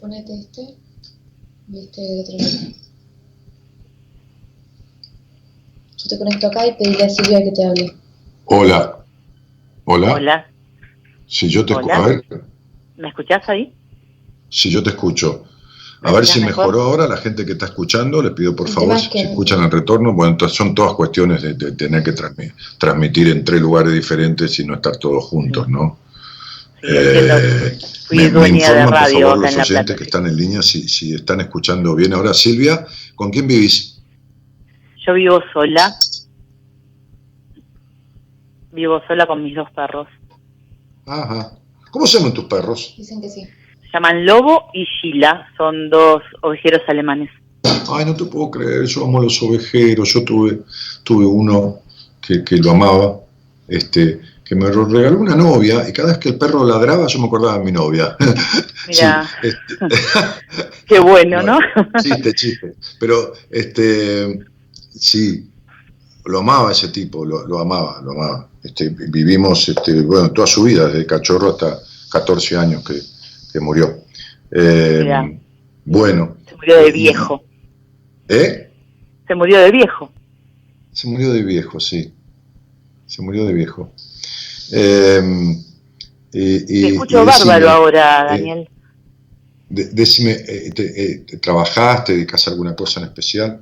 [0.00, 0.62] Ponete este
[1.72, 2.85] y este de otro lado.
[6.08, 7.94] Te conecto acá y pedirle a Silvia que te hable.
[8.46, 8.98] Hola.
[9.84, 10.14] Hola.
[10.14, 10.46] Hola.
[11.26, 11.94] Si yo te escucho.
[11.94, 12.24] A ver.
[12.96, 13.72] ¿Me escuchás ahí?
[14.48, 15.44] Si yo te escucho.
[16.02, 18.22] A ver si mejoró ahora la gente que está escuchando.
[18.22, 20.12] Les pido por favor, si escuchan el retorno.
[20.12, 22.14] Bueno, entonces son todas cuestiones de, tener que
[22.78, 25.98] transmitir en tres lugares diferentes y no estar todos juntos, ¿no?
[26.82, 27.78] eh,
[28.10, 31.94] me, me informan, por favor, los oyentes que están en línea si, si están escuchando
[31.94, 32.12] bien.
[32.12, 33.95] Ahora, Silvia, ¿con quién vivís?
[35.06, 35.94] Yo vivo sola.
[38.72, 40.08] Vivo sola con mis dos perros.
[41.06, 41.52] Ajá.
[41.90, 42.94] ¿Cómo se llaman tus perros?
[42.96, 43.44] Dicen que sí.
[43.82, 45.46] Se llaman Lobo y Sheila.
[45.56, 47.30] Son dos ovejeros alemanes.
[47.88, 48.84] Ay, no te puedo creer.
[48.86, 50.12] Yo amo los ovejeros.
[50.12, 50.62] Yo tuve,
[51.04, 51.78] tuve uno
[52.20, 53.20] que, que lo amaba.
[53.68, 57.26] Este, que me regaló una novia y cada vez que el perro ladraba yo me
[57.26, 58.16] acordaba de mi novia.
[58.88, 59.74] Mira, este,
[60.86, 61.58] qué bueno, ¿no?
[62.00, 62.74] chiste, chiste.
[63.00, 64.38] Pero este,
[64.98, 65.48] Sí,
[66.26, 68.48] lo amaba ese tipo, lo, amaba, lo amaba.
[68.62, 71.78] Este, vivimos, este, bueno, toda su vida, desde cachorro hasta
[72.10, 74.04] 14 años que, murió.
[74.50, 75.38] Eh,
[75.84, 76.36] bueno.
[76.46, 77.44] Se murió de viejo.
[78.28, 78.70] ¿Eh?
[79.26, 80.12] Se murió de viejo.
[80.92, 82.12] Se murió de viejo, sí.
[83.06, 83.92] Se murió de viejo.
[84.72, 85.56] Eh,
[86.30, 88.68] Te escucho bárbaro ahora, eh, Daniel.
[89.68, 93.60] decime, te, ¿trabajaste, dedicas alguna cosa en especial?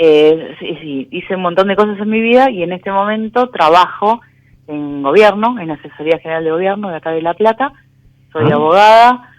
[0.00, 3.50] Eh, sí, sí, hice un montón de cosas en mi vida y en este momento
[3.50, 4.20] trabajo
[4.68, 7.72] en gobierno, en Asesoría General de Gobierno de acá de La Plata.
[8.32, 8.54] Soy ah.
[8.54, 9.34] abogada,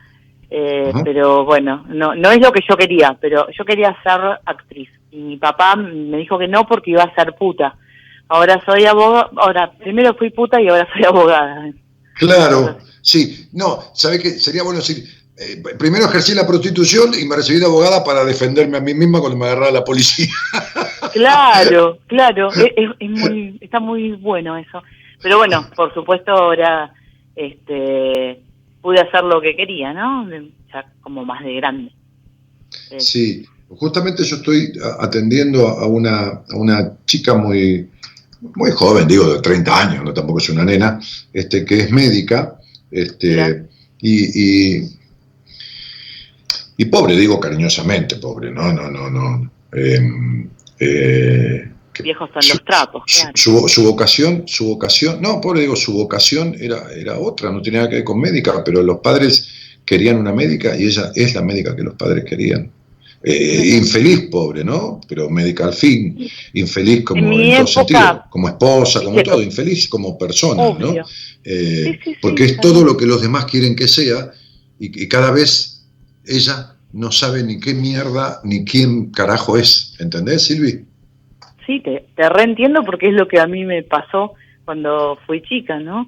[0.49, 4.89] eh, pero bueno, no, no es lo que yo quería, pero yo quería ser actriz.
[5.11, 7.77] Y mi papá me dijo que no porque iba a ser puta.
[8.27, 11.71] Ahora soy abogada, ahora primero fui puta y ahora soy abogada.
[12.15, 14.31] Claro, sí, no, ¿sabe qué?
[14.31, 15.05] Sería bueno decir,
[15.39, 19.19] eh, primero ejercí la prostitución y me recibí de abogada para defenderme a mí misma
[19.21, 20.27] cuando me agarraba la policía.
[21.13, 24.83] Claro, claro, es, muy, está muy bueno eso.
[25.23, 26.93] Pero bueno, por supuesto ahora
[27.35, 28.43] este,
[28.81, 30.29] pude hacer lo que quería, ¿no?
[30.71, 31.91] Ya como más de grande.
[32.97, 37.89] Sí, justamente yo estoy atendiendo a una, a una chica muy,
[38.55, 40.99] muy joven, digo, de 30 años, no tampoco es una nena,
[41.33, 42.59] este, que es médica,
[42.91, 43.65] este,
[44.01, 44.98] y, y,
[46.85, 49.51] pobre, digo cariñosamente, pobre, no, no, no, no.
[49.73, 50.49] Em,
[50.79, 51.71] eh,
[52.01, 53.31] Viejos son los trapos, claro.
[53.35, 57.79] Su, su, vocación, su vocación, no, pobre, digo, su vocación era, era otra, no tenía
[57.79, 59.49] nada que ver con médica, pero los padres
[59.85, 62.71] querían una médica y ella es la médica que los padres querían.
[63.21, 65.01] Eh, infeliz, pobre, ¿no?
[65.07, 66.17] Pero médica al fin,
[66.53, 70.93] infeliz como en, todo sentido, como esposa, como todo, infeliz como persona, ¿no?
[71.43, 74.31] Eh, porque es todo lo que los demás quieren que sea
[74.79, 75.78] y, cada vez
[76.29, 80.85] ella no sabe ni qué mierda ni quién carajo es, ¿entendés, Silvi?
[81.65, 84.33] Sí, te, te reentiendo porque es lo que a mí me pasó
[84.65, 86.07] cuando fui chica, ¿no?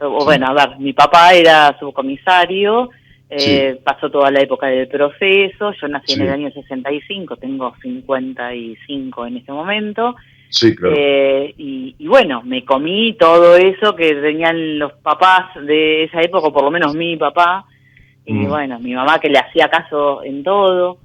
[0.00, 2.90] O, bueno, a ver, mi papá era subcomisario,
[3.28, 9.26] eh, pasó toda la época del proceso, yo nací en el año 65, tengo 55
[9.26, 10.16] en este momento.
[10.48, 10.96] Sí, claro.
[10.98, 16.52] Eh, y, bueno, me comí todo eso que tenían los papás de esa época, o
[16.52, 17.66] por lo menos mi papá,
[18.30, 18.48] y mm.
[18.48, 20.98] bueno, mi mamá que le hacía caso en todo.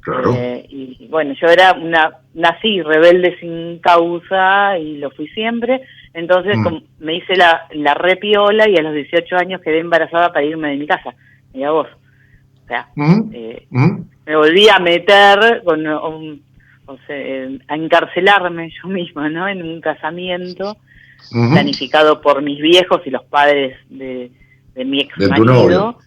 [0.00, 0.34] Claro.
[0.36, 6.56] Eh, y bueno, yo era una, nací rebelde sin causa y lo fui siempre, entonces
[6.56, 7.04] mm.
[7.04, 10.76] me hice la, la repiola y a los 18 años quedé embarazada para irme de
[10.76, 11.14] mi casa
[11.52, 11.88] mira vos.
[12.64, 12.88] O sea,
[13.32, 17.16] eh, me volví a meter con o sea,
[17.68, 19.48] a encarcelarme yo misma, ¿no?
[19.48, 20.76] En un casamiento
[21.30, 24.30] planificado por mis viejos y los padres de,
[24.76, 25.98] mi ex marido.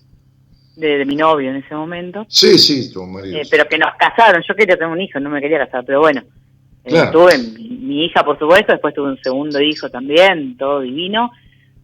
[0.75, 2.25] De, de, mi novio en ese momento.
[2.27, 3.37] Sí, sí, tu marido.
[3.37, 4.43] Eh, pero que nos casaron.
[4.47, 6.21] Yo quería tener un hijo, no me quería casar, pero bueno.
[6.83, 11.31] Eh, tuve mi, hija, por supuesto, después tuve un segundo hijo también, todo divino.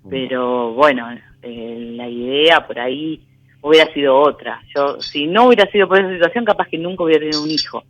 [0.10, 1.08] Pero bueno,
[1.42, 3.22] la idea por ahí
[3.62, 4.62] hubiera sido otra.
[4.76, 7.84] Yo, si no hubiera sido por esa situación, capaz que nunca hubiera tenido un hijo.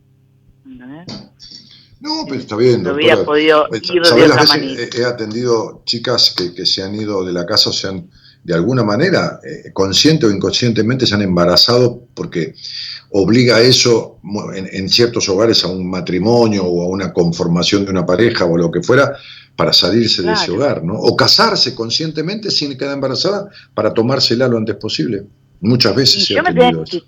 [2.01, 2.81] No, pero está bien.
[2.81, 4.89] No hubiera podido ir de otra manera.
[4.97, 8.09] He, atendido chicas que, que, se han ido de la casa o se han,
[8.43, 12.55] de alguna manera, eh, consciente o inconscientemente, se han embarazado porque
[13.11, 14.19] obliga a eso
[14.55, 18.57] en, en, ciertos hogares a un matrimonio o a una conformación de una pareja o
[18.57, 19.15] lo que fuera
[19.55, 20.93] para salirse de ese hogar, ¿no?
[20.93, 25.23] O casarse conscientemente sin quedar embarazada para tomársela lo antes posible.
[25.59, 27.01] Muchas veces yo me tenía que,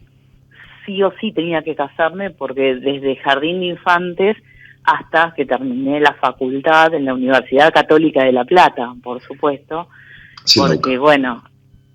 [0.85, 4.37] sí o sí tenía que casarme porque desde jardín de infantes
[4.83, 9.87] hasta que terminé la facultad en la Universidad Católica de La Plata, por supuesto,
[10.57, 11.43] porque bueno,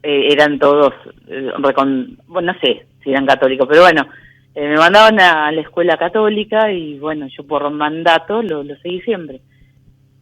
[0.02, 0.94] eh, eran todos,
[1.26, 4.06] eh, bueno, no sé si eran católicos, pero bueno,
[4.54, 9.00] eh, me mandaban a la escuela católica y bueno, yo por mandato lo, lo seguí
[9.02, 9.40] siempre.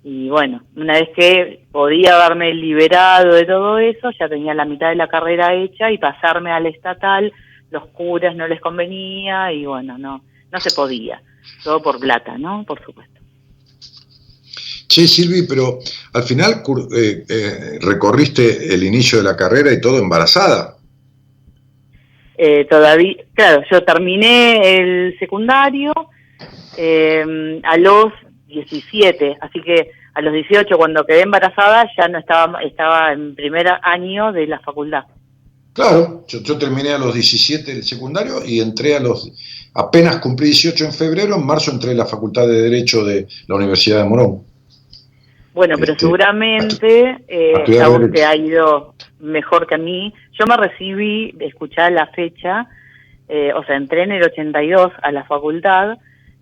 [0.08, 4.90] Y bueno, una vez que podía haberme liberado de todo eso, ya tenía la mitad
[4.90, 7.32] de la carrera hecha y pasarme al estatal,
[7.70, 10.22] los curas no les convenía y bueno, no,
[10.52, 11.20] no se podía.
[11.64, 12.62] Todo por plata, ¿no?
[12.64, 13.15] Por supuesto.
[14.96, 15.78] Che, Silvi, pero
[16.12, 20.74] al final eh, eh, recorriste el inicio de la carrera y todo embarazada.
[22.38, 25.92] Eh, todavía, claro, yo terminé el secundario
[26.78, 28.10] eh, a los
[28.46, 33.66] 17, así que a los 18 cuando quedé embarazada ya no estaba estaba en primer
[33.82, 35.04] año de la facultad.
[35.74, 39.30] Claro, yo, terminé a los 17 el secundario y entré a los
[39.74, 43.56] apenas cumplí 18 en febrero, en marzo entré a la Facultad de Derecho de la
[43.56, 44.55] Universidad de Morón.
[45.56, 50.12] Bueno, pero este, seguramente eh, a vos te ha ido mejor que a mí.
[50.38, 52.68] Yo me recibí, escuchar la fecha,
[53.26, 55.96] eh, o sea, entré en el 82 a la facultad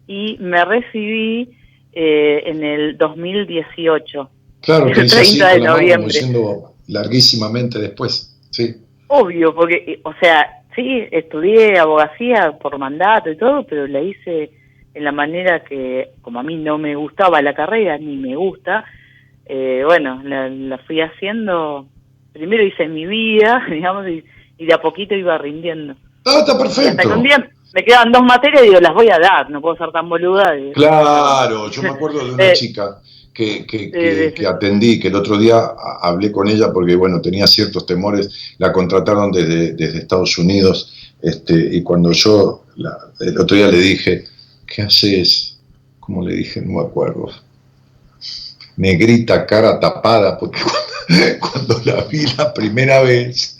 [0.08, 1.48] y me recibí
[1.92, 4.30] eh, en el 2018.
[4.60, 6.08] Claro, el 30 de noviembre.
[6.08, 8.74] Diciendo larguísimamente después, sí.
[9.06, 14.50] Obvio, porque, o sea, sí, estudié abogacía por mandato y todo, pero la hice
[14.92, 18.84] en la manera que, como a mí no me gustaba la carrera, ni me gusta,
[19.46, 21.86] eh, bueno, la, fui haciendo,
[22.32, 24.24] primero hice mi vida, digamos, y,
[24.64, 25.94] de a poquito iba rindiendo.
[26.24, 27.22] Ah, está perfecto
[27.74, 30.54] me quedan dos materias y digo, las voy a dar, no puedo ser tan boluda.
[30.74, 33.00] Claro, yo me acuerdo de una eh, chica
[33.32, 38.54] que, que, atendí, que el otro día hablé con ella porque, bueno, tenía ciertos temores,
[38.58, 42.64] la contrataron desde, desde Estados Unidos, este, y cuando yo
[43.20, 44.24] el otro día le dije,
[44.66, 45.58] ¿qué haces?
[45.98, 47.30] Como le dije, no me acuerdo.
[48.76, 50.60] Negrita, cara tapada, porque
[51.40, 53.58] cuando la vi la primera vez,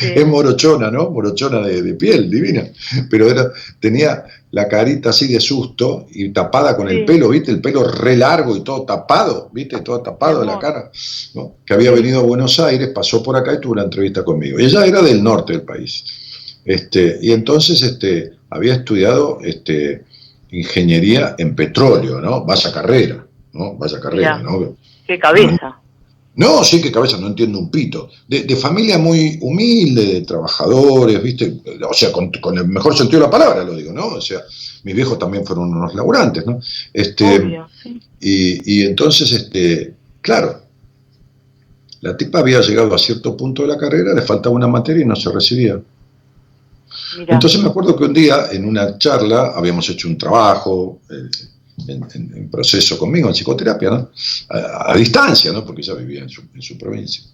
[0.00, 1.10] es morochona, ¿no?
[1.10, 2.66] Morochona de, piel, divina,
[3.10, 3.50] pero era,
[3.80, 7.50] tenía la carita así de susto y tapada con el pelo, ¿viste?
[7.50, 9.80] El pelo re largo y todo tapado, ¿viste?
[9.80, 10.90] Todo tapado de la cara,
[11.34, 11.56] ¿no?
[11.64, 14.58] Que había venido a Buenos Aires, pasó por acá y tuvo una entrevista conmigo.
[14.58, 16.04] ella era del norte del país.
[16.64, 20.04] Este, y entonces este, había estudiado este,
[20.50, 22.44] ingeniería en petróleo, ¿no?
[22.44, 23.23] Vaya carrera.
[23.54, 23.74] ¿No?
[23.76, 24.76] Vaya carrera, ¿no?
[25.06, 25.80] Qué cabeza.
[26.36, 28.10] No, sí, qué cabeza, no entiendo un pito.
[28.26, 31.60] De, familia muy humilde, de trabajadores, ¿viste?
[31.88, 34.06] O sea, con, el mejor sentido de la palabra lo digo, ¿no?
[34.08, 34.40] O sea,
[34.82, 36.58] mis viejos también fueron unos laburantes, ¿no?
[36.92, 37.60] Este,
[38.20, 40.60] y, y entonces, este, claro,
[42.00, 45.06] la tipa había llegado a cierto punto de la carrera, le faltaba una materia y
[45.06, 45.80] no se recibía.
[47.26, 51.30] Entonces me acuerdo que un día en una charla habíamos hecho un trabajo eh,
[51.88, 54.10] en, proceso conmigo, en psicoterapia, ¿no?
[54.48, 55.64] a, distancia, ¿no?
[55.64, 57.24] porque ella vivía en su, provincia.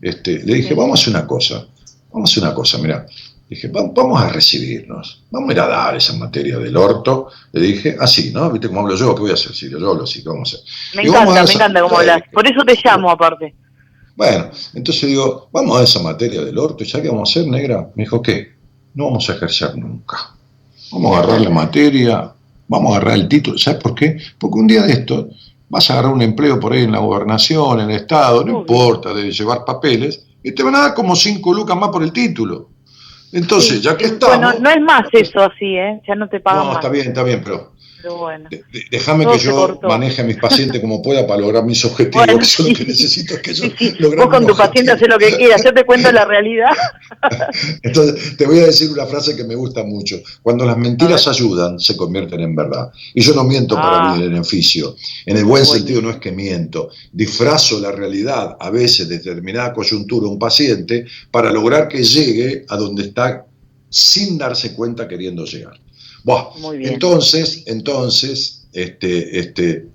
[0.00, 1.66] Este, le dije, vamos a hacer una cosa,
[2.12, 3.06] vamos a hacer una cosa, mira,
[3.48, 7.28] dije, vamos a recibirnos, vamos a ir a dar esa materia del orto.
[7.52, 8.50] Le dije, así, ¿no?
[8.50, 9.14] ¿Viste cómo hablo yo?
[9.14, 9.54] ¿Qué voy a hacer?
[9.54, 10.68] Si yo lo sí, ¿qué vamos a hacer?
[10.96, 12.22] Me encanta, me encanta cómo hablas.
[12.32, 13.54] Por eso te llamo, aparte.
[14.16, 17.50] Bueno, entonces digo, vamos a esa materia del orto, ¿y ya qué vamos a hacer,
[17.50, 17.90] negra?
[17.94, 18.58] Me dijo, ¿qué?
[18.98, 20.34] no vamos a ejercer nunca.
[20.90, 22.32] Vamos a agarrar la materia,
[22.68, 23.58] vamos a agarrar el título.
[23.58, 24.18] ¿Sabes por qué?
[24.38, 25.28] Porque un día de esto
[25.68, 29.12] vas a agarrar un empleo por ahí en la gobernación, en el Estado, no importa,
[29.12, 32.70] de llevar papeles, y te van a dar como cinco lucas más por el título.
[33.32, 34.38] Entonces, ya que estamos...
[34.38, 36.00] Bueno, no es más eso así, ¿eh?
[36.06, 37.72] Ya no te pagan No, está bien, está bien, pero
[38.90, 42.68] déjame que yo maneje a mis pacientes como pueda para lograr mis objetivos, que eso
[42.68, 45.72] lo que necesito es que yo Vos con tu paciente haces lo que quieras, yo
[45.72, 46.70] te cuento la realidad.
[47.82, 50.20] Entonces, te voy a decir una frase que me gusta mucho.
[50.42, 52.90] Cuando las mentiras ayudan, se convierten en verdad.
[53.14, 54.16] Y yo no miento para ah.
[54.16, 54.96] mi beneficio.
[55.26, 56.90] En el buen sentido no es que miento.
[57.12, 62.76] Disfrazo la realidad, a veces, de determinada coyuntura, un paciente, para lograr que llegue a
[62.76, 63.46] donde está
[63.90, 65.80] sin darse cuenta queriendo llegar.
[66.74, 69.88] Entonces, entonces, este, este,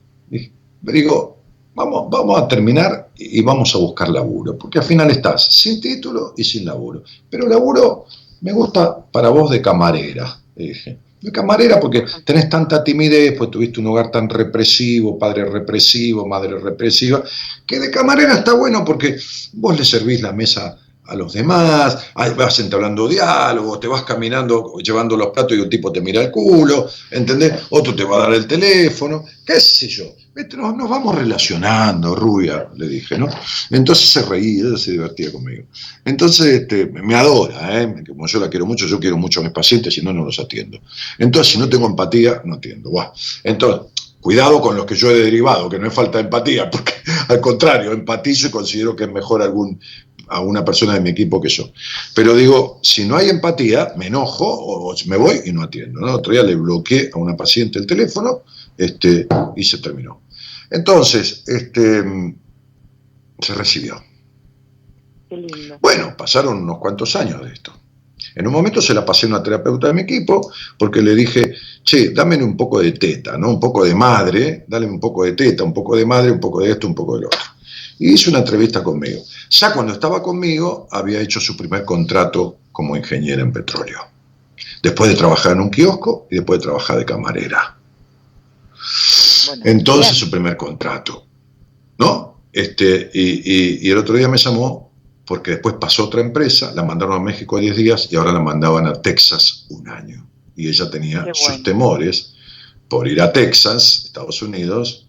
[0.81, 1.37] digo,
[1.75, 6.33] vamos, vamos a terminar y vamos a buscar laburo, porque al final estás sin título
[6.37, 7.03] y sin laburo.
[7.29, 8.05] Pero laburo
[8.41, 10.97] me gusta para vos de camarera, dije.
[11.21, 16.59] De camarera porque tenés tanta timidez, pues tuviste un hogar tan represivo, padre represivo, madre
[16.59, 17.23] represiva,
[17.65, 19.15] que de camarera está bueno porque
[19.53, 25.17] vos le servís la mesa a los demás, vas entablando diálogo, te vas caminando llevando
[25.17, 27.53] los platos y un tipo te mira el culo, ¿entendés?
[27.71, 30.05] Otro te va a dar el teléfono, qué sé yo.
[30.57, 33.29] Nos, nos vamos relacionando, rubia, le dije, ¿no?
[33.69, 35.65] Entonces se reía, se divertía conmigo.
[36.05, 38.03] Entonces este, me adora, ¿eh?
[38.07, 40.39] Como yo la quiero mucho, yo quiero mucho a mis pacientes, si no, no los
[40.39, 40.79] atiendo.
[41.19, 42.91] Entonces, si no tengo empatía, no atiendo.
[43.43, 46.93] Entonces, cuidado con los que yo he derivado, que no es falta de empatía, porque
[47.27, 49.79] al contrario, empatizo y considero que es mejor algún
[50.27, 51.71] a una persona de mi equipo que yo.
[52.15, 55.99] Pero digo, si no hay empatía, me enojo o me voy y no atiendo.
[55.99, 56.13] ¿no?
[56.13, 58.43] Otro día le bloqueé a una paciente el teléfono
[58.77, 60.21] este, y se terminó.
[60.69, 62.03] Entonces, este,
[63.39, 64.01] se recibió.
[65.81, 67.73] Bueno, pasaron unos cuantos años de esto.
[68.35, 71.55] En un momento se la pasé a una terapeuta de mi equipo porque le dije,
[71.83, 73.49] che, dame un poco de teta, ¿no?
[73.49, 76.61] Un poco de madre, dale un poco de teta, un poco de madre, un poco
[76.61, 77.52] de esto, un poco de lo otro
[77.99, 79.21] y hizo una entrevista conmigo.
[79.49, 83.99] Ya cuando estaba conmigo había hecho su primer contrato como ingeniera en petróleo.
[84.81, 87.77] Después de trabajar en un kiosco y después de trabajar de camarera.
[89.63, 91.25] Entonces su primer contrato.
[91.97, 92.41] ¿No?
[92.51, 94.91] Este, y, el otro día me llamó
[95.25, 98.85] porque después pasó otra empresa, la mandaron a México 10 días y ahora la mandaban
[98.85, 100.27] a Texas un año.
[100.55, 102.35] Y ella tenía sus temores
[102.87, 105.07] por ir a Texas, Estados Unidos,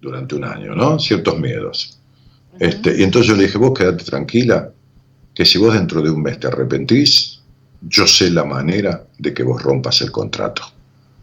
[0.00, 0.98] durante un año, ¿no?
[0.98, 1.91] Ciertos miedos.
[2.58, 4.70] Este, y entonces yo le dije, vos quédate tranquila,
[5.34, 7.40] que si vos dentro de un mes te arrepentís,
[7.80, 10.62] yo sé la manera de que vos rompas el contrato,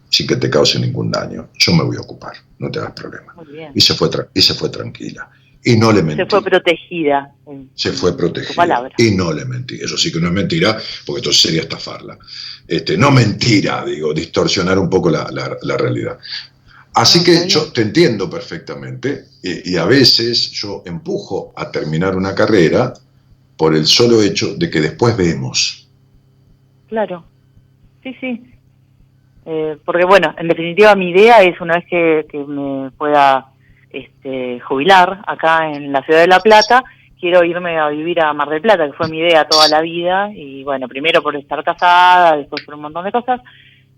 [0.08, 1.48] sin que te cause ningún daño.
[1.58, 3.34] Yo me voy a ocupar, no te hagas problema.
[3.74, 5.30] Y se, fue y se fue tranquila.
[5.62, 6.22] Y no le mentí.
[6.22, 7.34] Se fue protegida.
[7.74, 8.90] Se fue protegida.
[8.96, 9.76] Y no le mentí.
[9.76, 12.18] Eso sí que no es mentira, porque entonces sería estafarla.
[12.66, 16.18] Este, no mentira, digo, distorsionar un poco la, la realidad.
[16.94, 22.92] Así que yo te entiendo perfectamente y, a veces yo empujo a terminar una carrera
[23.56, 25.88] por el solo hecho de que después vemos.
[26.88, 27.24] Claro,
[28.02, 28.44] sí, sí.
[29.46, 33.52] Eh, porque bueno, en definitiva mi idea es una vez que, me pueda
[33.90, 36.84] este, jubilar acá en la ciudad de La Plata,
[37.18, 40.30] quiero irme a vivir a Mar del Plata, que fue mi idea toda la vida,
[40.34, 43.40] y bueno, primero por estar casada, después por un montón de cosas,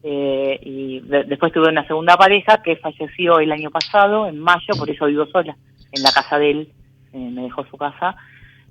[0.04, 4.90] eh, y después tuve una segunda pareja que falleció el año pasado, en mayo, por
[4.90, 5.56] eso vivo sola,
[5.92, 6.72] en la casa de él,
[7.12, 8.16] eh, me dejó su casa.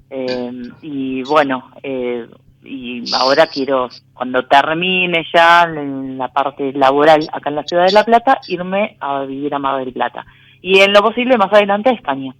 [0.10, 0.52] Eh,
[0.82, 1.72] y bueno,
[2.64, 7.94] y ahora quiero, cuando termine ya en la parte laboral acá en la ciudad de
[7.94, 10.26] La Plata, irme a vivir a Mar del Plata.
[10.62, 12.36] Y en lo posible más adelante a España.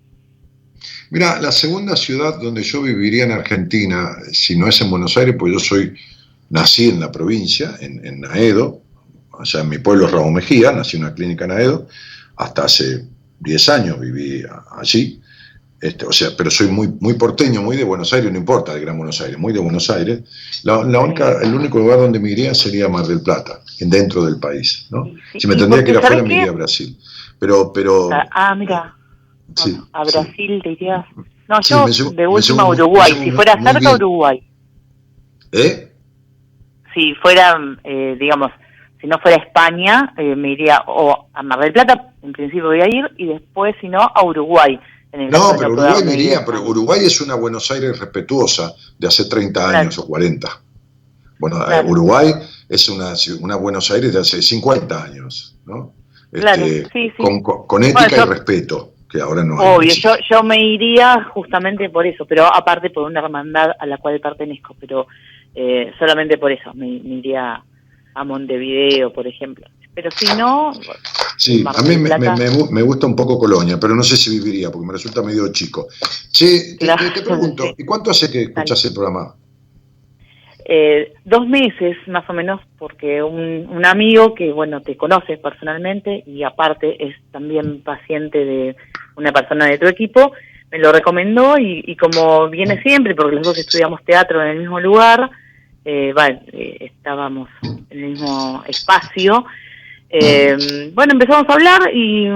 [1.12, 5.36] Mira, la segunda ciudad donde yo viviría en Argentina, si no es en Buenos Aires,
[5.40, 5.94] pues yo soy
[6.50, 8.81] nací en la provincia, en Naedo,
[9.42, 11.88] o sea, en mi pueblo es Ramón Mejía, nací en una clínica en Naedo,
[12.38, 13.06] hasta hace
[13.40, 14.44] 10 años viví
[14.78, 15.22] allí,
[15.82, 18.82] este, o sea, pero soy muy, muy porteño, muy de Buenos Aires, no importa de
[18.82, 20.22] Gran Buenos Aires, muy de Buenos Aires.
[20.64, 24.88] La, única, el único lugar donde me iría sería Mar del Plata, dentro del país.
[24.92, 25.12] ¿no?
[25.40, 26.96] Si me tendría que ir afuera, me iría a Brasil.
[27.40, 28.96] Pero, pero, ah, mira,
[29.94, 31.04] a Brasil te irías.
[31.50, 34.44] No, yo de última Uruguay, si fuera cerca Uruguay.
[35.52, 35.92] ¿Eh?
[36.94, 38.52] Si fuera, eh, digamos,
[39.02, 42.82] si no fuera España, eh, me iría o a Mar del Plata, en principio voy
[42.82, 44.80] a ir, y después, si no, a Uruguay.
[45.12, 49.70] no, pero Uruguay me iría, pero Uruguay es una Buenos Aires respetuosa de hace 30
[49.70, 50.48] años o 40.
[51.40, 52.32] Bueno, eh, Uruguay
[52.70, 55.94] es una, una Buenos Aires de hace 50 años, ¿no?
[56.32, 57.42] Este, sí, sí.
[57.44, 59.68] Con, ética y respeto, que ahora no hay.
[59.68, 63.98] Obvio, yo, yo me iría justamente por eso, pero aparte por una hermandad a la
[63.98, 65.08] cual pertenezco, pero
[65.56, 67.62] eh, solamente por eso me iría
[68.14, 69.66] a Montevideo, por ejemplo.
[69.94, 70.72] Pero si no...
[71.38, 74.94] Sí, a mí me, gusta un poco Colonia, pero no sé si viviría, porque me
[74.94, 75.88] resulta medio chico.
[76.32, 79.36] Che, te, pregunto, ¿y cuánto hace que escuchas el programa?
[80.64, 86.24] Eh, dos meses más o menos, porque un, un, amigo que, bueno, te conoce personalmente
[86.26, 88.76] y aparte es también paciente de
[89.16, 90.32] una persona de tu equipo,
[90.72, 94.60] me lo recomendó y, y como viene siempre, porque los dos estudiamos teatro en el
[94.60, 95.30] mismo lugar,
[95.84, 99.46] eh, eh, estábamos en el mismo espacio.
[100.10, 102.28] Eh, bueno, empezamos a hablar y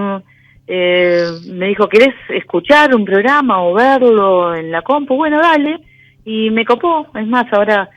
[0.68, 5.16] eh, me dijo, ¿querés escuchar un programa o verlo en la compu?
[5.16, 5.80] Bueno, dale.
[6.24, 7.08] Y me copó.
[7.16, 7.90] Es más, ahora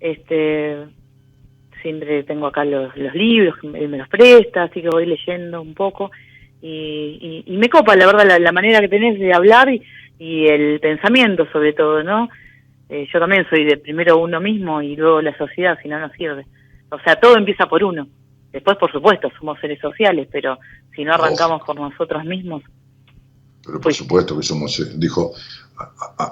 [0.00, 0.76] este
[1.82, 5.72] siempre tengo acá los, los libros, él me los presta, así que voy leyendo un
[5.72, 6.10] poco.
[6.60, 9.68] Y, y, me copa, la verdad, la, manera que tenés de hablar
[10.18, 12.28] y el pensamiento sobre todo, ¿no?
[12.88, 16.10] Eh, yo también soy de primero uno mismo y luego la sociedad, si no, no
[16.12, 16.46] sirve.
[16.90, 18.06] O sea, todo empieza por uno.
[18.52, 20.58] Después, por supuesto, somos seres sociales, pero
[20.94, 22.62] si no arrancamos por nosotros mismos.
[23.62, 25.32] Pero por pues supuesto que somos, eh, dijo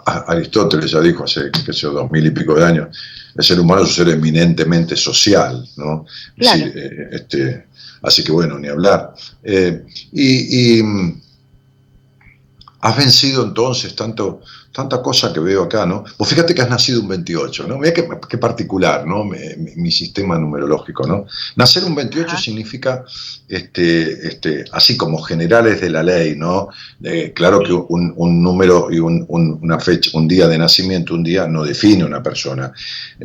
[0.07, 2.97] Aristóteles, ya dijo hace, qué sé dos mil y pico de años,
[3.37, 6.07] el ser humano es un ser eminentemente social, ¿no?
[6.39, 7.67] Eh, este,
[8.03, 9.13] así que bueno, ni hablar.
[9.45, 11.21] y, y mm,
[12.81, 14.41] has vencido entonces tanto
[14.75, 16.03] tanta cosa que veo acá, ¿no?
[16.17, 17.79] Pues fíjate que has nacido un 28, ¿no?
[17.79, 19.23] Mira qué, particular, ¿no?
[19.23, 21.27] Mi, sistema numerológico, ¿no?
[21.55, 23.05] Nacer un 28 significa,
[23.49, 26.71] este, este, así como generales de la ley, ¿no?
[27.35, 32.05] claro que un, número y una fecha, un día de nacimiento, un día no define
[32.05, 32.73] una persona.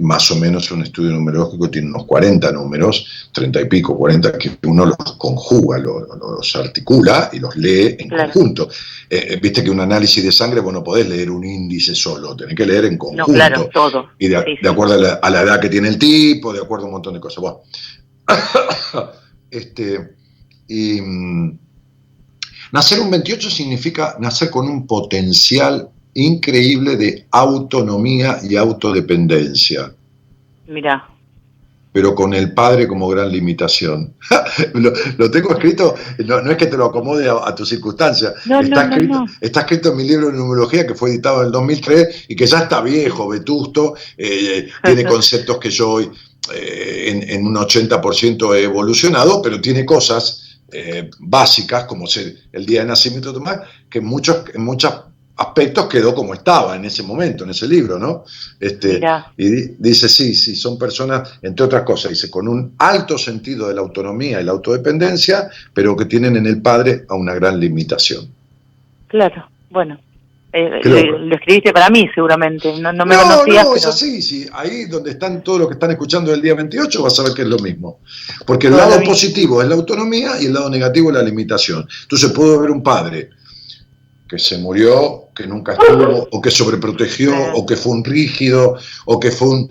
[0.01, 4.51] Más o menos un estudio numerológico tiene unos 40 números, 30 y pico, 40, que
[4.67, 8.69] uno los conjuga, los, articula y los lee en conjunto.
[9.09, 12.35] Eh, eh, viste que un análisis de sangre, bueno, podés leer un un índice solo,
[12.35, 13.25] tenés que leer en conjunto.
[13.25, 14.09] claro, todo.
[14.19, 17.13] Y de, acuerdo a la, edad que tiene el tipo, de acuerdo a un montón
[17.13, 17.41] de cosas.
[17.41, 17.61] Bueno.
[19.51, 20.15] este,
[20.67, 21.59] y, mm,
[22.71, 29.93] nacer un 28 significa nacer con un potencial increíble de autonomía y autodependencia.
[30.67, 31.09] Mira
[31.91, 34.13] pero con el padre como gran limitación.
[34.73, 39.61] lo, tengo escrito, no, es que te lo acomode a, tu circunstancia, está, escrito, está
[39.61, 42.59] escrito en mi libro de numerología que fue editado en el 2003 y que ya
[42.59, 49.59] está viejo, vetusto, eh, tiene conceptos que yo eh, en, un 80% he evolucionado, pero
[49.59, 53.59] tiene cosas eh, básicas como ser el día de nacimiento de Tomás,
[53.89, 54.93] que en, muchos, en muchas
[55.39, 58.25] aspectos quedó como estaba en ese momento, en ese libro, ¿no?
[58.59, 58.99] Este,
[59.37, 63.73] y dice, sí, sí, son personas, entre otras cosas, dice, con un alto sentido de
[63.73, 68.27] la autonomía y la autodependencia, pero que tienen en el padre a una gran limitación.
[69.07, 69.97] Claro, bueno.
[70.51, 73.65] Eh, lo escribiste para mí seguramente, no, no me no, conocías.
[73.65, 74.47] No, es así, sí.
[74.51, 77.43] Ahí donde están todos los que están escuchando el día 28 vas a ver que
[77.43, 77.99] es lo mismo.
[78.47, 81.88] Porque el lado positivo es la autonomía y el lado negativo es la limitación.
[82.01, 83.30] Entonces puedo ver un padre
[84.30, 89.19] que se murió, que nunca estuvo, o que sobreprotegió, o que fue un rígido, o
[89.19, 89.69] que fue un,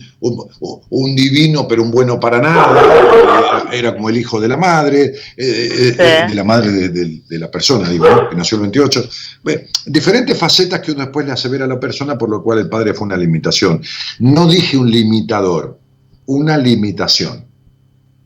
[0.90, 5.94] un, divino pero un bueno para nada, era como el hijo de la madre, eh,
[5.96, 9.08] eh, de la madre de, la persona, digo, que nació el 28.
[9.86, 12.68] diferentes facetas que uno después le hace ver a la persona, por lo cual el
[12.68, 13.80] padre fue una limitación.
[14.18, 15.78] No dije un limitador,
[16.26, 17.46] una limitación.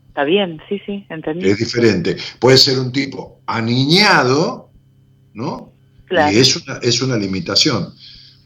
[0.07, 1.47] Está bien, sí, sí, entendí.
[1.47, 2.17] Es diferente.
[2.39, 4.71] Puede ser un tipo aniñado,
[5.33, 5.72] ¿no?
[6.31, 7.93] Y es una, es una limitación,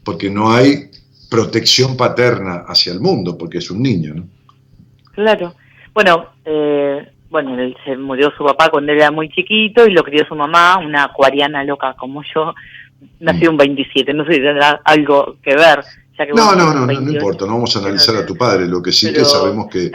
[0.04, 0.90] porque no hay
[1.30, 4.28] protección paterna hacia el mundo, porque es un niño, ¿no?
[5.12, 5.54] Claro.
[5.92, 10.24] Bueno, eh, bueno, él se murió su papá cuando era muy chiquito y lo crió
[10.26, 12.54] su mamá, una acuariana loca como yo.
[13.20, 13.54] Nació mm.
[13.54, 15.80] un 27, no sé si tendrá algo que ver.
[16.34, 19.12] No, no, no, no, importa, no vamos a analizar a tu padre, lo que sí
[19.12, 19.90] que sabemos que,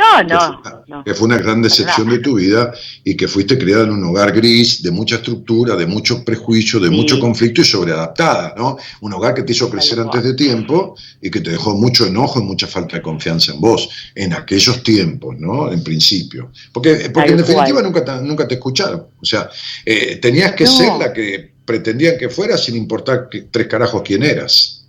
[1.05, 2.73] que, fue una gran decepción de tu vida
[3.03, 6.89] y que fuiste criada en un hogar gris, de mucha estructura, de mucho prejuicio, de
[6.89, 8.77] mucho conflicto y sobreadaptada, ¿no?
[9.01, 12.39] Un hogar que te hizo crecer antes de tiempo y que te dejó mucho enojo
[12.39, 15.71] y mucha falta de confianza en vos, en aquellos tiempos, ¿no?
[15.71, 16.51] En principio.
[16.71, 19.49] Porque, porque en definitiva nunca te, nunca te escucharon, o sea,
[19.85, 24.23] eh, tenías que ser la que pretendían que fueras sin importar que, tres carajos quién
[24.23, 24.82] eras.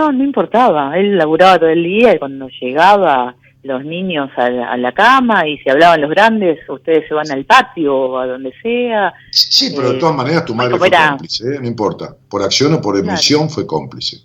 [0.00, 0.96] No, no importaba.
[0.96, 4.48] Él laburaba todo el día y cuando llegaba los niños a
[4.78, 8.50] la, cama y se hablaban los grandes, ustedes se van al patio o a donde
[8.62, 9.12] sea.
[9.30, 11.58] Sí, pero de todas maneras tu madre fue cómplice, ¿eh?
[11.60, 12.16] no importa.
[12.30, 14.22] Por acción o por emisión fue cómplice.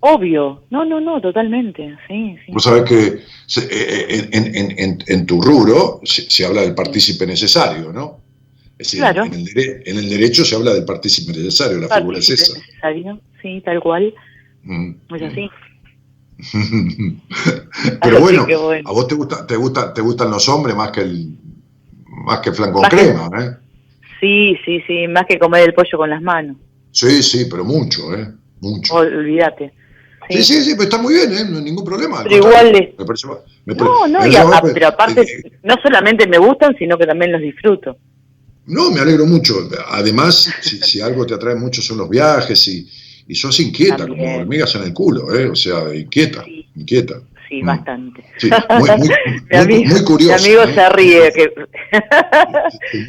[0.00, 2.36] Obvio, no, no, no, totalmente, sí.
[2.46, 2.52] sí.
[2.52, 3.20] Vos sabés que eh,
[3.60, 8.20] eh, en, en, en, en tu rubro se, habla del partícipe necesario, ¿no?
[8.78, 12.30] Es decir, en, el en, el derecho se habla del partícipe necesario, la figura es
[12.30, 12.58] esa.
[12.58, 14.14] Necesario, sí, tal cual.
[14.64, 14.90] Mm.
[15.14, 15.50] Es así.
[18.02, 18.46] Pero bueno,
[18.84, 21.38] a vos te gusta, te gusta, te gustan los hombres más que el
[22.24, 23.50] más que flan con crema, ¿eh?
[24.20, 26.56] Sí, sí, sí, más que comer el pollo con las manos.
[26.90, 28.28] Sí, sí, pero mucho, ¿eh?
[28.60, 28.94] Mucho.
[28.94, 29.72] Olvídate.
[30.30, 30.42] Sí.
[30.42, 31.44] sí, sí, pero está muy bien, ¿eh?
[31.46, 32.22] No hay ningún problema.
[32.22, 33.26] Pero igual me parece,
[33.66, 34.18] No, no,
[34.72, 37.98] pero aparte, eh, no solamente me gustan, sino que también los disfruto.
[38.66, 39.68] No, me alegro mucho.
[39.88, 42.88] Además, si, si algo te atrae mucho son los viajes y,
[43.26, 45.48] y sos inquieta, como hormigas en el culo, ¿eh?
[45.48, 46.44] o sea, inquieta,
[46.74, 47.20] inquieta.
[47.48, 47.66] Sí, mm.
[47.66, 48.24] bastante.
[48.78, 50.44] muy, muy, amigo, curioso.
[50.44, 51.32] Mi amigo se ríe.
[51.32, 51.52] Que...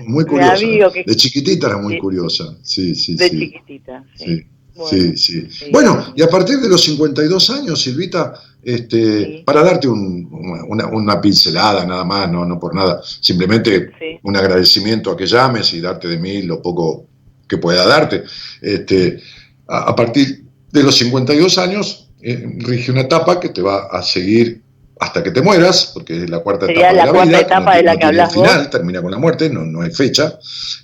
[0.05, 0.65] muy curiosa.
[1.05, 2.55] De chiquitita era muy curiosa.
[2.61, 4.45] Sí, sí, de chiquitita, sí.
[4.89, 5.17] sí.
[5.17, 8.33] sí, Bueno, y a partir de los 52 años, Silvita,
[8.63, 13.91] este, para darte una, una, pincelada nada más, no, no por nada, simplemente
[14.23, 17.05] un agradecimiento a que llames y darte de mí lo poco
[17.47, 18.23] que pueda darte.
[18.61, 19.19] Este,
[19.67, 24.61] a, partir de los 52 años eh, rige una etapa que te va a seguir
[24.99, 27.97] hasta que te mueras, porque es la cuarta etapa de la, vida, etapa de la
[27.97, 30.39] que hablas final, termina con la muerte, no, no hay fecha,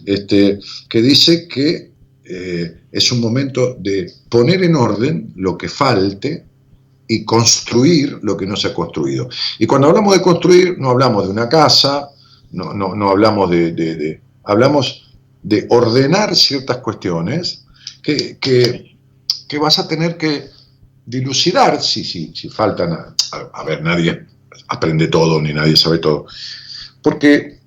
[0.05, 0.59] este,
[0.89, 1.91] que dice que
[2.25, 6.45] eh, es un momento de poner en orden lo que falte
[7.07, 9.29] y construir lo que no se ha construido.
[9.59, 12.09] Y cuando hablamos de construir, no hablamos de una casa,
[12.51, 15.09] no, no, no hablamos de, de, hablamos
[15.43, 17.65] de ordenar ciertas cuestiones
[18.01, 20.49] que, que, vas a tener que
[21.05, 24.25] dilucidar si, si, si faltan, a, ver, nadie
[24.69, 26.25] aprende todo ni nadie sabe todo,
[27.01, 27.59] porque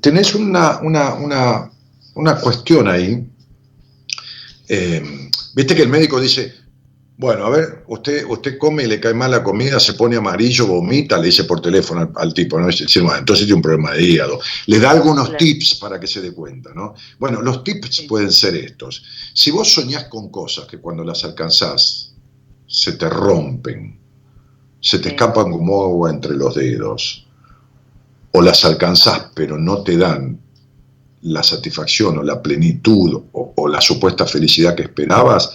[0.00, 1.70] tenés una, una, una,
[2.14, 3.26] una cuestión ahí,
[4.68, 6.52] eh, viste que el médico dice,
[7.18, 10.68] bueno, a ver, usted, usted come y le cae mal la comida, se pone amarillo,
[10.68, 12.68] vomita, le dice por teléfono al, tipo, ¿no?
[12.68, 14.38] Entonces tiene un problema de hígado.
[14.66, 16.94] Le da algunos tips para que se dé cuenta, ¿no?
[17.18, 19.02] Bueno, los tips pueden ser estos.
[19.34, 22.14] Si vos soñás con cosas que cuando las alcanzás
[22.68, 23.98] se te rompen,
[24.80, 27.26] se te escapan como agua entre los dedos,
[28.30, 30.38] o las alcanzás pero no te dan
[31.22, 35.50] la satisfacción o la plenitud o la supuesta felicidad que esperabas,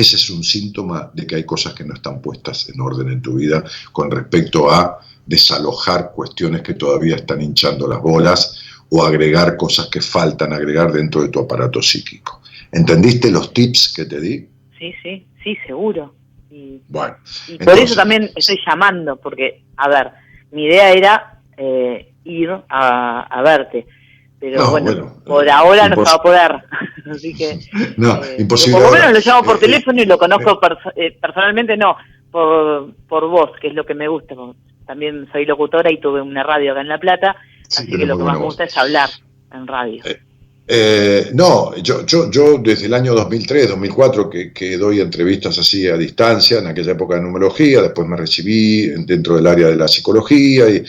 [0.00, 3.22] ese es un síntoma de que hay cosas que no están puestas en orden en
[3.22, 9.56] tu vida con respecto a desalojar cuestiones que todavía están hinchando las bolas o agregar
[9.56, 12.42] cosas que faltan agregar dentro de tu aparato psíquico.
[12.70, 14.46] ¿Entendiste los tips que te di?
[14.78, 16.14] Sí, sí, sí, seguro.
[16.50, 17.16] Y, bueno,
[17.64, 20.10] por eso también estoy llamando, porque, a ver,
[20.52, 23.86] mi idea era eh, ir a verte,
[24.38, 26.52] pero bueno, por ahora no se va a poder.
[27.10, 27.58] Así que.
[27.96, 28.80] No, eh, imposible.
[28.80, 30.60] Por lo menos lo llamo por eh, teléfono y lo conozco
[30.96, 31.96] eh, personalmente, no,
[32.30, 34.34] por, por voz, que es lo que me gusta.
[34.86, 37.36] También soy locutora y tuve una radio acá en La Plata,
[37.66, 39.08] así que lo que más me gusta es hablar
[39.52, 40.02] en radio.
[41.34, 45.96] No, yo, yo, yo desde el año 2003, 2004 que, que, doy entrevistas así a
[45.96, 50.68] distancia, en aquella época de numerología, después me recibí dentro del área de la psicología
[50.68, 50.84] y,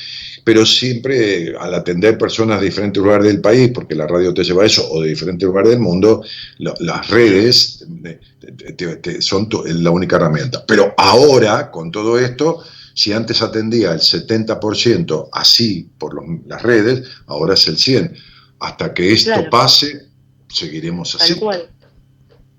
[0.47, 4.63] pero siempre al atender personas de diferentes lugares del país, porque la radio te lleva
[4.63, 6.23] a eso, o de diferentes lugares del mundo,
[6.57, 7.85] las redes
[9.19, 10.63] son la única herramienta.
[10.65, 12.63] Pero ahora, con todo esto,
[12.93, 16.15] si antes atendía el 70% así por
[16.47, 18.15] las redes, ahora es el 100%.
[18.59, 20.07] Hasta que esto pase,
[20.47, 21.33] seguiremos así.
[21.33, 21.69] Tal cual.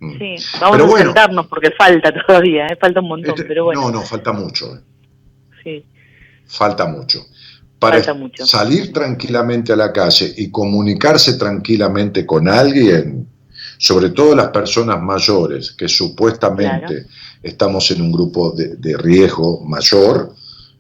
[0.01, 0.19] Mm.
[0.19, 2.77] Sí, vamos a sentarnos porque falta todavía, ¿eh?
[2.81, 3.83] falta un montón, este, pero bueno.
[3.83, 4.77] No, no, falta mucho.
[4.77, 4.81] ¿eh?
[5.65, 5.87] Sí.
[6.47, 7.27] Falta mucho
[7.79, 8.03] para
[8.45, 13.29] salir tranquilamente a la calle y comunicarse tranquilamente con alguien,
[13.79, 17.07] sobre todo las personas mayores, que supuestamente
[17.43, 20.35] estamos en un grupo de, riesgo mayor,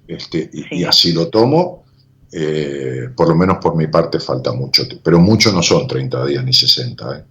[0.08, 1.84] este, y, así lo tomo,
[2.32, 6.44] eh, por lo menos por mi parte falta mucho, pero mucho no son 30 días
[6.44, 7.18] ni 60.
[7.18, 7.24] ¿eh?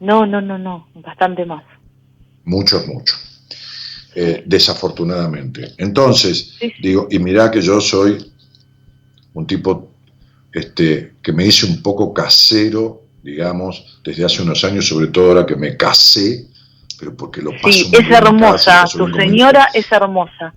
[0.00, 1.64] No, no, no, no, bastante más.
[2.44, 3.14] Mucho es mucho.
[4.14, 5.74] eh, desafortunadamente.
[5.76, 8.32] Entonces, digo, y mirá que yo soy
[9.34, 9.90] un tipo
[10.52, 15.46] este, que me hice un poco casero, digamos, desde hace unos años, sobre todo ahora
[15.46, 16.46] que me casé,
[16.98, 20.52] pero porque lo paso Sí, es hermosa, tu señora es hermosa.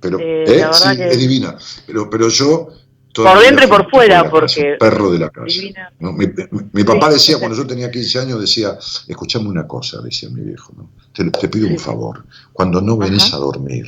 [0.00, 1.56] Pero, sí, es divina.
[1.86, 2.68] Pero, pero yo
[3.14, 4.76] por dentro y por fuera, porque...
[4.78, 5.46] perro de la casa.
[5.98, 8.76] Mi, papá decía, cuando yo tenía 15 años, decía,
[9.06, 10.90] escúchame una cosa, decía mi viejo, ¿no?
[11.12, 13.86] te, pido un favor, cuando no venís a dormir,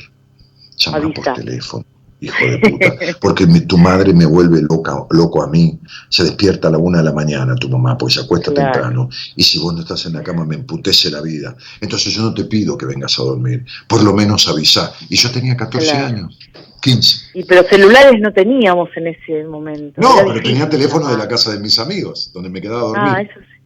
[0.77, 1.85] llama por teléfono,
[2.21, 5.77] hijo de puta, porque tu madre me vuelve loca, loco a mí,
[6.09, 9.43] se despierta a la una de la mañana tu mamá, pues se acuesta temprano, y
[9.43, 12.45] si vos no estás en la cama me emputece la vida, entonces yo no te
[12.45, 14.93] pido que vengas a dormir, por lo menos avisa.
[15.09, 16.37] Y yo tenía 14 años.
[16.81, 17.17] 15.
[17.33, 19.99] Y pero celulares no teníamos en ese momento.
[19.99, 23.13] No, pero tenía teléfono de la casa de mis amigos, donde me quedaba a dormir.
[23.15, 23.57] Ah, eso sí.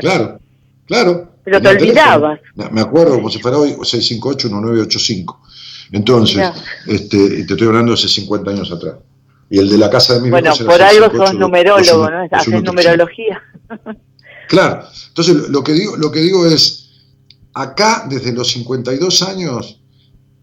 [0.00, 0.40] Claro.
[0.86, 2.40] Claro, Pero te olvidabas.
[2.70, 5.38] Me acuerdo como si fuera hoy 658-1985.
[5.92, 6.50] Entonces,
[6.86, 8.96] este, te estoy hablando de hace 50 años atrás.
[9.48, 12.28] Y el de la casa de mis Bueno, por algo sos numerólogo, ¿no?
[12.30, 13.42] Haces numerología.
[14.46, 14.84] Claro.
[15.08, 16.90] Entonces, lo que digo, lo que digo es,
[17.54, 19.80] acá, desde los 52 años,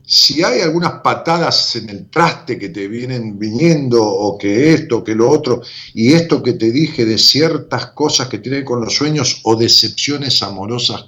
[0.06, 5.16] si hay algunas patadas en el traste que te vienen viniendo, o que esto, que
[5.16, 5.62] lo otro,
[5.94, 10.42] y esto que te dije de ciertas cosas que tienen con los sueños o decepciones
[10.44, 11.06] amorosas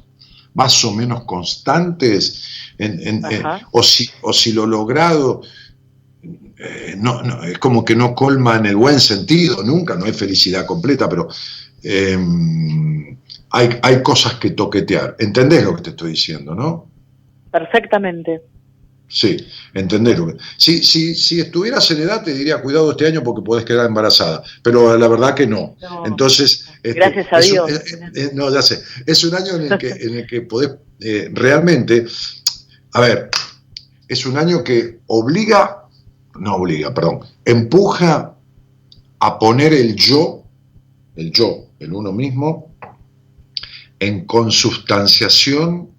[0.54, 2.44] más o menos constantes,
[3.72, 5.42] o, si, o si lo logrado
[6.58, 10.66] eh, no, es como que no colma en el buen sentido, nunca, no hay felicidad
[10.66, 11.28] completa, pero
[11.82, 13.18] em,
[13.50, 15.18] hay, hay cosas que toquetear.
[15.20, 16.88] ¿Entendés lo que te estoy diciendo, no?
[17.52, 18.42] Perfectamente.
[19.14, 19.38] Sí,
[19.76, 20.18] entender.
[20.58, 24.42] Si, si, si estuvieras en edad te diría cuidado este año porque podés quedar embarazada,
[24.64, 25.76] pero la verdad que no.
[26.04, 27.72] Entonces, este, gracias a Dios.
[28.34, 28.82] no, ya sé.
[29.06, 32.08] Es un año en el que, en el que podés eh, realmente,
[32.94, 33.30] a ver,
[34.08, 35.84] es un año que obliga,
[36.40, 38.36] no obliga, perdón, empuja
[39.20, 40.44] a poner el yo,
[41.16, 42.76] el yo, el uno mismo,
[44.00, 45.92] en consubstanciación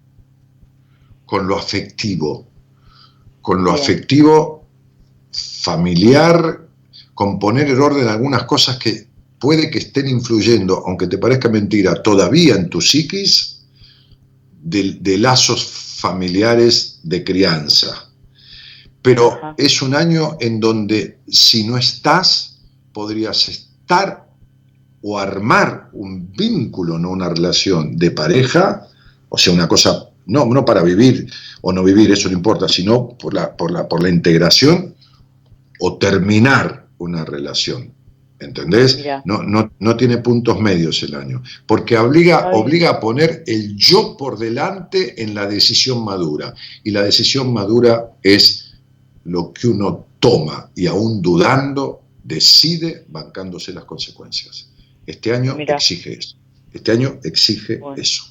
[1.25, 2.49] con lo afectivo
[3.45, 4.65] con lo afectivo,
[5.31, 6.67] familiar,
[7.13, 9.05] con poner en orden algunas cosas que
[9.37, 13.61] puede que estén influyendo, aunque te parezca mentira, todavía en tu psiquis,
[14.63, 18.09] de, lazos familiares de crianza.
[19.03, 22.57] Pero es un año en donde si no estás,
[22.93, 24.27] podrías estar
[25.03, 28.87] o armar un vínculo, no una relación de pareja,
[29.29, 31.27] o sea, una cosa no, no para vivir
[31.61, 34.95] o no vivir, eso no importa, sino por la, por la, por la integración
[35.79, 37.93] o terminar una relación.
[38.37, 39.03] ¿Entendés?
[39.23, 44.17] No, no, no, tiene puntos medios el año, porque obliga, obliga a poner el yo
[44.17, 46.53] por delante en la decisión madura.
[46.83, 48.73] Y la decisión madura es
[49.23, 54.69] lo que uno toma y aún dudando, decide bancándose las consecuencias.
[55.05, 56.35] Este año exige eso.
[56.75, 58.25] Este año exige eso.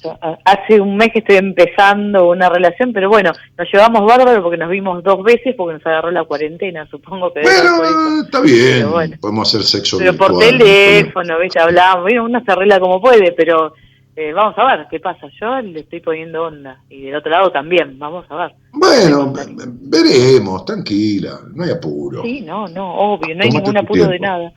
[0.45, 4.69] Hace un mes que estoy empezando una relación, pero bueno, nos llevamos bárbaro porque nos
[4.69, 7.41] vimos dos veces porque nos agarró la cuarentena, supongo que...
[7.41, 11.59] Bueno, está bien, podemos hacer sexo Pero por teléfono, ¿viste?
[11.59, 13.73] Hablamos, uno se arregla como puede, pero
[14.15, 15.25] eh, vamos a ver qué pasa.
[15.41, 18.55] Yo le estoy poniendo onda y del otro lado también, vamos a ver.
[18.73, 19.33] Bueno,
[19.81, 22.21] veremos, tranquila, no hay apuro.
[22.21, 24.53] Sí, no, no, obvio, no hay ningún apuro de nada.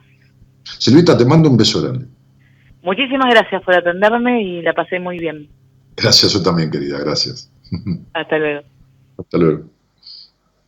[0.63, 2.18] Silvita, te mando un beso grande.
[2.89, 5.47] Muchísimas gracias por atenderme y la pasé muy bien.
[5.95, 7.53] Gracias, yo también, querida, gracias.
[8.15, 8.63] Hasta luego.
[9.19, 9.65] Hasta luego.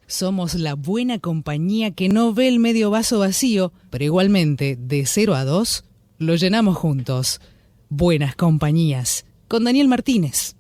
[0.07, 5.35] Somos la buena compañía que no ve el medio vaso vacío, pero igualmente, de 0
[5.35, 5.85] a 2,
[6.19, 7.41] lo llenamos juntos.
[7.89, 10.57] Buenas compañías, con Daniel Martínez.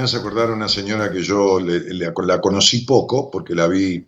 [0.00, 4.06] Me hace acordar a una señora que yo la conocí poco, porque la vi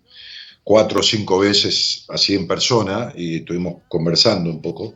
[0.65, 4.95] cuatro o cinco veces así en persona y estuvimos conversando un poco,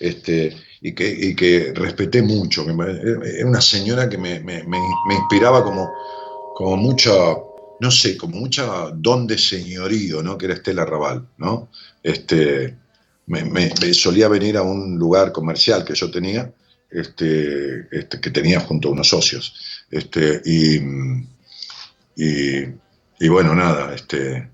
[0.00, 2.66] este, y, que, que respeté mucho.
[2.68, 4.42] Era una señora que me,
[5.14, 5.92] inspiraba como,
[6.56, 7.12] como mucha,
[7.78, 10.36] no sé, como mucha don de señorío, ¿no?
[10.36, 11.24] que era Estela Raval.
[11.38, 11.68] ¿no?
[12.02, 12.76] Este,
[13.26, 16.52] me, solía venir a un lugar comercial que yo tenía,
[16.90, 19.71] este, este, que tenía junto a unos socios.
[19.92, 20.40] Este,
[22.16, 24.48] y, bueno, nada, este,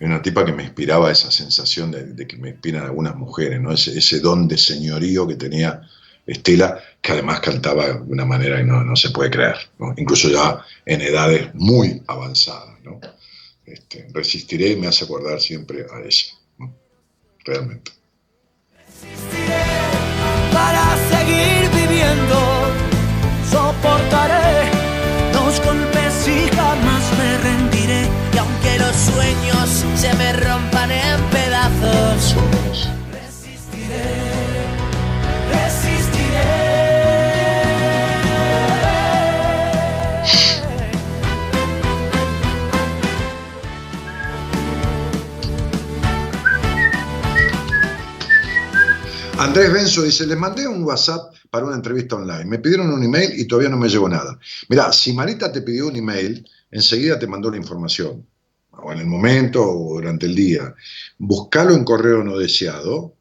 [0.00, 3.72] una tipa que me inspiraba esa sensación de, que me inspiran algunas mujeres, ¿no?
[3.72, 5.80] Ese, don de señorío que tenía
[6.26, 9.56] Estela, que además cantaba de una manera que no, se puede creer,
[9.96, 12.78] incluso ya en edades muy avanzadas.
[13.64, 16.34] Este, resistiré y me hace acordar siempre a ella,
[17.46, 17.92] realmente.
[18.76, 19.64] Resistiré
[20.52, 22.53] para seguir viviendo,
[23.50, 24.70] soportaré.
[25.32, 32.34] Los golpes y jamás me rendiré, y aunque los sueños se me rompan en pedazos,
[49.44, 52.46] Andrés Benzo dice, les mandé un WhatsApp para una entrevista online.
[52.46, 54.38] Me pidieron un email y todavía no me llegó nada.
[54.70, 58.26] Mirá, si Marita te pidió un email, enseguida te mandó la información.
[58.70, 60.74] O en el momento o durante el día.
[61.18, 63.16] Buscalo en correo no deseado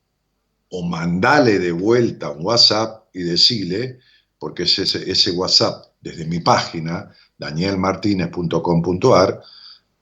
[0.70, 4.00] o mandale de vuelta un WhatsApp y decile,
[4.40, 9.41] porque es ese, ese WhatsApp desde mi página, danielmartinez.com.ar,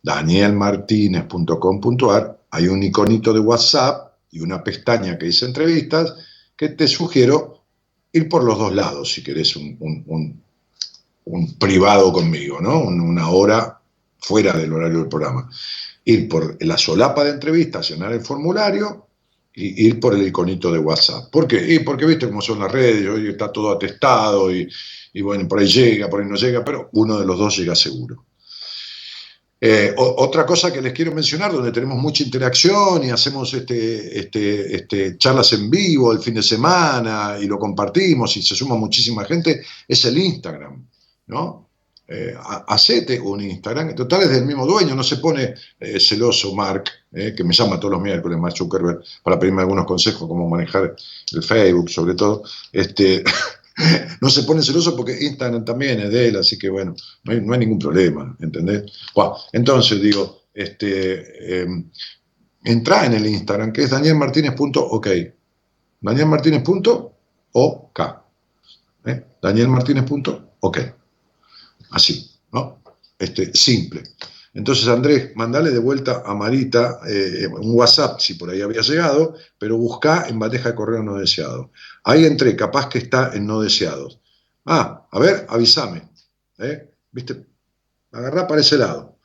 [0.04, 6.16] danielmartinez.com.ar, hay un iconito de WhatsApp y una pestaña que dice entrevistas,
[6.56, 7.66] que te sugiero
[8.14, 10.42] ir por los dos lados si querés un,
[11.60, 12.80] privado conmigo, ¿no?
[12.82, 13.80] una hora
[14.20, 15.50] fuera del horario del programa.
[16.04, 19.08] Ir por la solapa de entrevistas, llenar el formulario
[19.54, 21.30] y ir por el iconito de WhatsApp.
[21.32, 21.74] ¿Por qué?
[21.74, 24.68] Y porque viste cómo son las redes, hoy está todo atestado y,
[25.14, 27.76] y bueno, por ahí llega, por ahí no llega, pero uno de los dos llega
[27.76, 28.26] seguro.
[29.64, 34.76] Eh, otra cosa que les quiero mencionar, donde tenemos mucha interacción y hacemos este, este,
[34.76, 39.24] este, charlas en vivo el fin de semana y lo compartimos y se suma muchísima
[39.24, 40.84] gente, es el Instagram,
[41.28, 41.68] ¿no?
[42.08, 42.34] Eh,
[42.68, 46.86] hacete un Instagram, en total es del mismo dueño, no se pone eh, celoso Mark,
[47.12, 50.96] que me llama todos los miércoles, Mark Zuckerberg, para pedirme algunos consejos, cómo manejar
[51.34, 52.44] el Facebook, sobre todo.
[52.72, 53.24] Este,
[54.22, 57.60] no se pone celoso porque Instagram también es de él, así que bueno, no hay,
[57.60, 58.92] ningún problema, ¿entendés?
[59.54, 61.90] entonces digo, este, em,
[62.64, 65.08] entra en el Instagram, que es danielmartinez.ok.
[66.02, 68.00] Danielmartinez.ok.
[69.06, 69.26] ¿eh?
[69.42, 70.78] Danielmartinez.ok.
[71.92, 72.82] Así, ¿no?
[73.18, 74.04] Este, simple.
[74.54, 79.36] Entonces, Andrés, mandale de vuelta a Marita eh, un WhatsApp, si por ahí había llegado,
[79.58, 81.72] pero busca en bandeja de correo no deseado.
[82.04, 84.20] Ahí entré, capaz que está en no deseados.
[84.66, 86.10] Ah, a ver, avísame.
[86.60, 86.90] ¿eh?
[87.12, 87.46] ¿Viste?
[88.12, 89.18] Agarrá para ese lado.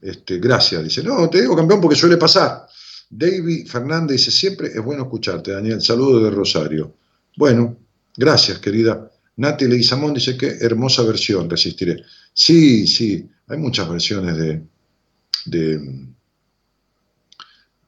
[0.00, 0.82] Este, gracias.
[0.82, 2.66] Dice, no, te digo campeón porque suele pasar.
[3.10, 5.82] David Fernández dice, siempre es bueno escucharte, Daniel.
[5.82, 6.96] Saludos de Rosario.
[7.36, 7.76] Bueno,
[8.16, 9.10] gracias, querida.
[9.36, 12.02] Nati Leguizamón dice, qué hermosa versión, resistiré.
[12.32, 14.62] Sí, sí, hay muchas versiones de,
[15.46, 16.08] de,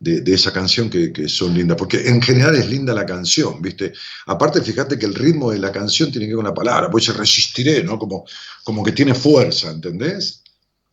[0.01, 3.93] de, esa canción que, son lindas, porque en general es linda la canción, ¿viste?
[4.27, 7.05] Aparte, fíjate que el ritmo de la canción tiene que ver con la palabra, pues
[7.05, 7.97] se resistiré, ¿no?
[7.97, 8.25] Como,
[8.65, 10.43] como que tiene fuerza, ¿entendés?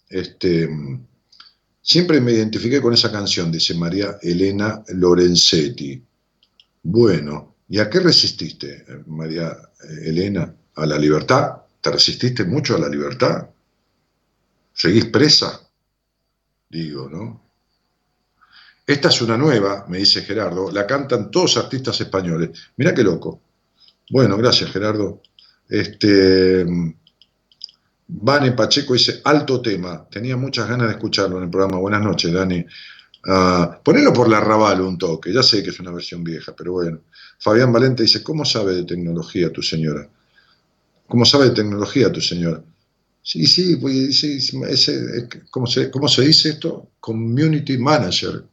[0.08, 0.70] Este,
[1.82, 6.04] siempre me identifiqué con esa canción, dice María Elena Lorenzetti.
[6.84, 9.58] Bueno, ¿y a qué resististe, María
[10.04, 10.54] Elena?
[10.76, 11.54] ¿A la libertad?
[11.82, 13.48] ¿Te resististe mucho a la libertad?
[14.80, 15.60] ¿Seguís presa?
[16.70, 17.52] Digo, ¿no?
[18.88, 22.52] Esta es una nueva, me dice Gerardo, la cantan todos artistas españoles.
[22.78, 23.42] Mirá qué loco.
[24.10, 25.22] Bueno, gracias Gerardo.
[25.68, 26.66] Este,
[28.08, 30.08] Vane Pacheco dice, alto tema.
[30.10, 31.78] Tenía muchas ganas de escucharlo en el programa.
[31.78, 32.66] Buenas noches, Dani.
[33.26, 36.72] Uh, ponelo por la Raval un toque, ya sé que es una versión vieja, pero
[36.72, 37.02] bueno.
[37.38, 40.08] Fabián Valente dice, ¿cómo sabe de tecnología tu señora?
[41.06, 42.64] ¿Cómo sabe de tecnología tu señora?
[43.32, 44.26] Sí, sí, pues,
[45.52, 46.94] ¿cómo, se, ¿cómo se dice esto?
[47.00, 48.44] Community Manager.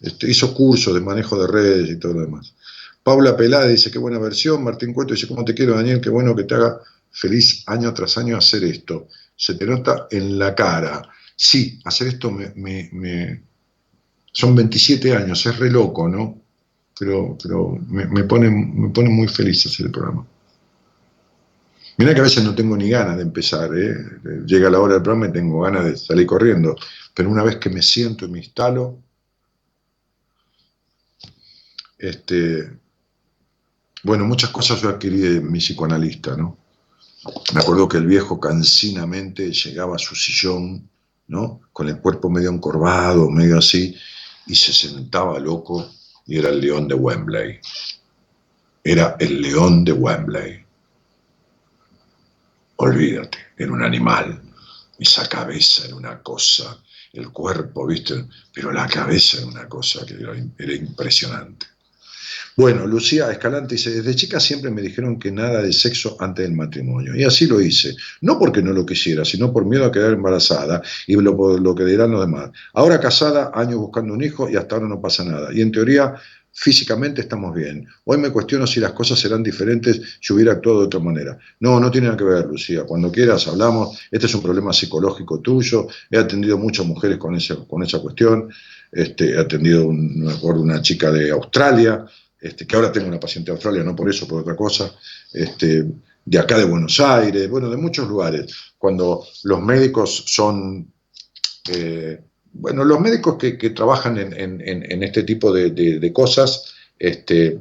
[0.00, 2.54] Este, hizo cursos de manejo de redes y todo lo demás.
[3.02, 4.62] Paula Pelada dice, qué buena versión.
[4.62, 6.00] Martín Cueto dice, ¿cómo te quiero, Daniel?
[6.00, 6.80] Qué bueno que te haga
[7.10, 9.08] feliz año tras año hacer esto.
[9.34, 11.02] Se te nota en la cara.
[11.34, 13.42] Sí, hacer esto me,
[14.30, 16.40] son 27 años, es re loco, ¿no?
[16.96, 20.24] Pero, pero me, pone, me pone muy feliz hacer el programa.
[22.00, 23.94] Mira que a veces no tengo ni ganas de empezar, ¿eh?
[24.46, 26.74] llega la hora del programa y tengo ganas de salir corriendo,
[27.12, 29.02] pero una vez que me siento y me instalo,
[31.98, 32.72] este,
[34.02, 36.56] bueno, muchas cosas yo adquirí de mi psicoanalista, ¿no?
[37.52, 40.88] Me acuerdo que el viejo cansinamente llegaba a su sillón,
[41.28, 41.60] ¿no?
[41.70, 43.94] Con el cuerpo medio encorvado, medio así,
[44.46, 45.90] y se sentaba loco
[46.26, 47.60] y era el león de Wembley.
[48.82, 50.59] Era el león de Wembley.
[52.82, 54.40] Olvídate, era un animal.
[54.98, 56.78] Esa cabeza era una cosa,
[57.12, 58.24] el cuerpo, ¿viste?
[58.54, 61.66] Pero la cabeza era una cosa que era, impresionante.
[62.56, 66.56] Bueno, Lucía Escalante dice, desde chica siempre me dijeron que nada de sexo antes del
[66.56, 67.14] matrimonio.
[67.14, 67.94] Y así lo hice.
[68.22, 71.84] No porque no lo quisiera, sino por miedo a quedar embarazada y lo, lo que
[71.84, 72.50] dirán los demás.
[72.72, 75.52] Ahora casada, años buscando un hijo y hasta ahora no pasa nada.
[75.52, 76.14] Y en teoría
[76.60, 77.88] físicamente estamos bien.
[78.04, 81.38] Hoy me cuestiono si las cosas serán diferentes si hubiera actuado de otra manera.
[81.58, 82.84] No, no tiene nada que ver, Lucía.
[82.84, 83.98] Cuando quieras hablamos.
[84.10, 85.86] Este es un problema psicológico tuyo.
[86.10, 88.50] He atendido muchas mujeres con, ese, con esa cuestión.
[88.92, 92.04] Este, he atendido, un, una chica de Australia,
[92.38, 94.94] este, que ahora tengo una paciente de Australia, no por eso, por otra cosa.
[95.32, 95.86] Este,
[96.26, 98.54] de acá de Buenos Aires, bueno, de muchos lugares.
[98.76, 100.92] Cuando los médicos son...
[101.70, 102.20] Eh,
[102.52, 107.60] bueno, los médicos que, trabajan en, este tipo de, cosas, este,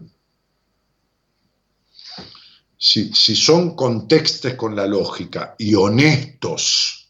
[2.78, 7.10] si, son contextos con la lógica y honestos,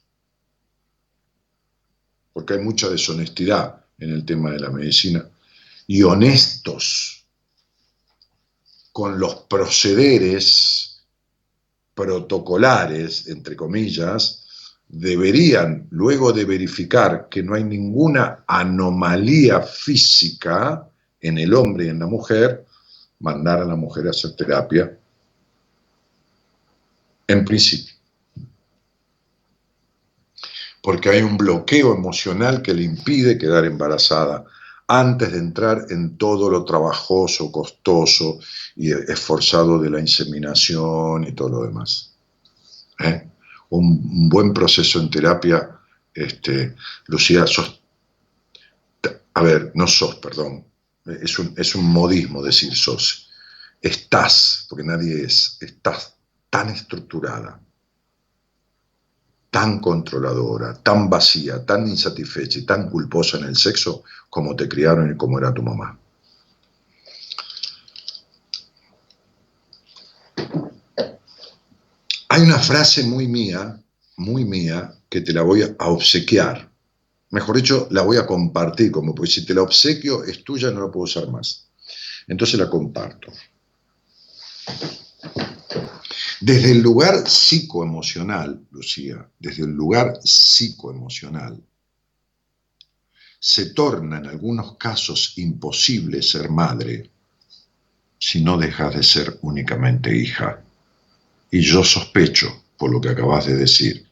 [2.34, 5.28] porque hay mucha deshonestidad en el tema de la medicina,
[5.88, 7.26] y honestos
[8.92, 11.06] con los procederes
[11.96, 14.39] protocolares, entre comillas,
[14.90, 20.88] deberían, luego de verificar que no hay ninguna anomalía física
[21.22, 22.66] en el hombre y en la mujer,
[23.20, 24.98] mandar a la mujer a hacer terapia,
[27.28, 27.94] en principio.
[30.82, 34.44] Porque hay un bloqueo emocional que le impide quedar embarazada
[34.88, 38.40] antes de entrar en todo lo trabajoso, costoso
[38.76, 42.16] y esforzado de la inseminación y todo lo demás.
[43.00, 43.30] ¿Eh?
[43.70, 45.80] Un, buen proceso en terapia,
[46.14, 46.76] este,
[47.08, 47.82] Lucía, sos,
[49.34, 50.66] a ver, no sos, perdón,
[51.06, 53.30] es un, es un modismo decir sos,
[53.82, 56.16] estás, porque nadie es, estás
[56.50, 57.60] tan estructurada,
[59.50, 65.12] tan controladora, tan vacía, tan insatisfecha y tan culposa en el sexo como te criaron
[65.12, 65.99] y como era tu mamá.
[72.32, 73.82] Hay una frase muy mía,
[74.18, 76.72] muy mía, que te la voy a obsequiar.
[77.32, 80.82] Mejor dicho, la voy a compartir, como pues si te la obsequio es tuya, no
[80.82, 81.68] la puedo usar más.
[82.28, 83.34] Entonces la comparto.
[86.40, 91.60] Desde el lugar psicoemocional, Lucía, desde el lugar psicoemocional,
[93.40, 97.10] se torna en algunos casos imposible ser madre
[98.20, 100.64] si no dejas de ser únicamente hija.
[101.52, 104.06] Y yo sospecho, por lo que acabas de decir,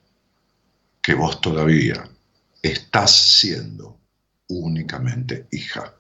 [1.02, 2.10] que vos todavía
[2.62, 3.98] estás siendo
[4.50, 5.94] únicamente hija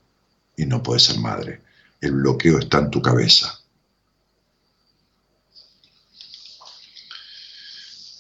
[0.56, 1.62] y no puedes ser madre.
[2.02, 3.60] El bloqueo está en tu cabeza.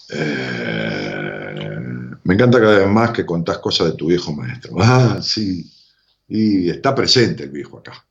[0.10, 1.66] Eh,
[2.24, 4.76] me encanta cada vez más que contás cosas de tu viejo maestro.
[4.80, 5.70] Ah, sí.
[6.28, 8.07] Y está presente el viejo acá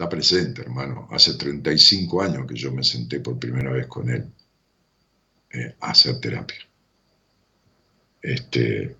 [0.00, 1.06] está presente, hermano.
[1.10, 4.32] Hace 35 años que yo me senté por primera vez con él
[5.50, 6.56] eh, a hacer terapia.
[8.22, 8.96] Este,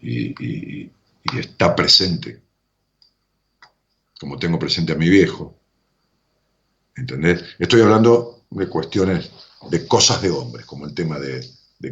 [0.00, 0.90] y,
[1.38, 2.40] está presente,
[4.18, 5.54] como tengo presente a mi viejo.
[6.96, 7.44] ¿Entendés?
[7.60, 9.30] Estoy hablando de cuestiones,
[9.70, 11.40] de cosas de hombres, como el tema de,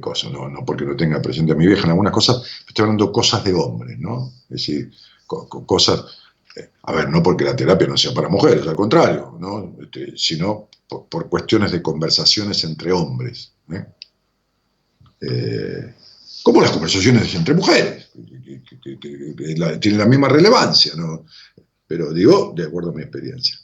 [0.00, 3.06] cosas, no, no porque no tenga presente a mi vieja en algunas cosas, estoy hablando
[3.06, 4.32] de cosas de hombres, ¿no?
[4.50, 4.90] Es decir,
[5.26, 6.23] cosas
[6.82, 9.76] a ver, no porque la terapia no sea para mujeres, al contrario, ¿no?
[9.80, 13.52] Este, sino por, cuestiones de conversaciones entre hombres.
[13.72, 13.86] ¿eh?
[15.20, 15.94] Eh,
[16.42, 18.96] como las conversaciones entre mujeres, que,
[19.80, 21.24] tienen la misma relevancia, ¿no?
[21.86, 23.58] pero digo, de acuerdo a mi experiencia.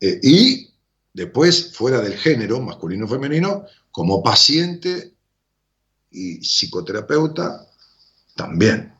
[0.00, 0.70] Eh, y
[1.12, 5.14] después, fuera del género, masculino o femenino, como paciente
[6.10, 7.66] y psicoterapeuta,
[8.34, 8.92] también.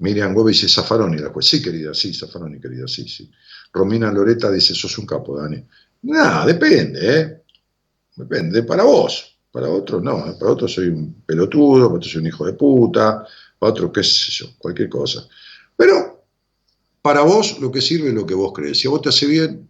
[0.00, 3.30] Miriam Gómez dice Zafaroni, la pues sí, querida, sí, Zafaroni, querida, sí, sí.
[3.72, 5.62] Romina Loreta dice, sos un capo, Dani.
[6.02, 7.42] Nada, depende, ¿eh?
[8.16, 10.36] Depende, para vos, para otros no, ¿eh?
[10.38, 13.26] para otros soy un pelotudo, para otros soy un hijo de puta,
[13.58, 15.26] para otros qué sé yo, cualquier cosa.
[15.76, 16.24] Pero
[17.02, 18.78] para vos lo que sirve es lo que vos crees.
[18.78, 19.68] Si a vos te hace bien,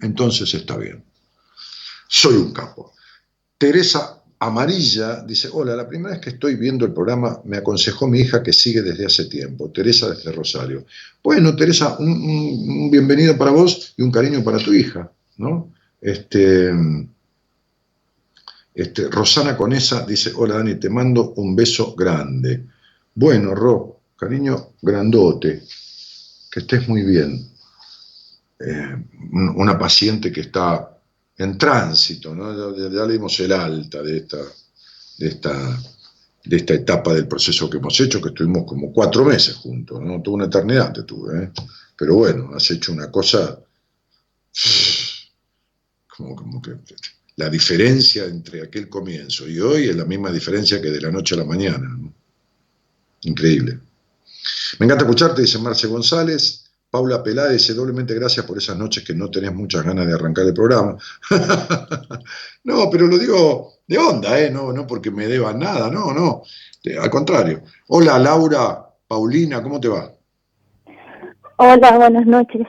[0.00, 1.04] entonces está bien.
[2.08, 2.92] Soy un capo.
[3.58, 8.20] Teresa Amarilla dice, hola, la primera vez que estoy viendo el programa me aconsejó mi
[8.20, 10.84] hija que sigue desde hace tiempo, Teresa desde Rosario.
[11.22, 15.72] Bueno, Teresa, un, bienvenido para vos y un cariño para tu hija, ¿no?
[16.00, 16.70] Este,
[18.74, 22.66] este, Rosana Conesa dice, hola Dani, te mando un beso grande.
[23.14, 25.62] Bueno, Ro, cariño grandote,
[26.50, 27.48] que estés muy bien.
[28.58, 28.96] Eh,
[29.32, 30.95] una paciente que está
[31.38, 32.76] en tránsito, ¿no?
[32.76, 34.16] ya, le dimos el alta de
[35.18, 35.82] esta,
[36.48, 40.22] etapa del proceso que hemos hecho, que estuvimos como cuatro meses juntos, ¿no?
[40.22, 41.50] Toda una eternidad te tuve, ¿eh?
[41.96, 43.58] pero bueno, has hecho una cosa
[46.16, 46.76] como, que
[47.36, 51.34] la diferencia entre aquel comienzo y hoy es la misma diferencia que de la noche
[51.34, 51.98] a la mañana.
[53.22, 53.78] Increíble.
[54.78, 56.65] Me encanta escucharte, dice Marce González.
[56.96, 60.46] Paula Peláez dice doblemente gracias por esas noches que no tenés muchas ganas de arrancar
[60.46, 60.96] el programa.
[62.64, 64.50] no, pero lo digo de onda, ¿eh?
[64.50, 66.42] no, no porque me deban nada, no, no.
[66.98, 67.60] Al contrario.
[67.88, 70.10] Hola Laura, Paulina, ¿cómo te va?
[71.58, 72.66] Hola, buenas noches.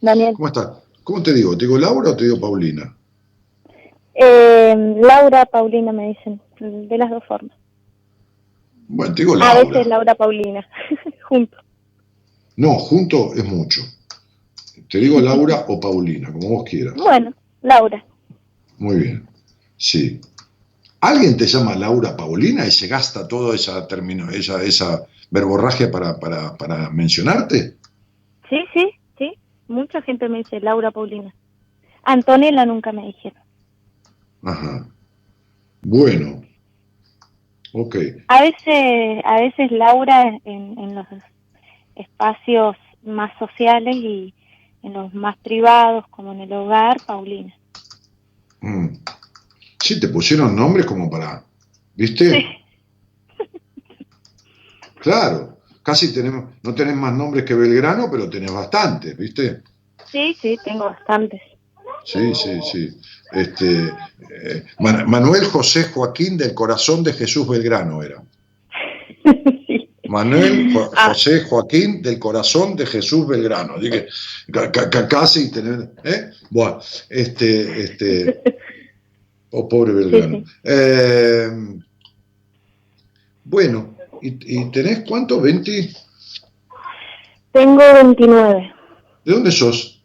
[0.00, 0.34] Daniel.
[0.34, 0.70] ¿Cómo estás?
[1.04, 1.56] ¿Cómo te digo?
[1.56, 2.92] ¿Te digo Laura o te digo Paulina?
[4.14, 7.56] Eh, Laura, Paulina me dicen, de las dos formas.
[8.88, 9.60] Bueno, te digo Laura.
[9.60, 10.66] A veces Laura, Paulina,
[11.28, 11.67] juntos.
[12.58, 13.82] No, junto es mucho.
[14.90, 16.94] Te digo Laura o Paulina, como vos quieras.
[16.96, 17.32] Bueno,
[17.62, 18.04] Laura.
[18.78, 19.28] Muy bien.
[19.76, 20.20] Sí.
[21.00, 26.18] ¿Alguien te llama Laura Paulina y se gasta toda esa término, esa, esa verborragia para,
[26.18, 27.76] para, para mencionarte?
[28.50, 29.34] Sí, sí, sí.
[29.68, 31.32] Mucha gente me dice Laura Paulina.
[32.02, 33.42] Antonella nunca me dijeron.
[34.42, 34.84] Ajá.
[35.82, 36.42] Bueno.
[37.72, 37.98] Ok.
[38.26, 41.06] A veces, a veces Laura en, en los
[41.98, 44.34] espacios más sociales y
[44.82, 47.54] en los más privados, como en el hogar, Paulina.
[48.60, 48.88] Mm.
[49.80, 51.44] Sí, te pusieron nombres como para,
[51.94, 52.54] ¿viste?
[55.00, 59.62] Claro, casi tenemos, no tenés más nombres que Belgrano, pero tenés bastantes, ¿viste?
[60.10, 61.40] Sí, sí, tengo bastantes.
[62.04, 63.00] Sí, sí, sí.
[63.32, 68.22] Este, eh, Manuel José Joaquín del Corazón de Jesús Belgrano era.
[70.08, 71.08] Manuel ah.
[71.08, 73.78] José Joaquín del Corazón de Jesús Belgrano.
[73.78, 74.06] Dije,
[75.08, 75.90] casi tener.
[76.04, 76.30] ¿eh?
[76.50, 77.80] Bueno, este.
[77.80, 78.42] este
[79.50, 80.42] oh, pobre Belgrano.
[80.64, 81.50] Eh,
[83.44, 85.40] bueno, ¿y, tenés cuánto?
[85.40, 85.96] ¿20?
[87.52, 88.72] Tengo 29.
[89.24, 90.02] ¿De dónde sos?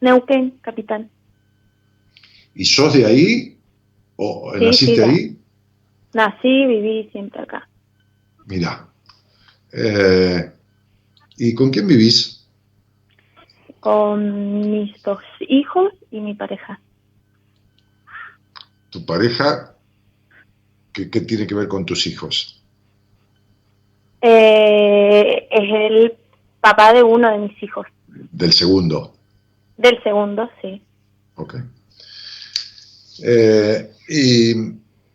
[0.00, 1.08] Neuquén, capital.
[2.54, 3.58] ¿Y sos de ahí?
[4.16, 5.36] ¿O naciste ahí?
[6.12, 7.68] Nací, viví siempre acá.
[8.46, 8.87] Mira,
[9.72, 10.52] eh,
[11.38, 12.44] ¿Y con quién vivís?
[13.80, 16.80] Con mis dos hijos y mi pareja.
[18.90, 19.74] ¿Tu pareja?
[20.92, 22.60] ¿Qué, tiene que ver con tus hijos?
[24.20, 26.14] Eh, es el
[26.60, 27.86] papá de uno de mis hijos.
[28.08, 29.14] ¿Del segundo?
[29.76, 30.82] Del segundo, sí.
[31.36, 31.54] Ok.
[33.22, 34.54] Eh, y,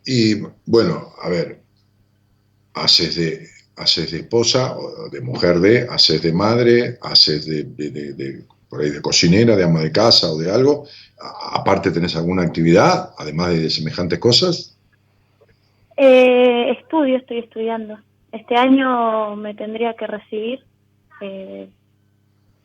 [0.06, 1.60] y, bueno, a ver,
[2.72, 8.42] haces de haces de esposa o de mujer de, haces de madre, haces de, de,
[8.68, 10.86] por ahí de cocinera, de ama de casa o de algo.
[11.52, 14.76] Aparte, ¿tenés alguna actividad, además de semejantes cosas?
[15.96, 17.98] Eh, estudio, estoy estudiando.
[18.32, 20.64] Este año me tendría que recibir,
[21.20, 21.68] eh,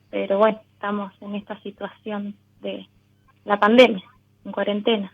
[0.09, 2.87] pero bueno, estamos en esta situación de
[3.45, 4.03] la pandemia,
[4.45, 5.13] en cuarentena.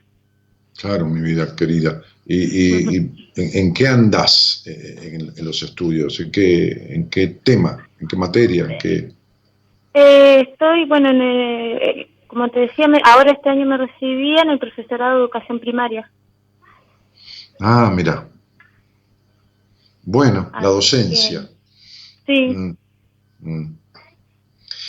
[0.77, 2.01] Claro, mi vida querida.
[2.25, 2.97] ¿Y,
[3.35, 6.19] en, qué andás eh, en, los estudios?
[6.19, 7.87] ¿En qué, ¿En qué tema?
[7.99, 8.65] ¿En qué materia?
[8.65, 9.11] ¿En qué...
[9.93, 15.15] Eh, estoy, bueno, eh, como te decía, ahora este año me recibí en el profesorado
[15.15, 16.11] de educación primaria.
[17.61, 18.27] Ah, mira.
[20.03, 21.49] Bueno, la docencia.
[22.25, 22.47] sí.
[22.49, 22.77] Mm,
[23.39, 23.77] mm.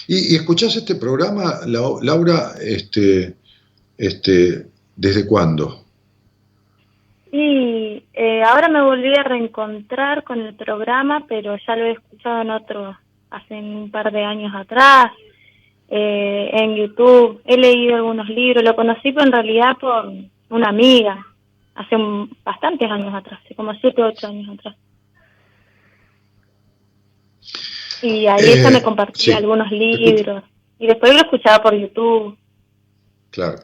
[0.09, 3.35] ¿Y, ¿Y, escuchás este programa, Laura, este,
[3.99, 4.67] este,
[4.97, 5.85] ¿Desde cuándo?
[7.31, 12.41] Sí, eh, ahora me volví a reencontrar con el programa, pero ya lo he escuchado
[12.41, 12.97] en otro,
[13.31, 15.13] hace un par de años atrás,
[15.89, 17.43] eh, en YouTube.
[17.45, 20.13] He leído algunos libros, lo conocí pero en realidad por
[20.49, 21.27] una amiga,
[21.75, 21.97] hace
[22.43, 24.77] bastantes años atrás, como siete o ocho años atrás.
[28.03, 30.43] Y ahí ella me eh, compartía algunos libros,
[30.79, 32.39] y después lo escuchaba por YouTube.
[33.31, 33.59] Claro.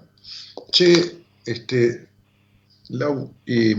[0.71, 2.09] Che, este,
[2.89, 3.75] Lau, ¿y,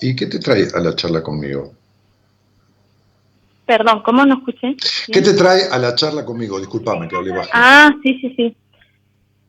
[0.00, 1.72] ¿y qué te trae a la charla conmigo?
[3.66, 4.76] Perdón, ¿cómo no escuché?
[5.12, 6.58] ¿Qué te trae a la charla conmigo?
[6.58, 7.50] Disculpame que hablé bajo.
[7.52, 8.56] Ah, sí, sí, sí.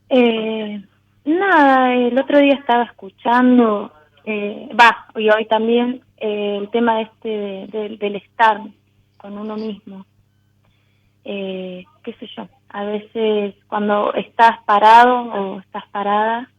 [0.10, 0.82] Eh,
[1.28, 3.92] Nada, el otro día estaba escuchando,
[4.24, 8.62] eh, va, y hoy también, eh, el tema este del estar
[9.18, 10.06] con uno mismo.
[11.26, 16.50] Eh, qué sé yo, a veces cuando estás parado o estás parada,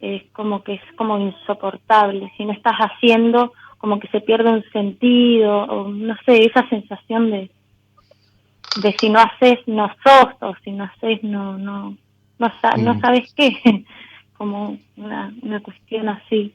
[0.00, 2.32] es como que es como insoportable.
[2.36, 7.30] Si no estás haciendo, como que se pierde un sentido, o no sé, esa sensación
[7.30, 7.50] de,
[8.82, 11.96] de si no haces, no sos, o si no haces, no, no,
[12.38, 13.00] no, no mm.
[13.00, 13.84] sabes qué,
[14.36, 16.52] como una, una cuestión así.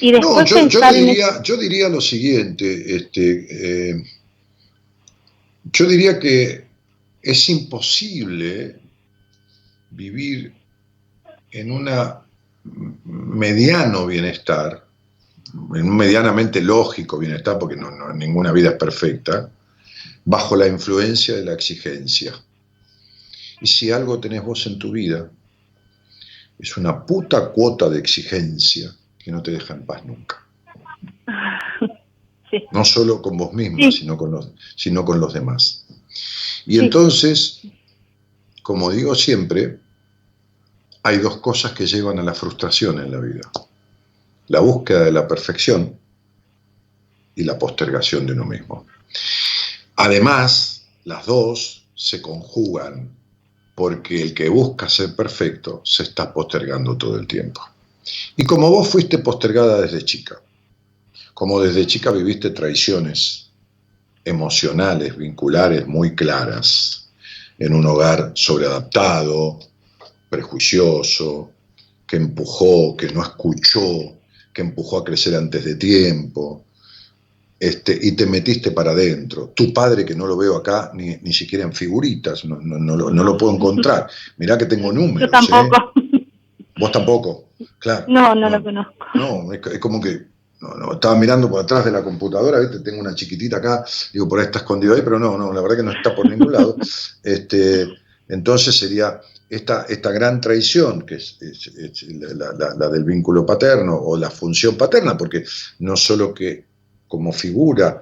[0.00, 4.02] Y después yo, diría, yo diría lo siguiente, este, eh,
[5.64, 6.64] yo diría que
[7.22, 8.76] es imposible
[9.90, 10.54] vivir
[11.52, 11.88] en un
[12.64, 14.84] mediano bienestar,
[15.74, 19.50] en un medianamente lógico bienestar, porque no, ninguna vida es perfecta,
[20.24, 22.34] bajo la influencia de la exigencia.
[23.60, 25.30] Y si algo tenés vos en tu vida,
[26.58, 30.46] es una puta cuota de exigencia que no te deja en paz nunca.
[32.72, 35.86] No solo con vos mismo, sino, con los, sino con los demás.
[36.66, 37.60] Y entonces,
[38.64, 39.78] como digo siempre,
[41.02, 43.50] hay dos cosas que llevan a la frustración en la vida.
[44.48, 45.98] La búsqueda de la perfección
[47.34, 48.86] y la postergación de uno mismo.
[49.96, 53.10] Además, las dos se conjugan
[53.74, 57.62] porque el que busca ser perfecto se está postergando todo el tiempo.
[58.36, 60.40] Y como vos fuiste postergada desde chica,
[61.32, 63.50] como desde chica viviste traiciones
[64.24, 67.08] emocionales, vinculares muy claras,
[67.58, 69.58] en un hogar sobreadaptado,
[70.30, 71.50] prejuicioso,
[72.06, 74.14] que empujó, que no escuchó,
[74.52, 76.64] que empujó a crecer antes de tiempo,
[77.58, 79.52] este, y te metiste para adentro.
[79.54, 83.36] Tu padre, que no lo veo acá ni, ni siquiera en figuritas, no, no, lo,
[83.36, 84.08] puedo encontrar.
[84.38, 85.30] Mirá que tengo números.
[85.30, 85.92] Yo tampoco.
[85.96, 86.26] ¿eh?
[86.78, 87.44] Vos tampoco,
[87.78, 88.06] claro.
[88.08, 88.94] No, no, lo conozco.
[89.14, 90.22] No, es, como que
[90.62, 92.80] no, no, estaba mirando por atrás de la computadora, ¿viste?
[92.80, 95.76] tengo una chiquitita acá, digo, por ahí está escondido ahí, pero no, no, la verdad
[95.76, 96.76] que no está por ningún lado.
[97.22, 97.86] Este,
[98.28, 99.20] entonces sería
[99.50, 101.36] esta, esta gran traición, que es,
[102.36, 105.44] la, del vínculo paterno o la función paterna, porque
[105.80, 106.64] no solo que
[107.08, 108.00] como figura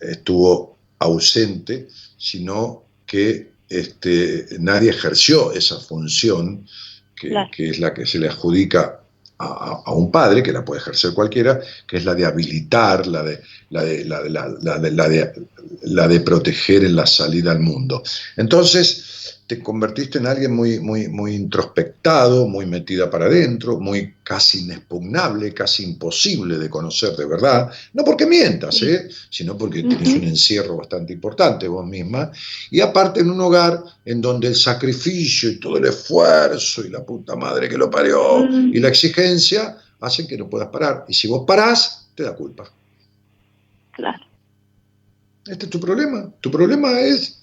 [0.00, 1.88] estuvo ausente,
[2.18, 6.66] sino que este, nadie ejerció esa función
[7.14, 9.02] que, que, es la que se le adjudica
[9.38, 13.40] a, un padre, que la puede ejercer cualquiera, que es la de habilitar, la de,
[13.70, 15.32] la de, la, de,
[15.82, 18.02] la de proteger en la salida al mundo.
[18.36, 24.60] Entonces, te convertiste en alguien muy, muy, muy introspectado, muy metida para adentro, muy casi
[24.60, 29.08] inexpugnable, casi imposible de conocer de verdad, no porque mientas, ¿eh?
[29.30, 32.30] sino porque tienes un encierro bastante importante vos misma,
[32.70, 37.04] y aparte en un hogar en donde el sacrificio y todo el esfuerzo y la
[37.04, 41.28] puta madre que lo parió y la exigencia hacen que no puedas parar, y si
[41.28, 42.70] vos parás, te da culpa.
[43.92, 44.24] Claro.
[45.46, 46.32] Este es tu problema.
[46.40, 47.41] Tu problema es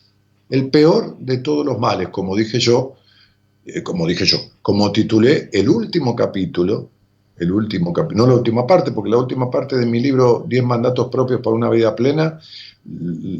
[0.50, 2.96] el peor de todos los males, como dije yo,
[3.66, 6.90] eh, como dije yo, como titulé el último capítulo,
[7.38, 10.64] el último capítulo, no la última parte, porque la última parte de mi libro, 10
[10.64, 12.40] mandatos propios para una vida plena,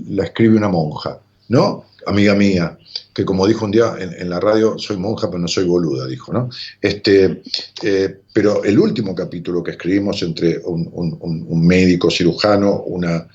[0.10, 1.20] la escribe una monja,
[1.50, 1.86] ¿no?
[2.06, 2.78] Amiga mía,
[3.14, 6.32] que como dijo un día en, la radio, soy monja pero no soy boluda, dijo,
[6.32, 6.50] ¿no?
[6.82, 7.42] Este,
[7.84, 13.28] eh, pero el último capítulo que escribimos entre un médico cirujano, una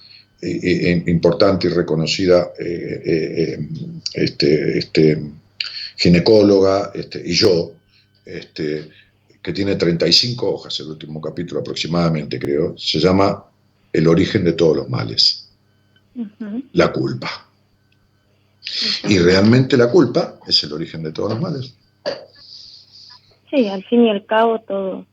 [1.06, 3.58] importante y reconocida eh,
[4.14, 5.22] este, este,
[5.96, 7.72] ginecóloga este, y yo,
[8.24, 8.90] este,
[9.42, 13.44] que tiene 35 hojas, el último capítulo aproximadamente, creo, se llama
[13.92, 15.50] El origen de todos los males,
[16.72, 17.46] la culpa.
[19.06, 21.74] Y realmente la culpa es el origen de todos los males.
[23.50, 25.06] Sí, al fin y al cabo todo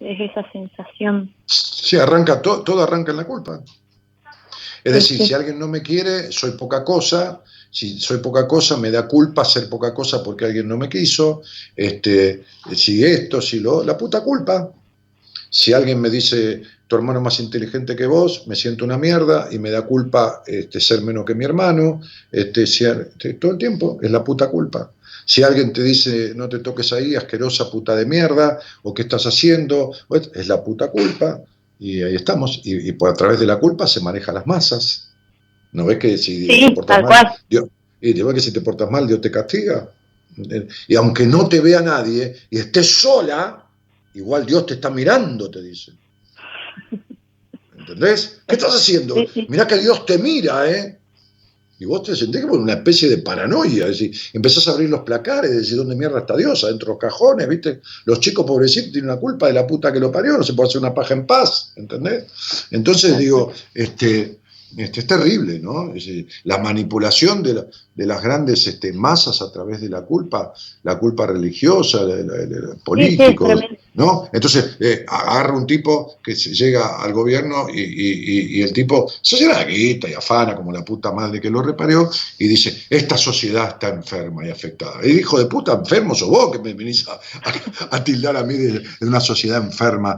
[0.00, 1.34] es esa sensación.
[1.46, 3.62] Sí, arranca, todo arranca en la culpa.
[4.84, 7.40] Es decir, si alguien no me quiere, soy poca cosa.
[7.70, 11.42] Si soy poca cosa, me da culpa ser poca cosa porque alguien no me quiso.
[11.74, 12.44] Este,
[12.74, 13.82] si esto, si lo.
[13.82, 14.70] La puta culpa.
[15.48, 19.48] Si alguien me dice, tu hermano es más inteligente que vos, me siento una mierda
[19.50, 22.00] y me da culpa este, ser menos que mi hermano.
[22.30, 24.92] Este, este, todo el tiempo es la puta culpa.
[25.24, 29.24] Si alguien te dice, no te toques ahí, asquerosa puta de mierda, o qué estás
[29.24, 29.92] haciendo,
[30.34, 31.40] es la puta culpa.
[31.82, 32.60] Y ahí estamos.
[32.62, 35.10] Y, por a través de la culpa se manejan las masas.
[35.72, 37.64] ¿No ves que si te portas mal, Dios,
[38.00, 39.90] y que si te portas mal, Dios te castiga?
[40.86, 43.66] Y aunque no te vea nadie y estés sola,
[44.14, 45.92] igual Dios te está mirando, te dice.
[47.76, 48.42] ¿Entendés?
[48.46, 49.16] ¿Qué estás haciendo?
[49.48, 51.00] Mira que Dios te mira, ¿eh?
[51.82, 55.00] Y vos te sentís como una especie de paranoia, es decir, empezás a abrir los
[55.00, 56.62] placares, decir, ¿dónde mierda está Dios?
[56.62, 57.80] Adentro de los cajones, ¿viste?
[58.04, 60.68] Los chicos pobrecitos tienen una culpa de la puta que lo parió, no se puede
[60.68, 62.26] hacer una paja en paz, ¿entendés?
[62.70, 64.38] Entonces digo, este,
[64.76, 65.92] este, es terrible, ¿no?
[66.44, 70.54] la manipulación de, las grandes este, masas a través de la culpa,
[70.84, 73.60] la culpa religiosa, de, de, políticos,
[73.94, 74.28] ¿no?
[74.32, 79.64] Entonces, eh, agarra un tipo que llega al gobierno y, el tipo se lleva la
[79.64, 83.88] guita y afana como la puta madre que lo reparió y dice, esta sociedad está
[83.88, 85.00] enferma y afectada.
[85.04, 87.06] Y hijo de puta, enfermo sos vos que me venís
[87.90, 90.16] a, tildar a mí de, una sociedad enferma.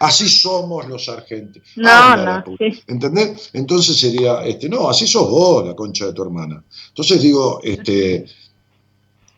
[0.00, 1.68] Así somos los argentinos.
[1.76, 2.44] No, no.
[2.86, 3.50] ¿Entendés?
[3.52, 6.62] Entonces sería, este, no, así sos vos, la concha de tu hermana.
[6.88, 8.26] Entonces digo, este,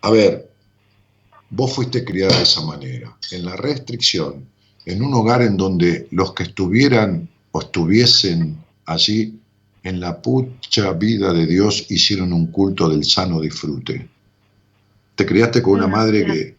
[0.00, 0.55] a ver,
[1.50, 4.46] vos fuiste criada de esa manera, en la restricción,
[4.84, 9.38] en un hogar en donde los que estuvieran o estuviesen allí
[9.82, 14.08] en la pucha vida de Dios hicieron un culto del sano disfrute.
[15.14, 16.56] Te criaste con una madre que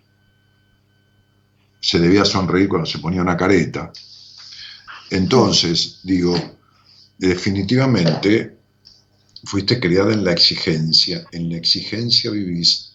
[1.80, 3.92] se debía sonreír cuando se ponía una careta.
[5.10, 6.36] Entonces, digo,
[7.18, 8.58] definitivamente
[9.44, 12.87] fuiste criada en la exigencia, en la exigencia vivís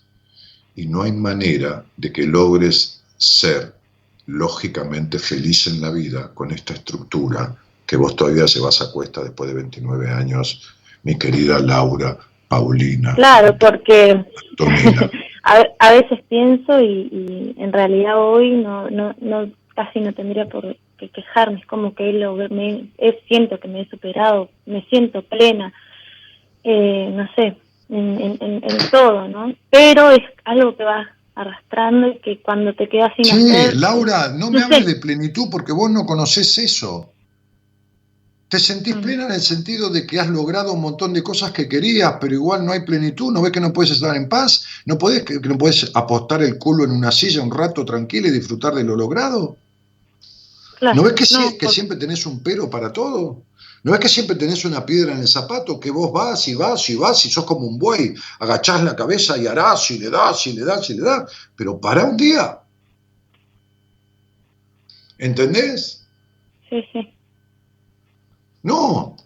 [0.75, 3.75] y no hay manera de que logres ser
[4.27, 7.55] lógicamente feliz en la vida con esta estructura
[7.87, 12.17] que vos todavía llevas a cuesta después de 29 años, mi querida Laura
[12.49, 13.15] Paulina.
[13.15, 14.25] Claro, porque
[15.79, 21.09] a, veces pienso y, en realidad hoy no, no, no casi no tendría por qué
[21.09, 22.87] quejarme, es como que lo, me,
[23.29, 25.73] siento que me he superado, me siento plena,
[26.65, 27.57] eh, no sé,
[27.93, 29.55] en, en, todo, ¿no?
[29.71, 34.51] Pero es algo que va arrastrando y que cuando te quedas sin sí, Laura, no
[34.51, 37.11] me hables de plenitud porque vos no conoces eso.
[38.49, 39.01] Te sentís mm.
[39.01, 42.35] plena en el sentido de que has logrado un montón de cosas que querías, pero
[42.35, 43.33] igual no hay plenitud.
[43.33, 44.65] ¿No ves que no puedes estar en paz?
[44.85, 48.31] ¿No podés, que no puedes apostar el culo en una silla un rato tranquilo y
[48.31, 49.57] disfrutar de lo logrado?
[50.81, 53.43] ¿No ves que, que siempre tenés un pero para todo?
[53.85, 56.89] ¿No es que siempre tenés una piedra en el zapato que vos vas y vas
[56.89, 58.15] y vas y sos como un buey?
[58.39, 61.33] Agachás la cabeza y harás y le das y le das y le das.
[61.57, 62.61] Pero para un día.
[65.19, 66.07] ¿Entendés?
[66.71, 67.13] Sí, sí.
[68.63, 69.17] No.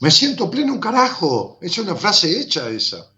[0.00, 1.58] Me siento pleno un carajo.
[1.60, 3.10] Es una frase hecha esa.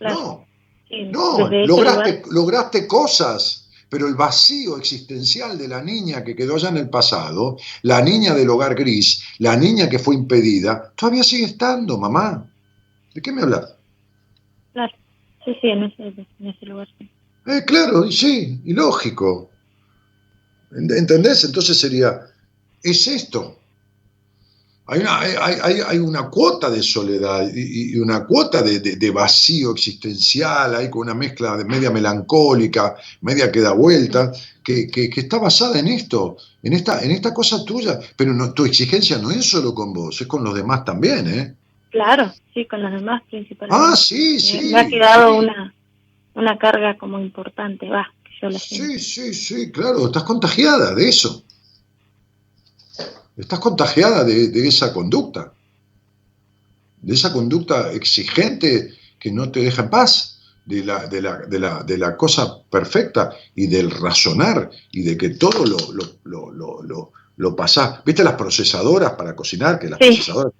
[0.00, 0.46] No.
[0.90, 6.78] no, lograste, lograste cosas pero el vacío existencial de la niña que quedó allá en
[6.78, 11.98] el pasado, la niña del hogar gris, la niña que fue impedida, todavía sigue estando,
[11.98, 12.50] mamá.
[13.14, 13.74] ¿De qué me hablas?
[14.72, 14.92] Claro,
[15.44, 17.10] sí, sí, en ese, lugar sí.
[17.46, 19.50] Eh, claro, y sí, y lógico.
[20.72, 21.44] ¿Entendés?
[21.44, 22.20] Entonces sería,
[22.82, 23.58] es esto.
[24.88, 30.88] Hay una, hay, hay, una cuota de soledad y, una cuota de, vacío existencial, hay
[30.88, 34.30] con una mezcla de media melancólica, media que da vuelta,
[34.62, 37.98] que, está basada en esto, en esta, en esta cosa tuya.
[38.16, 41.54] Pero no, tu exigencia no es solo con vos, es con los demás también, ¿eh?
[41.90, 43.84] Claro, sí, con los demás principalmente.
[43.84, 44.70] Ah, sí, sí.
[44.72, 45.74] Me ha quedado una,
[46.34, 48.06] una carga como importante, va.
[48.40, 51.42] Yo la sí, sí, sí, claro, estás contagiada de eso.
[53.36, 55.52] Estás contagiada de, esa conducta,
[57.02, 60.32] de esa conducta exigente que no te deja en paz,
[60.64, 65.16] de la, de la, de la, de la cosa perfecta y del razonar y de
[65.16, 65.76] que todo lo,
[66.24, 68.02] lo, lo, lo, lo pasás.
[68.04, 69.78] ¿Viste las procesadoras para cocinar?
[69.78, 70.52] Que las procesadoras.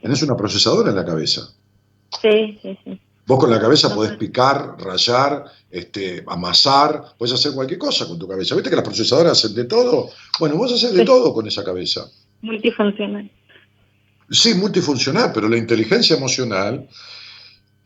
[0.00, 1.52] Tenés una procesadora en la cabeza.
[2.20, 3.00] Sí, sí, sí.
[3.24, 8.26] Vos con la cabeza podés picar, rayar, este, amasar, puedes hacer cualquier cosa con tu
[8.26, 8.54] cabeza.
[8.54, 10.10] ¿Viste que las procesadoras hacen de todo?
[10.40, 12.10] Bueno, vos haces de todo con esa cabeza.
[12.40, 13.30] Multifuncional.
[14.28, 16.88] Sí, multifuncional, pero la inteligencia emocional,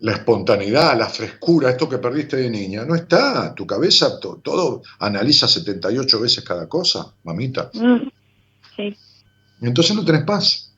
[0.01, 3.55] la espontaneidad, la frescura, esto que perdiste de niña, no está.
[3.55, 7.71] Tu cabeza todo analiza 78 veces cada cosa, mamita.
[7.75, 8.09] Mm,
[8.75, 8.97] sí.
[9.61, 10.73] Entonces no tenés paz.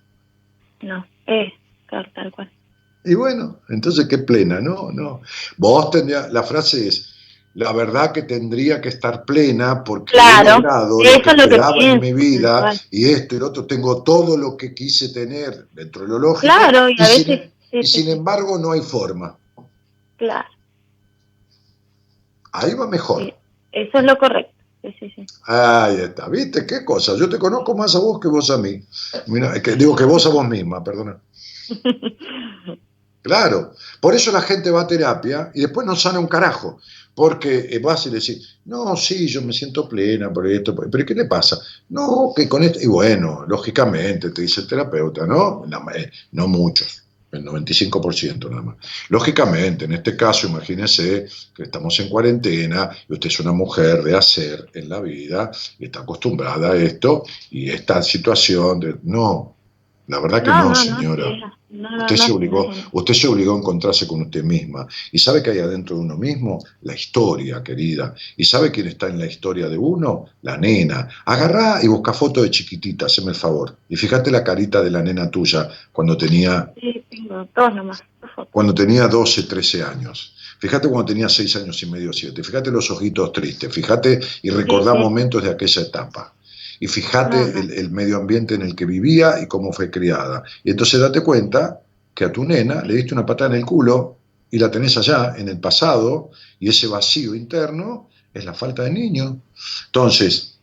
[0.81, 1.53] No, es
[1.89, 2.51] tal cual.
[3.09, 4.91] Y bueno, entonces qué plena, ¿no?
[4.93, 5.23] no.
[5.57, 7.15] Vos tendrías, la frase es,
[7.55, 12.13] la verdad que tendría que estar plena porque claro, he logrado lo que, en mi
[12.13, 16.19] vida y esto y lo otro, tengo todo lo que quise tener dentro de lo
[16.19, 16.53] lógico.
[16.53, 17.51] Claro, y, a veces...
[17.71, 19.37] Sin, y sin embargo no hay forma.
[20.19, 20.49] Claro.
[22.53, 23.35] Ahí va mejor.
[23.73, 24.53] eso es lo correcto.
[24.83, 26.65] Sí, sí, Ahí está, ¿viste?
[26.65, 27.17] ¿Qué cosa?
[27.17, 28.81] Yo te conozco más a vos que vos a mí.
[29.27, 31.19] Mira, que, digo que vos a vos misma, perdona.
[33.23, 36.79] Claro, por eso la gente va a terapia y después no sana un carajo,
[37.15, 41.15] porque eh, vas y decís, no, sí, yo me siento plena por esto, pero ¿qué
[41.15, 41.59] le pasa?
[41.89, 45.65] No, que con esto, y bueno, lógicamente, te dice el terapeuta, ¿no?
[45.67, 48.77] No, eh, no muchos, el 95% nada más.
[49.09, 54.17] Lógicamente, en este caso, imagínese que estamos en cuarentena y usted es una mujer de
[54.17, 58.95] hacer en la vida y está acostumbrada a esto y esta situación de...
[59.03, 59.58] No,
[60.09, 61.55] la verdad que no, señora.
[62.01, 64.87] usted, se obligó, usted se obligó a encontrarse con usted misma.
[65.13, 68.15] Y sabe que hay adentro de uno mismo la historia, querida.
[68.37, 70.25] ¿Y sabe quién está en la historia de uno?
[70.43, 71.09] La nena.
[71.27, 73.77] Agarrá y busca foto de chiquitita, haceme el favor.
[73.91, 76.73] Y fíjate la carita de la nena tuya cuando tenía...
[76.81, 78.03] Sí, tengo dos nomás.
[78.51, 80.35] Cuando tenía 12, 13 años.
[80.59, 82.43] Fíjate cuando tenía 6 años y medio, 7.
[82.43, 83.71] Fíjate los ojitos tristes.
[83.71, 86.33] Fíjate y recordá momentos de aquella etapa
[86.81, 90.43] y fíjate el, medio ambiente en el que vivía y cómo fue criada.
[90.65, 91.81] Y entonces date cuenta
[92.15, 94.17] que a tu nena le diste una patada en el culo
[94.51, 98.91] y la tenés allá en el pasado y ese vacío interno es la falta de
[98.91, 99.41] niño.
[99.87, 100.58] Entonces,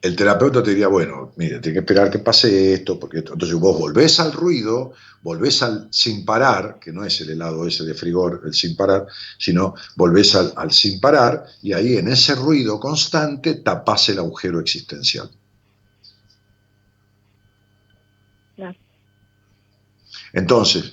[0.00, 3.78] el terapeuta te diría, bueno, mire, tiene que esperar que pase esto, porque entonces vos
[3.78, 4.92] volvés al ruido,
[5.22, 9.06] volvés al sin parar, que no es el helado ese de frigor, el sin parar,
[9.38, 14.60] sino volvés al, al sin parar y ahí en ese ruido constante tapás el agujero
[14.60, 15.30] existencial.
[20.32, 20.92] Entonces,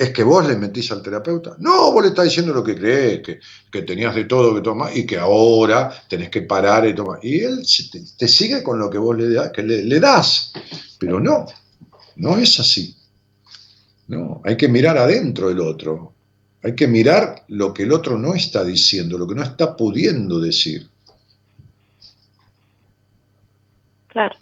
[0.00, 1.56] ¿Es que vos le mentís al terapeuta?
[1.58, 3.20] No, vos le estás diciendo lo que crees,
[3.70, 7.18] que, tenías de todo que tomar y que ahora tenés que parar y tomar.
[7.22, 7.60] Y él
[8.16, 10.54] te, sigue con lo que vos le, que le, das.
[10.98, 11.44] Pero no,
[12.16, 12.96] no es así.
[14.08, 16.14] No, hay que mirar adentro del otro.
[16.62, 20.40] Hay que mirar lo que el otro no está diciendo, lo que no está pudiendo
[20.40, 20.88] decir.
[24.08, 24.34] Claro.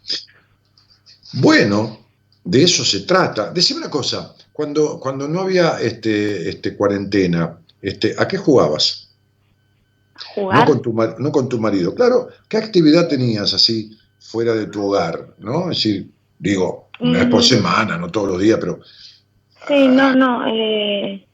[1.33, 2.07] Bueno,
[2.45, 3.51] de eso se trata.
[3.51, 9.17] Decime una cosa, cuando, cuando no había este, este, cuarentena, este, ¿a qué jugabas?
[10.35, 10.59] ¿Jugar?
[10.59, 11.95] No con, tu, no con tu marido.
[11.95, 15.29] Claro, ¿qué actividad tenías así fuera de tu hogar?
[15.39, 15.71] ¿no?
[15.71, 16.11] Es decir,
[16.41, 17.45] digo, una vez por mm.
[17.45, 18.81] semana, no todos los días, pero...
[19.69, 20.45] Sí, no, no.
[20.49, 21.25] Eh,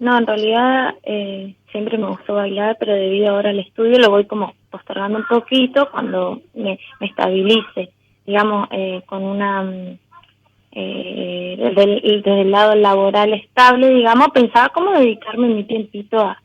[0.00, 4.26] no, en realidad eh, siempre me gustó bailar, pero debido ahora al estudio lo voy
[4.26, 7.94] como postergando un poquito cuando me, me estabilice,
[8.26, 9.98] digamos, eh, con una mm,
[10.80, 16.40] eh, desde, el lado laboral estable, digamos, pensaba cómo dedicarme mi tiempito a,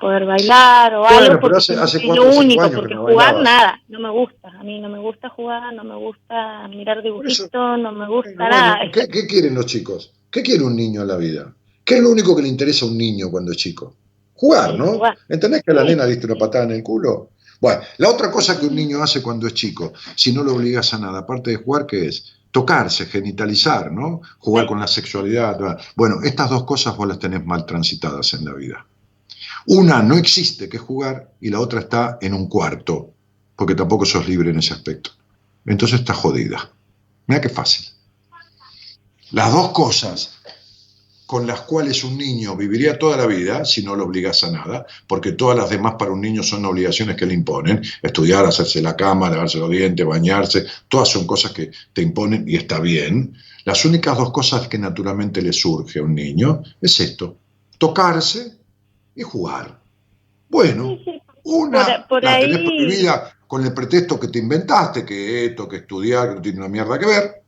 [0.00, 4.62] poder bailar o algo, porque es lo único, porque jugar nada, no me gusta, a
[4.62, 8.80] mí no me gusta jugar, no me gusta mirar dibujitos, no me gusta nada.
[8.92, 10.12] ¿qué, quieren los chicos?
[10.30, 11.54] ¿Qué quiere un niño en la vida?
[11.84, 13.94] ¿Qué es lo único que le interesa a un niño cuando es chico?
[14.34, 15.00] Jugar, ¿no?
[15.28, 17.30] ¿Entendés que la nena diste una patada en el culo?
[17.60, 20.92] Bueno, la otra cosa que un niño hace cuando es chico, si no lo obligas
[20.94, 22.37] a nada, aparte de jugar, ¿qué es?
[22.58, 24.20] Tocarse, genitalizar, ¿no?
[24.40, 25.78] Jugar con la sexualidad.
[25.94, 28.84] Bueno, estas dos cosas vos las tenés mal transitadas en la vida.
[29.66, 33.14] Una no existe, que es jugar, y la otra está en un cuarto,
[33.54, 35.10] porque tampoco sos libre en ese aspecto.
[35.66, 36.72] Entonces está jodida.
[37.28, 37.86] Mira qué fácil.
[39.30, 40.37] Las dos cosas
[41.28, 44.86] con las cuales un niño viviría toda la vida si no lo obligas a nada,
[45.06, 48.96] porque todas las demás para un niño son obligaciones que le imponen, estudiar, hacerse la
[48.96, 53.34] cama, lavarse los dientes, bañarse, todas son cosas que te imponen y está bien.
[53.66, 57.36] Las únicas dos cosas que naturalmente le surge a un niño es esto,
[57.76, 58.56] tocarse
[59.14, 59.82] y jugar.
[60.48, 60.96] Bueno,
[61.44, 66.34] una la tenés prohibida con el pretexto que te inventaste, que esto, que estudiar, que
[66.36, 67.42] no tiene una mierda que ver,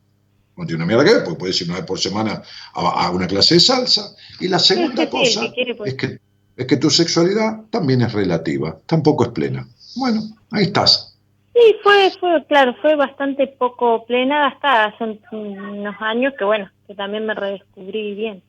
[0.61, 2.41] no tiene una mierda que ver, porque puedes ir una vez por semana
[2.73, 4.15] a, una clase de salsa.
[4.39, 5.51] Y la segunda cosa
[5.85, 6.19] es que,
[6.55, 9.67] es que tu sexualidad también es relativa, tampoco es plena.
[9.95, 10.21] Bueno,
[10.51, 11.17] ahí estás.
[11.53, 16.93] Sí, fue, fue, claro, fue bastante poco plena hasta hace unos años que, bueno, que
[16.93, 18.43] también me redescubrí bien.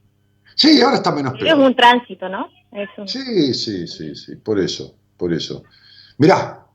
[0.55, 1.51] Sí, ahora está menos plena.
[1.51, 2.51] Es un tránsito, ¿no?
[3.07, 5.65] Sí, sí, sí, sí, por eso, por eso.
[6.19, 6.67] Mirá,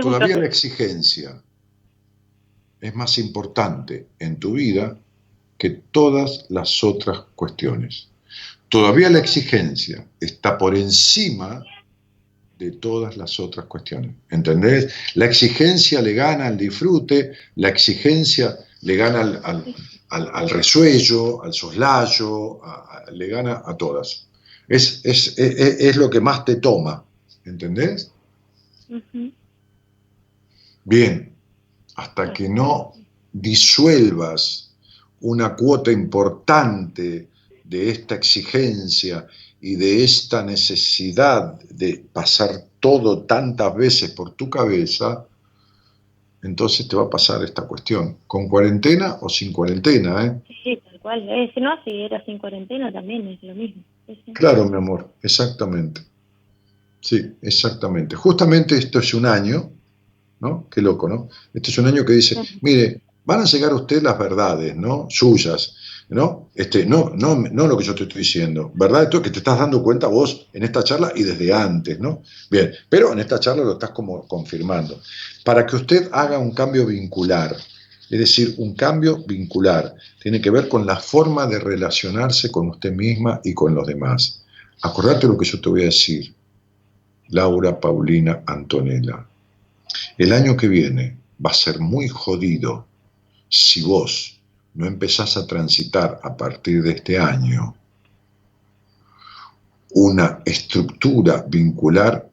[0.00, 1.42] todavía la exigencia
[2.84, 4.98] es más importante en tu vida
[5.56, 8.08] que todas las otras cuestiones.
[8.68, 11.64] Todavía la exigencia está por encima
[12.58, 14.14] de todas las otras cuestiones.
[14.28, 14.92] ¿Entendés?
[15.14, 19.40] La exigencia le gana al disfrute, la exigencia le gana
[20.10, 22.60] al, resuello, al soslayo,
[23.14, 24.28] le gana a todas.
[24.68, 27.02] Es, es, lo que más te toma.
[27.46, 28.12] ¿Entendés?
[30.84, 31.33] Bien,
[31.94, 32.92] hasta que no
[33.32, 34.72] disuelvas
[35.20, 37.28] una cuota importante
[37.64, 39.26] de esta exigencia
[39.60, 42.50] y de esta necesidad de pasar
[42.80, 45.26] todo tantas veces por tu cabeza,
[46.42, 50.26] entonces te va a pasar esta cuestión, con cuarentena o sin cuarentena.
[50.26, 50.42] ¿eh?
[50.62, 51.26] Sí, tal cual.
[51.30, 53.82] Eh, no, si era sin cuarentena también es lo mismo.
[54.34, 56.02] Claro, mi amor, exactamente.
[57.00, 58.16] Sí, exactamente.
[58.16, 59.70] Justamente esto es un año
[60.44, 60.68] ¿no?
[60.70, 61.28] Qué loco, ¿no?
[61.52, 65.06] Este es un año que dice, mire, van a llegar a usted las verdades, ¿no?
[65.08, 65.74] Suyas,
[66.10, 66.50] ¿no?
[66.54, 69.04] Este, no, no, no lo que yo te estoy diciendo, ¿verdad?
[69.04, 72.22] Esto que te estás dando cuenta vos en esta charla y desde antes, ¿no?
[72.50, 75.00] Bien, pero en esta charla lo estás como confirmando.
[75.44, 77.56] Para que usted haga un cambio vincular,
[78.10, 82.92] es decir, un cambio vincular, tiene que ver con la forma de relacionarse con usted
[82.92, 84.44] misma y con los demás.
[84.82, 86.34] Acordate lo que yo te voy a decir,
[87.28, 89.26] Laura Paulina Antonella.
[90.18, 92.86] El año que viene va a ser muy jodido
[93.48, 94.40] si vos
[94.74, 97.76] no empezás a transitar a partir de este año
[99.90, 102.28] una estructura vincular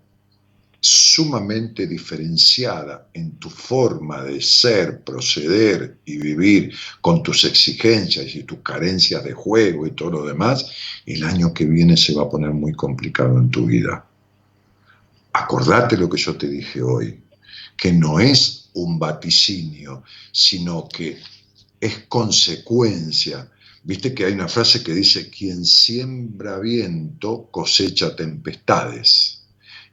[0.84, 8.60] sumamente diferenciada en tu forma de ser, proceder y vivir con tus exigencias y tus
[8.60, 10.72] carencias de juego y todo lo demás,
[11.06, 14.04] el año que viene se va a poner muy complicado en tu vida.
[15.34, 17.22] Acordate lo que yo te dije hoy,
[17.77, 21.18] que no es un vaticinio, sino que
[21.80, 23.49] es consecuencia.
[23.84, 29.41] Viste que hay una frase que dice, quien siembra viento cosecha tempestades.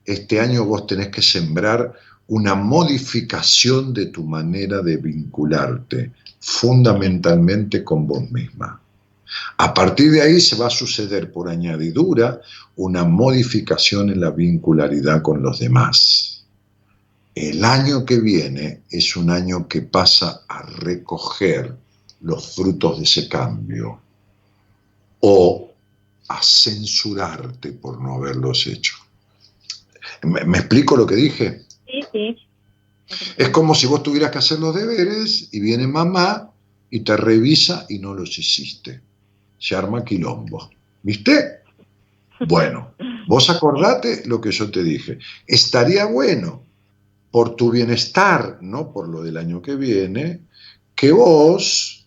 [0.05, 1.94] Este año vos tenés que sembrar
[2.28, 8.80] una modificación de tu manera de vincularte, fundamentalmente con vos misma.
[9.56, 12.40] A partir de ahí se va a suceder por añadidura
[12.76, 16.38] una modificación en la vincularidad con los demás.
[17.40, 21.73] El año que viene es un año que pasa a recoger
[22.23, 24.01] los frutos de ese cambio
[25.20, 25.70] o
[26.27, 28.97] a censurarte por no haberlos hecho.
[30.24, 31.62] ¿Me, explico lo que dije?
[31.86, 32.36] Sí, sí.
[33.36, 36.51] Es como si vos tuvieras que hacer los deberes y viene mamá
[36.90, 39.01] y te revisa y no los hiciste.
[39.60, 40.70] Se arma quilombo.
[41.05, 41.60] ¿Viste?
[42.48, 42.94] Bueno,
[43.28, 45.20] vos acordate lo que yo te dije.
[45.47, 46.66] Estaría bueno
[47.30, 50.40] por tu bienestar, no por lo del año que viene,
[50.94, 52.06] que vos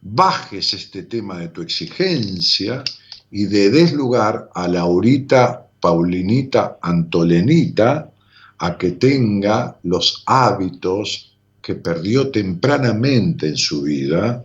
[0.00, 2.84] bajes este tema de tu exigencia
[3.30, 8.10] y de des lugar a Laurita Paulinita Antolenita
[8.58, 14.44] a que tenga los hábitos que perdió tempranamente en su vida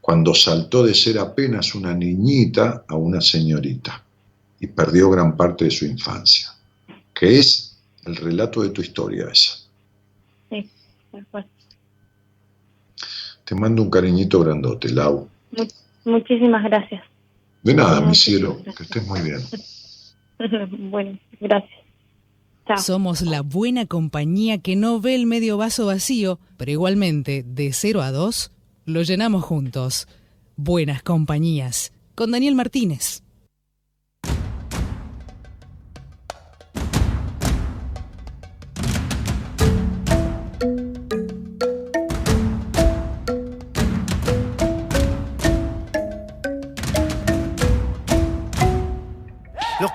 [0.00, 4.02] cuando saltó de ser apenas una niñita a una señorita
[4.58, 6.54] y perdió gran parte de su infancia,
[7.14, 7.71] que es
[8.04, 9.58] el relato de tu historia esa.
[10.50, 10.68] Sí,
[13.44, 15.28] Te mando un cariñito grandote, Lau.
[16.04, 17.02] muchísimas gracias.
[17.62, 19.40] De nada, mi cielo, que estés muy bien.
[20.90, 21.80] bueno, gracias.
[22.66, 22.78] Chao.
[22.78, 28.02] Somos la buena compañía que no ve el medio vaso vacío, pero igualmente, de 0
[28.02, 28.52] a 2,
[28.86, 30.08] lo llenamos juntos.
[30.56, 33.22] Buenas compañías, con Daniel Martínez.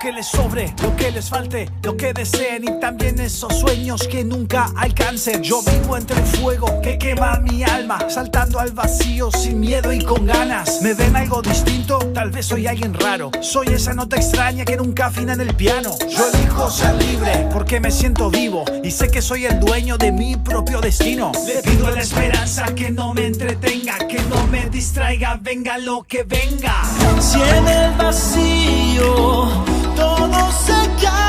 [0.08, 4.24] Que les sobre, lo que les falte, lo que deseen y también esos sueños que
[4.24, 5.42] nunca alcancen.
[5.42, 10.02] Yo vivo entre el fuego que quema mi alma, saltando al vacío sin miedo y
[10.02, 10.80] con ganas.
[10.80, 11.98] ¿Me ven algo distinto?
[12.14, 13.30] Tal vez soy alguien raro.
[13.42, 15.94] Soy esa nota extraña que nunca afina en el piano.
[16.08, 20.10] Yo elijo ser libre porque me siento vivo y sé que soy el dueño de
[20.10, 21.32] mi propio destino.
[21.46, 26.02] Le pido a la esperanza que no me entretenga, que no me distraiga, venga lo
[26.04, 26.82] que venga.
[27.20, 29.67] Si en el vacío
[29.98, 31.27] todo se cae.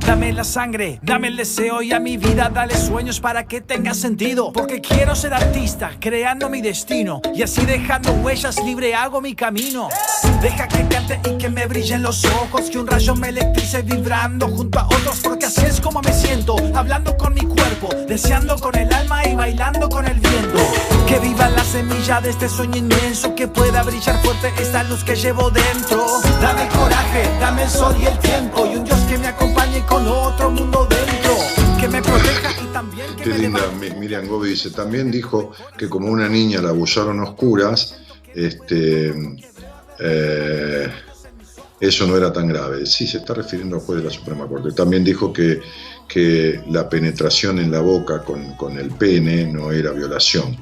[0.00, 3.94] Dame la sangre, dame el deseo y a mi vida dale sueños para que tenga
[3.94, 4.52] sentido.
[4.52, 9.88] Porque quiero ser artista, creando mi destino y así dejando huellas libre hago mi camino.
[10.40, 14.48] Deja que cante y que me brillen los ojos, que un rayo me electrice vibrando
[14.48, 18.76] junto a otros, porque así es como me siento, hablando con mi cuerpo, deseando con
[18.76, 20.58] el alma y bailando con el viento.
[21.06, 25.14] Que viva la semilla de este sueño inmenso, que pueda brillar fuerte esta luz que
[25.14, 26.06] llevo dentro.
[26.40, 30.06] Dame coraje, dame el sol y el tiempo, y un Dios que me acompañe con
[30.06, 31.34] otro mundo dentro,
[31.80, 33.60] que me proteja y también que Qué me linda,
[33.98, 37.96] Miriam Gobi dice, también dijo que como una niña la abusaron a oscuras,
[38.34, 39.14] este,
[39.98, 40.88] eh,
[41.80, 42.84] eso no era tan grave.
[42.84, 44.72] Sí, se está refiriendo al juez de la Suprema Corte.
[44.72, 45.62] También dijo que,
[46.06, 50.54] que la penetración en la boca con, el pene no era violación.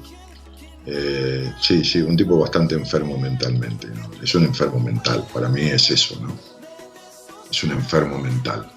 [0.86, 3.88] Eh, sí, sí, un tipo bastante enfermo mentalmente.
[4.22, 6.55] Es un enfermo mental, para mí es eso, ¿no?
[7.56, 8.70] Es un enfermo mental.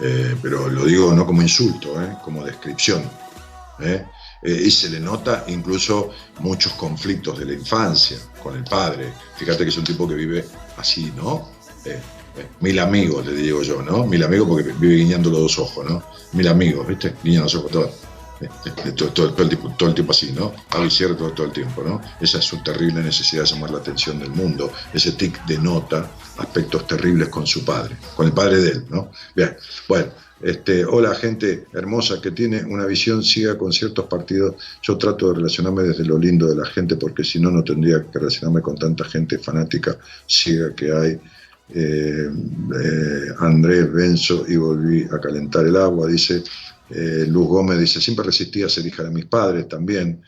[0.00, 2.18] Eh, pero lo digo no como insulto, ¿eh?
[2.22, 3.02] como descripción.
[4.42, 6.10] y se le nota incluso
[6.40, 9.14] muchos conflictos de la infancia con el padre.
[9.36, 10.44] Fíjate que es un tipo que vive
[10.76, 11.48] así, ¿no?
[11.86, 11.98] Eh,
[12.36, 14.04] eh, mil amigos, le digo yo, ¿no?
[14.04, 16.02] Mil amigos porque vive guiñando los dos ojos, ¿no?
[16.32, 17.14] Mil amigos, ¿viste?
[17.24, 17.90] Guiñando los ojos,
[18.38, 18.48] todo.
[18.84, 20.52] Eh, todo, el tiempo, todo el tiempo así, ¿no?
[20.90, 22.00] Cierto todo, el tiempo, ¿no?
[22.20, 24.72] Esa es su terrible necesidad de llamar la atención del mundo.
[24.92, 29.10] Ese tic denota aspectos terribles con su padre, con el padre de él, ¿no?
[29.34, 29.56] Bien,
[29.88, 30.10] bueno,
[30.40, 34.56] este, hola gente hermosa que tiene una visión ciega con ciertos partidos.
[34.82, 38.02] Yo trato de relacionarme desde lo lindo de la gente porque si no, no tendría
[38.02, 39.96] que relacionarme con tanta gente fanática
[40.26, 41.20] ciega que hay.
[41.68, 46.44] Eh, eh, Andrés Benzo y volví a calentar el agua, dice
[46.90, 50.22] eh, Luz Gómez, dice, siempre resistí a ser hija de mis padres también.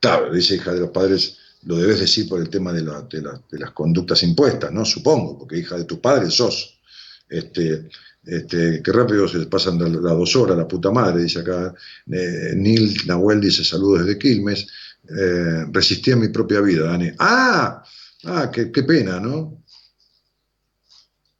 [0.00, 4.22] Claro, dice hija de los padres, lo debes decir por el tema de, las conductas
[4.22, 4.84] impuestas, ¿no?
[4.84, 6.80] Supongo, porque hija de tus padres sos.
[7.28, 7.88] Este,
[8.24, 11.74] este, qué rápido se pasan las dos horas, la puta madre, dice acá.
[12.10, 14.66] Eh, Neil Nahuel dice saludos desde Quilmes.
[15.08, 17.10] Eh, resistí a mi propia vida, Dani.
[17.18, 17.82] ¡Ah!
[18.24, 18.50] ¡Ah!
[18.52, 19.62] Qué, pena, ¿no?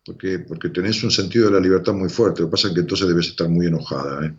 [0.04, 2.40] Porque, porque tenés un sentido de la libertad muy fuerte.
[2.40, 4.26] Lo que pasa es que entonces debes estar muy enojada.
[4.26, 4.34] ¿eh?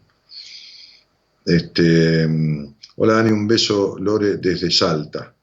[1.45, 5.35] Este, mm, hola Dani, un beso Lore desde Salta.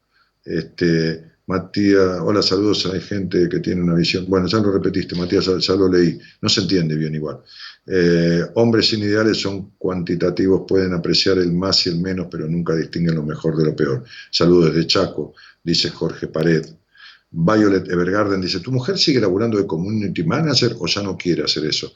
[0.44, 4.24] Este, Matías, hola, saludos, hay gente que tiene una visión.
[4.28, 6.18] Bueno, ya lo repetiste, Matías, ya, lo leí.
[6.40, 7.40] No se entiende bien igual.
[7.86, 12.76] Eh, hombres sin ideales son cuantitativos, pueden apreciar el más y el menos, pero nunca
[12.76, 14.04] distinguen lo mejor de lo peor.
[14.30, 16.66] Saludos desde Chaco, dice Jorge Pared.
[17.32, 21.64] Violet Evergarden dice, ¿tu mujer sigue laburando de community manager o ya no quiere hacer
[21.64, 21.92] eso?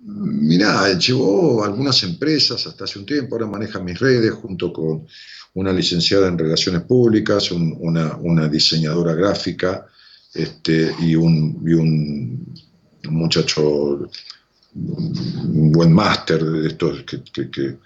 [0.00, 5.06] Mirá, llevó algunas empresas hasta hace un tiempo, ahora maneja mis redes junto con
[5.54, 9.86] una licenciada en Relaciones Públicas, una, diseñadora gráfica
[10.32, 12.54] este, y, un,
[13.08, 14.08] muchacho,
[14.74, 17.78] un buen máster de estos que,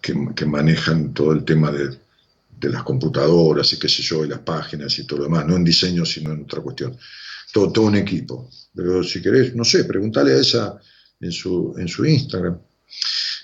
[0.00, 1.98] que, manejan todo el tema de,
[2.68, 5.64] las computadoras y qué sé yo, y las páginas y todo lo demás, no en
[5.64, 6.94] diseño, sino en otra cuestión.
[7.52, 8.48] Todo, un equipo.
[8.74, 10.80] Pero si querés, no sé, preguntale a esa
[11.20, 12.58] en su, en su Instagram.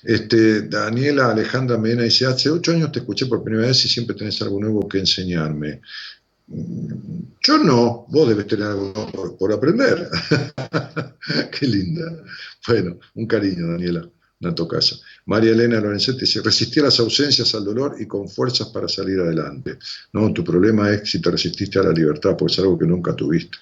[0.03, 4.16] Este, Daniela Alejandra Medina dice, hace ocho años te escuché por primera vez y siempre
[4.16, 5.81] tenés algo nuevo que enseñarme.
[6.49, 10.09] Yo no, vos debes tener algo por, aprender.
[11.59, 12.23] Qué linda.
[12.69, 14.09] Bueno, un cariño, Daniela,
[14.41, 14.97] Nato Casa.
[15.24, 19.19] María Elena Lorenzetti dice, resistí a las ausencias, al dolor y con fuerzas para salir
[19.19, 19.78] adelante.
[20.12, 23.15] No, tu problema es si te resististe a la libertad, porque es algo que nunca
[23.16, 23.59] tuviste.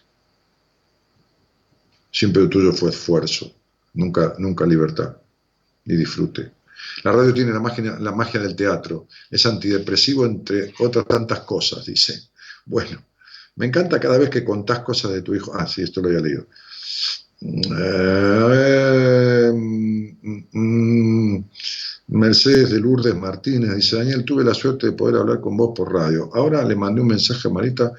[2.15, 3.53] Siempre lo tuyo fue esfuerzo,
[3.95, 5.17] nunca, nunca libertad
[5.85, 6.53] y disfrute.
[7.03, 11.85] La radio tiene la magia, la magia del teatro, es antidepresivo entre otras tantas cosas,
[11.85, 12.29] dice.
[12.67, 13.05] Bueno,
[13.57, 15.53] me encanta cada vez que contás cosas de tu hijo.
[15.57, 16.47] Ah, sí, esto lo había leído.
[17.41, 19.51] Eh,
[20.53, 21.39] mm,
[22.07, 25.93] Mercedes de Lourdes Martínez dice, Daniel, tuve la suerte de poder hablar con vos por
[25.93, 26.31] radio.
[26.33, 27.93] Ahora le mandé un mensaje a Marita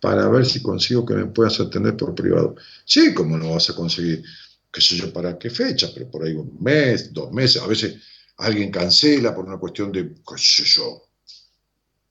[0.00, 2.56] para ver si consigo que me puedas atender por privado.
[2.84, 4.24] Sí, ¿cómo no vas a conseguir?
[4.72, 7.96] qué sé yo para qué fecha, pero por ahí un mes, dos meses, a veces
[8.38, 11.02] alguien cancela por una cuestión de, qué sé yo,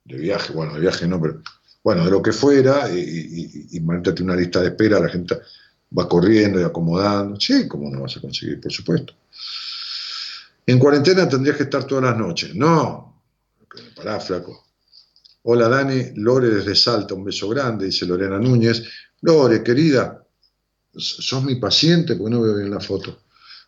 [0.04, 1.42] de viaje, bueno, de viaje no, pero
[1.84, 5.38] bueno, de lo que fuera, y, y, una lista de espera, la gente
[5.98, 8.60] va corriendo y acomodando, sí, ¿cómo no vas a conseguir?
[8.60, 9.14] Por supuesto.
[10.66, 13.24] En cuarentena tendrías que estar todas las noches, no,
[13.96, 14.69] pará, flaco.
[15.44, 18.84] Hola Dani, Lore desde Salta, un beso grande, dice Lorena Núñez.
[19.22, 20.26] Lore, querida,
[20.96, 23.22] sos mi paciente, porque no veo bien la foto.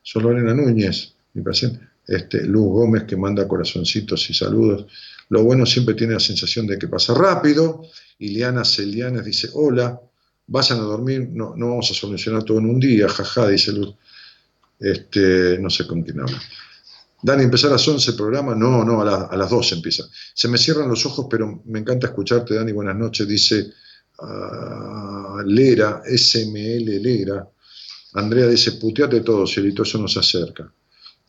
[0.04, 1.80] Soy Lorena Núñez, mi paciente.
[2.06, 4.88] Este, Luz Gómez que manda corazoncitos y saludos.
[5.30, 7.84] Lo bueno siempre tiene la sensación de que pasa rápido.
[8.20, 10.02] Iliana Celianes dice, hola,
[10.48, 13.96] vayan a dormir, no, no vamos a solucionar todo en un día, jaja, dice Luz.
[14.78, 16.42] Este, no sé con quién habla.
[17.24, 18.56] Dani, ¿empezar a las 11 el programa?
[18.56, 20.04] No, no, a, a las 12 empieza.
[20.34, 23.72] Se me cierran los ojos, pero me encanta escucharte, Dani, buenas noches, dice
[25.46, 27.48] Lera, SML Lera.
[28.14, 30.72] Andrea dice, puteate todo, Cielito, eso nos acerca.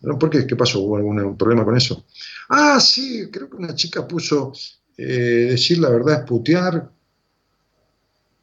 [0.00, 0.46] ¿Por qué?
[0.46, 0.80] ¿Qué pasó?
[0.80, 2.04] ¿Hubo algún problema con eso?
[2.48, 4.52] Ah, sí, creo que una chica puso,
[4.96, 6.90] eh, decir la verdad es putear.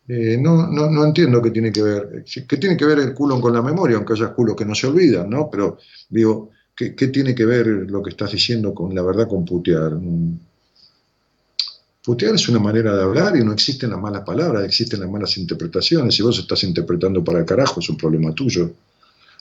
[0.08, 2.24] Eh, no, no, no, entiendo qué tiene que ver.
[2.26, 3.98] ¿Qué tiene que ver el culo con la memoria?
[3.98, 5.50] Aunque haya culos que no se olvidan, ¿no?
[5.52, 5.78] Pero
[6.10, 6.50] digo,
[6.80, 9.92] ¿qué, tiene que ver lo que estás diciendo con la verdad con putear?
[12.02, 15.38] Putear es una manera de hablar y no existen las malas palabras, existen las malas
[15.38, 16.16] interpretaciones.
[16.16, 18.72] Si vos estás interpretando para el carajo, es un problema tuyo.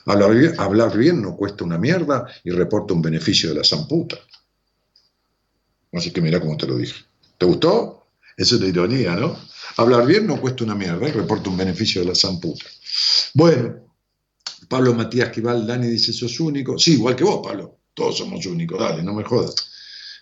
[0.05, 4.17] Hablar bien, no cuesta una mierda y reporta un beneficio de la zamputa.
[5.93, 7.05] Así que mira cómo te lo dije.
[7.37, 8.07] ¿Te gustó?
[8.35, 9.37] Eso es la ironía, ¿no?
[9.77, 12.65] Hablar bien no cuesta una mierda y reporta un beneficio de la zamputa.
[13.33, 13.88] Bueno,
[14.69, 16.77] Pablo Matías Quival, Dani dice, sos único.
[16.77, 17.79] Sí, igual que vos, Pablo.
[17.93, 19.55] Todos somos únicos, dale, no me jodas.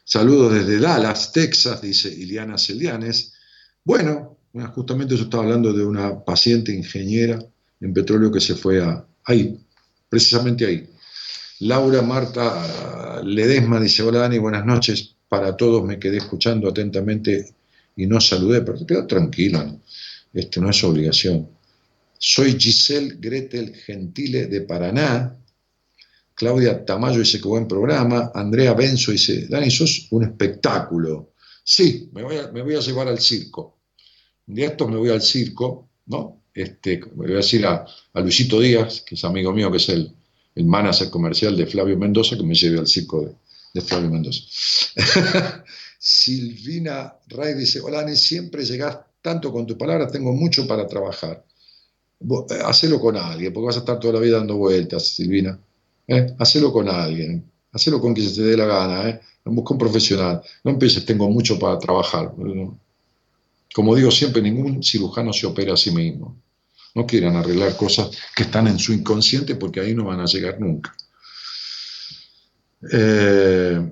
[0.05, 3.33] Saludos desde Dallas, Texas, dice Iliana Celianes.
[3.83, 4.37] Bueno,
[4.73, 7.37] justamente yo estaba hablando de una paciente ingeniera
[7.81, 9.59] en petróleo que se fue a, ahí,
[10.09, 10.89] precisamente ahí.
[11.59, 15.15] Laura Marta Ledesma dice, hola Dani, buenas noches.
[15.27, 17.53] Para todos me quedé escuchando atentamente
[17.97, 19.81] y no saludé, pero queda tranquilo,
[20.33, 21.56] este, no es obligación.
[22.19, 25.37] Soy Giselle Gretel Gentile de Paraná,
[26.37, 28.31] Claudia Tamayo dice que buen programa.
[28.35, 31.33] Andrea Benzo dice, Dani, sos un espectáculo.
[31.63, 33.79] Sí, me voy a, llevar al circo.
[34.45, 36.43] Un día esto me voy al circo, ¿no?
[36.53, 37.83] Este, me voy a decir a,
[38.13, 40.11] Luisito Díaz, que es amigo mío, que es el,
[40.53, 43.35] el manager comercial de Flavio Mendoza, que me lleve al circo
[43.73, 44.43] de, Flavio Mendoza.
[45.97, 51.43] Silvina Ray dice, hola Dani, siempre llegás tanto con tus palabras, tengo mucho para trabajar.
[52.19, 55.59] Eh, hacelo con alguien, porque vas a estar toda la vida dando vueltas, Silvina.
[56.07, 56.35] ¿eh?
[56.39, 59.21] Hacelo con alguien, hacelo con quien se te dé la gana, ¿eh?
[59.45, 60.41] busca un profesional.
[60.63, 62.33] No empieces, tengo mucho para trabajar.
[63.73, 66.35] Como digo siempre, ningún cirujano se opera a sí mismo.
[66.95, 70.59] No quieran arreglar cosas que están en su inconsciente porque ahí no van a llegar
[70.59, 70.95] nunca.
[72.91, 73.91] Eh,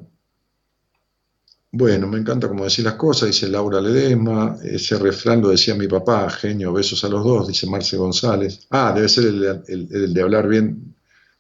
[1.78, 5.88] bueno, me encanta como decir las cosas, dice Laura Ledesma, ese refrán lo decía mi
[5.88, 8.66] papá, genio, besos a los dos, dice Marce González.
[8.70, 10.96] Ah, debe ser el de hablar bien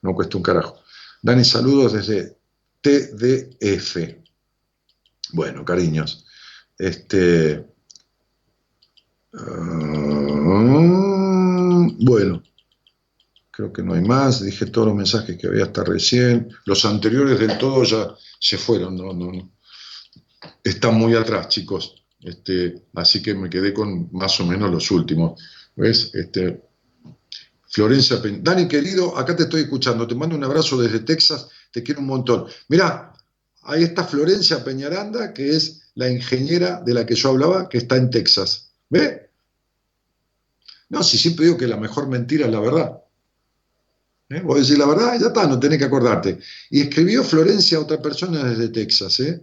[0.05, 0.79] no cuesta un carajo.
[1.21, 2.37] Dani, saludos desde
[2.81, 3.97] TDF.
[5.33, 6.25] Bueno, cariños.
[6.77, 7.65] Este.
[9.33, 10.27] Ah,
[11.99, 12.43] bueno,
[13.49, 14.43] creo que no hay más.
[14.43, 16.49] Dije todos los mensajes que había hasta recién.
[16.65, 18.95] Los anteriores del todo ya se fueron.
[18.95, 19.54] No, no, no.
[20.63, 22.03] Están muy atrás, chicos.
[22.21, 25.41] Este, así que me quedé con más o menos los últimos.
[25.75, 26.11] ¿Ves?
[26.13, 26.61] Este,
[27.67, 28.39] Florencia Peña.
[28.41, 30.07] Dani, querido, acá te estoy escuchando.
[30.07, 31.49] Te mando un abrazo desde Texas.
[31.71, 32.45] Te quiero un montón.
[32.69, 33.13] Mirá,
[33.63, 37.97] ahí está Florencia Peñaranda, que es la ingeniera de la que yo hablaba, que está
[37.97, 38.71] en Texas.
[38.89, 39.29] ¿Ve?
[40.89, 43.01] No, si siempre digo que la mejor mentira es la verdad.
[44.29, 44.41] ¿Eh?
[44.41, 46.39] Vos decís la verdad, ya está, no tenés que acordarte.
[46.69, 49.19] Y escribió Florencia a otra persona desde Texas.
[49.19, 49.41] ¿eh?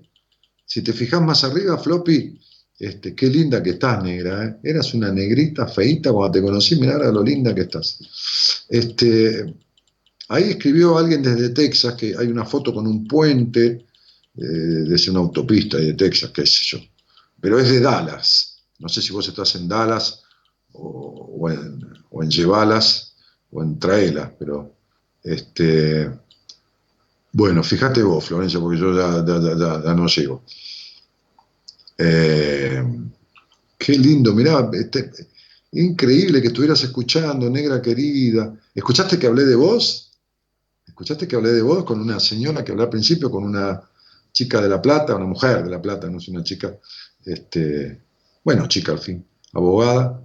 [0.73, 2.41] Si te fijas más arriba, Floppy,
[2.79, 4.43] este, qué linda que estás, negra.
[4.47, 4.71] ¿eh?
[4.71, 7.99] Eras una negrita feita cuando te conocí, mirá lo linda que estás.
[8.71, 9.55] Este,
[10.29, 13.85] ahí escribió alguien desde Texas que hay una foto con un puente
[14.35, 16.79] eh, desde una autopista de Texas, qué sé yo.
[17.39, 18.65] Pero es de Dallas.
[18.79, 20.23] No sé si vos estás en Dallas
[20.73, 23.15] o, en, Llevalas
[23.51, 24.75] o en Traelas, pero
[25.23, 26.11] este,
[27.33, 30.43] bueno, fíjate vos, Florencia, porque yo ya no llego.
[31.97, 32.85] Eh,
[33.79, 35.11] qué lindo, mirá, este,
[35.73, 38.55] increíble que estuvieras escuchando, negra querida.
[38.75, 40.13] ¿Escuchaste que hablé de vos?
[40.87, 43.81] ¿Escuchaste que hablé de vos con una señora que hablé al principio, con una
[44.31, 46.77] chica de La Plata, una mujer de La Plata, no es una chica,
[47.25, 48.01] este,
[48.45, 50.21] bueno, chica al fin, abogada.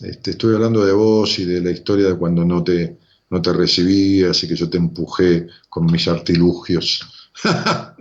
[0.00, 2.98] Este, estoy hablando de vos y de la historia de cuando no te,
[3.32, 7.00] no te recibí, así que yo te empujé con mis artilugios
[7.44, 7.96] a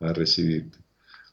[0.00, 0.78] recibirte.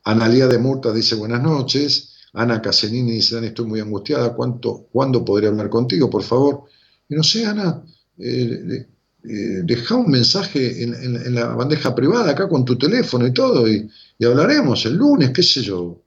[0.03, 2.11] Analía de Murta dice buenas noches.
[2.33, 4.35] Ana Casenini dice, Dani, estoy muy angustiada.
[4.35, 6.65] ¿Cuánto, ¿Cuándo podría hablar contigo, por favor?
[7.09, 7.81] Y no sé, Ana,
[8.19, 8.85] eh,
[9.23, 13.89] eh, deja un mensaje en, la bandeja privada acá con tu teléfono y todo, y,
[14.23, 15.99] hablaremos el lunes, qué sé yo.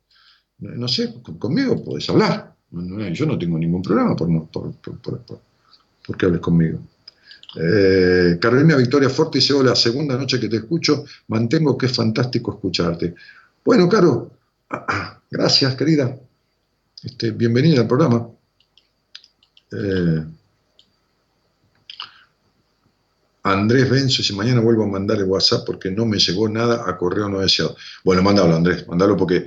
[0.58, 2.54] No sé, conmigo podés hablar.
[3.12, 6.78] yo no tengo ningún problema por, por, por, que hables conmigo.
[7.56, 12.52] Eh, Carolina Victoria Forte dice, hola, segunda noche que te escucho, mantengo que es fantástico
[12.52, 13.14] escucharte.
[13.64, 14.30] Bueno, Caro,
[15.30, 16.14] gracias, querida.
[17.02, 18.28] Este, bienvenida al programa.
[19.72, 20.24] Eh,
[23.44, 26.96] Andrés Benzo, si mañana vuelvo a mandar el WhatsApp porque no me llegó nada a
[26.96, 27.76] correo no deseado.
[28.04, 29.46] Bueno, mándalo, Andrés, mándalo porque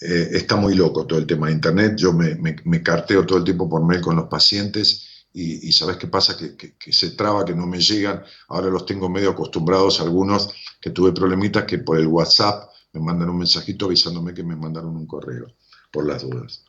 [0.00, 1.96] eh, está muy loco todo el tema de Internet.
[1.96, 6.36] Yo me, carteo todo el tiempo por mail con los pacientes y, ¿sabes qué pasa?
[6.36, 8.22] Que, se traba, que no me llegan.
[8.48, 10.50] Ahora los tengo medio acostumbrados, algunos
[10.80, 14.96] que tuve problemitas que por el WhatsApp me mandan un mensajito avisándome que me mandaron
[14.96, 15.46] un correo,
[15.92, 16.64] por las dudas.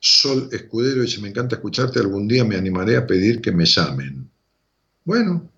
[0.00, 4.28] Sol Escudero dice, me encanta escucharte, algún día me animaré a pedir que me llamen.
[5.04, 5.48] Bueno,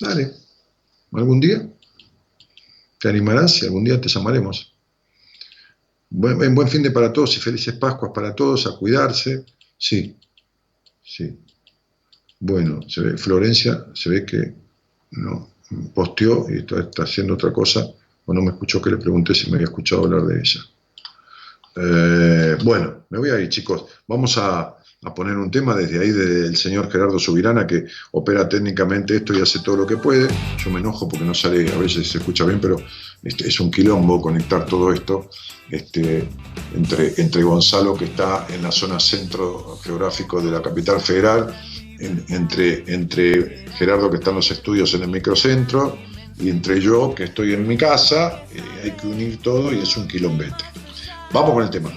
[0.00, 0.32] dale,
[1.12, 1.70] algún día
[2.98, 4.74] te animarás y algún día te llamaremos.
[6.08, 9.44] Buen, buen fin de para todos y felices Pascuas para todos, a cuidarse.
[9.76, 10.16] Sí,
[11.08, 11.38] sí.
[12.40, 14.54] Bueno, se ve, Florencia se ve que
[15.12, 15.50] no
[15.94, 17.84] posteó y está, haciendo otra cosa,
[18.26, 20.60] o no me escuchó que le pregunté si me había escuchado hablar de ella.
[21.76, 23.86] Eh, bueno, me voy a ir, chicos.
[24.06, 29.16] Vamos a, a poner un tema desde ahí del señor Gerardo Subirana que opera técnicamente
[29.16, 30.28] esto y hace todo lo que puede.
[30.62, 32.76] Yo me enojo porque no sale, a veces se escucha bien, pero
[33.22, 35.30] este, es un quilombo conectar todo esto
[35.70, 36.28] este,
[36.74, 41.54] entre, entre Gonzalo que está en la zona centro geográfico de la capital federal,
[42.00, 45.96] entre, entre Gerardo que está en los estudios en el microcentro
[46.40, 49.96] y entre yo que estoy en mi casa, eh, hay que unir todo y es
[49.96, 50.64] un quilombete.
[51.32, 51.90] Vamos con el tema.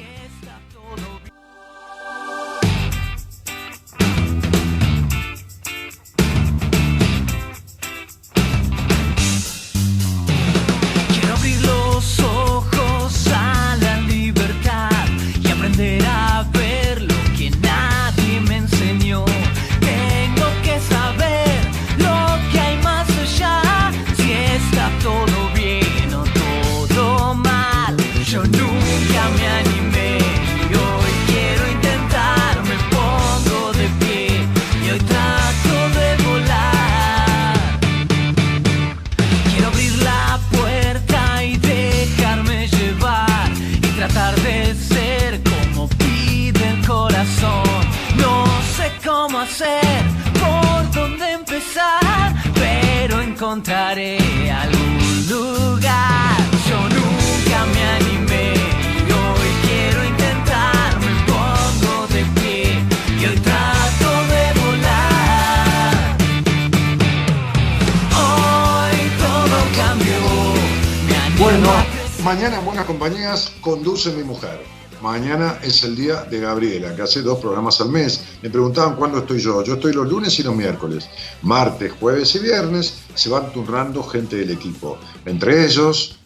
[75.02, 78.24] Mañana es el día de Gabriela, que hace dos programas al mes.
[78.44, 79.64] Me preguntaban cuándo estoy yo.
[79.64, 81.10] Yo estoy los lunes y los miércoles.
[81.42, 85.00] Martes, jueves y viernes se van turnando gente del equipo.
[85.26, 86.20] Entre ellos,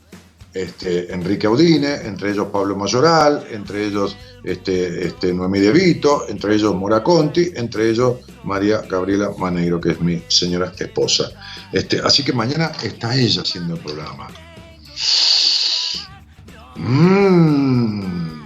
[0.54, 6.56] este, Enrique Audine, entre ellos Pablo Mayoral, entre ellos este, este, Noemí De Vito, entre
[6.56, 11.32] ellos Mora Conti, entre ellos María Gabriela Maneiro, que es mi señora esposa.
[11.72, 14.28] Este, así que mañana está ella haciendo el programa.
[16.76, 18.45] Mm.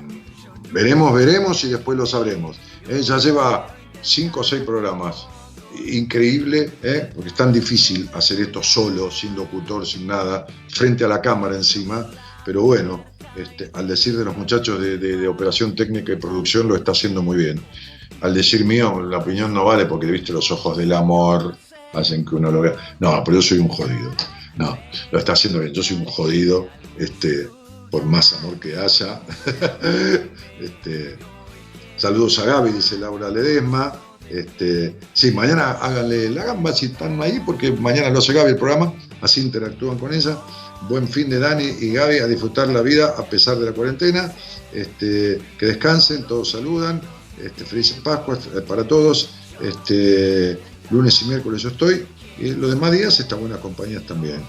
[0.72, 2.58] Veremos, veremos y después lo sabremos.
[2.88, 3.02] ¿eh?
[3.02, 5.28] ya lleva cinco o seis programas.
[5.86, 7.10] Increíble, ¿eh?
[7.14, 11.56] porque es tan difícil hacer esto solo, sin locutor, sin nada, frente a la cámara
[11.56, 12.10] encima.
[12.44, 13.06] Pero bueno,
[13.36, 17.38] este, al decir de los muchachos de, operación técnica y producción, lo está haciendo muy
[17.38, 17.62] bien.
[18.22, 21.56] Al decir mío, la opinión no vale porque viste los ojos del amor,
[21.94, 22.76] hacen que uno lo vea.
[23.00, 24.12] No, pero yo soy un jodido.
[24.58, 24.78] No,
[25.12, 25.74] lo está haciendo bien.
[25.74, 26.68] Yo soy un jodido.
[26.98, 27.48] Este,
[27.90, 29.22] por más amor que haya.
[30.62, 31.18] este,
[31.98, 33.94] saludos a Gaby, dice Laura Ledesma.
[34.30, 38.58] Este, sí, mañana háganle la gamba si están ahí, porque mañana lo hace Gaby el
[38.58, 40.38] programa, así interactúan con ella.
[40.88, 44.34] Buen fin de Dani y Gaby a disfrutar la vida a pesar de la cuarentena.
[44.74, 47.02] Este, que descansen, todos saludan.
[47.66, 49.30] Felices Pascuas para todos.
[50.92, 52.06] Lunes y miércoles yo estoy.
[52.38, 54.42] Y los demás días están buenas compañías también.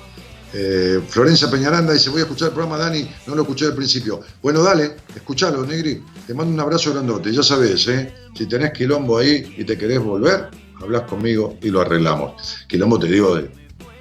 [0.52, 4.20] Eh, Florencia Peñaranda dice, voy a escuchar el programa, Dani, no lo escuché al principio.
[4.42, 6.02] Bueno, dale, escúchalo, Negri.
[6.26, 8.12] Te mando un abrazo grandote, ya sabes, ¿eh?
[8.34, 10.48] si tenés quilombo ahí y te querés volver,
[10.80, 12.66] hablas conmigo y lo arreglamos.
[12.68, 13.40] Quilombo te digo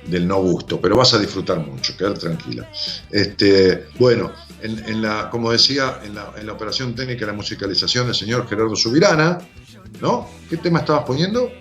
[0.06, 2.70] del no gusto, pero vas a disfrutar mucho, quedar tranquila.
[3.12, 4.32] Este, bueno,
[4.62, 8.48] en, la, como decía, en la, en la operación técnica de la musicalización del señor
[8.48, 9.38] Gerardo Subirana,
[10.02, 10.28] ¿no?
[10.50, 11.52] ¿Qué tema estabas poniendo?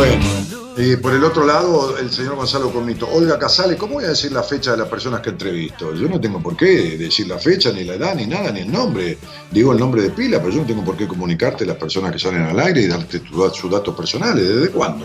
[0.00, 0.24] Bueno,
[0.78, 3.06] y por el otro lado, el señor Gonzalo Comito.
[3.06, 5.94] Olga Casale, ¿cómo voy a decir la fecha de las personas que entrevisto?
[5.94, 8.72] Yo no tengo por qué decir la fecha, ni la edad, ni nada, ni el
[8.72, 9.18] nombre.
[9.50, 12.18] Digo el nombre de pila, pero yo no tengo por qué comunicarte las personas que
[12.18, 13.20] salen al aire y darte
[13.52, 14.48] sus datos personales.
[14.48, 15.04] ¿Desde cuándo?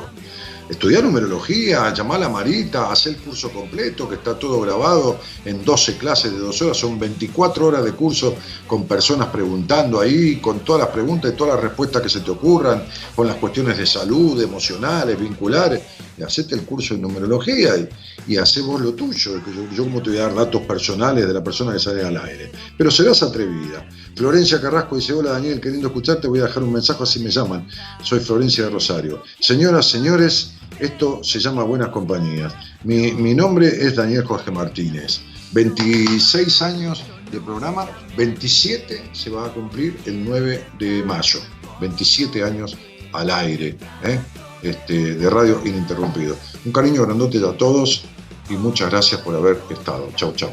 [0.70, 5.98] Estudiar numerología, llamar a Marita, hacer el curso completo, que está todo grabado en 12
[5.98, 8.36] clases de 12 horas, son 24 horas de curso
[8.68, 12.32] con personas preguntando ahí, con todas las preguntas y todas las respuestas que se te
[12.32, 12.84] ocurran,
[13.16, 15.82] con las cuestiones de salud, emocionales, vinculares,
[16.18, 20.20] y hacete el curso de numerología y, y lo tuyo, yo, yo como te voy
[20.20, 23.86] a dar datos personales de la persona que sale al aire, pero serás atrevida,
[24.16, 27.30] Florencia Carrasco dice, hola Daniel, qué lindo escucharte, voy a dejar un mensaje así me
[27.30, 27.68] llaman.
[28.02, 29.22] Soy Florencia de Rosario.
[29.42, 32.54] Señoras, señores, esto se llama Buenas Compañías.
[32.84, 35.22] Mi, mi nombre es Daniel Jorge Martínez.
[35.52, 37.88] 26 años de programa,
[38.18, 41.40] 27 se va a cumplir el 9 de mayo.
[41.80, 42.78] 27 años
[43.14, 44.20] al aire, ¿eh?
[44.62, 46.36] este, de radio ininterrumpido.
[46.66, 48.06] Un cariño grandote a todos
[48.50, 50.10] y muchas gracias por haber estado.
[50.16, 50.50] Chau, chau.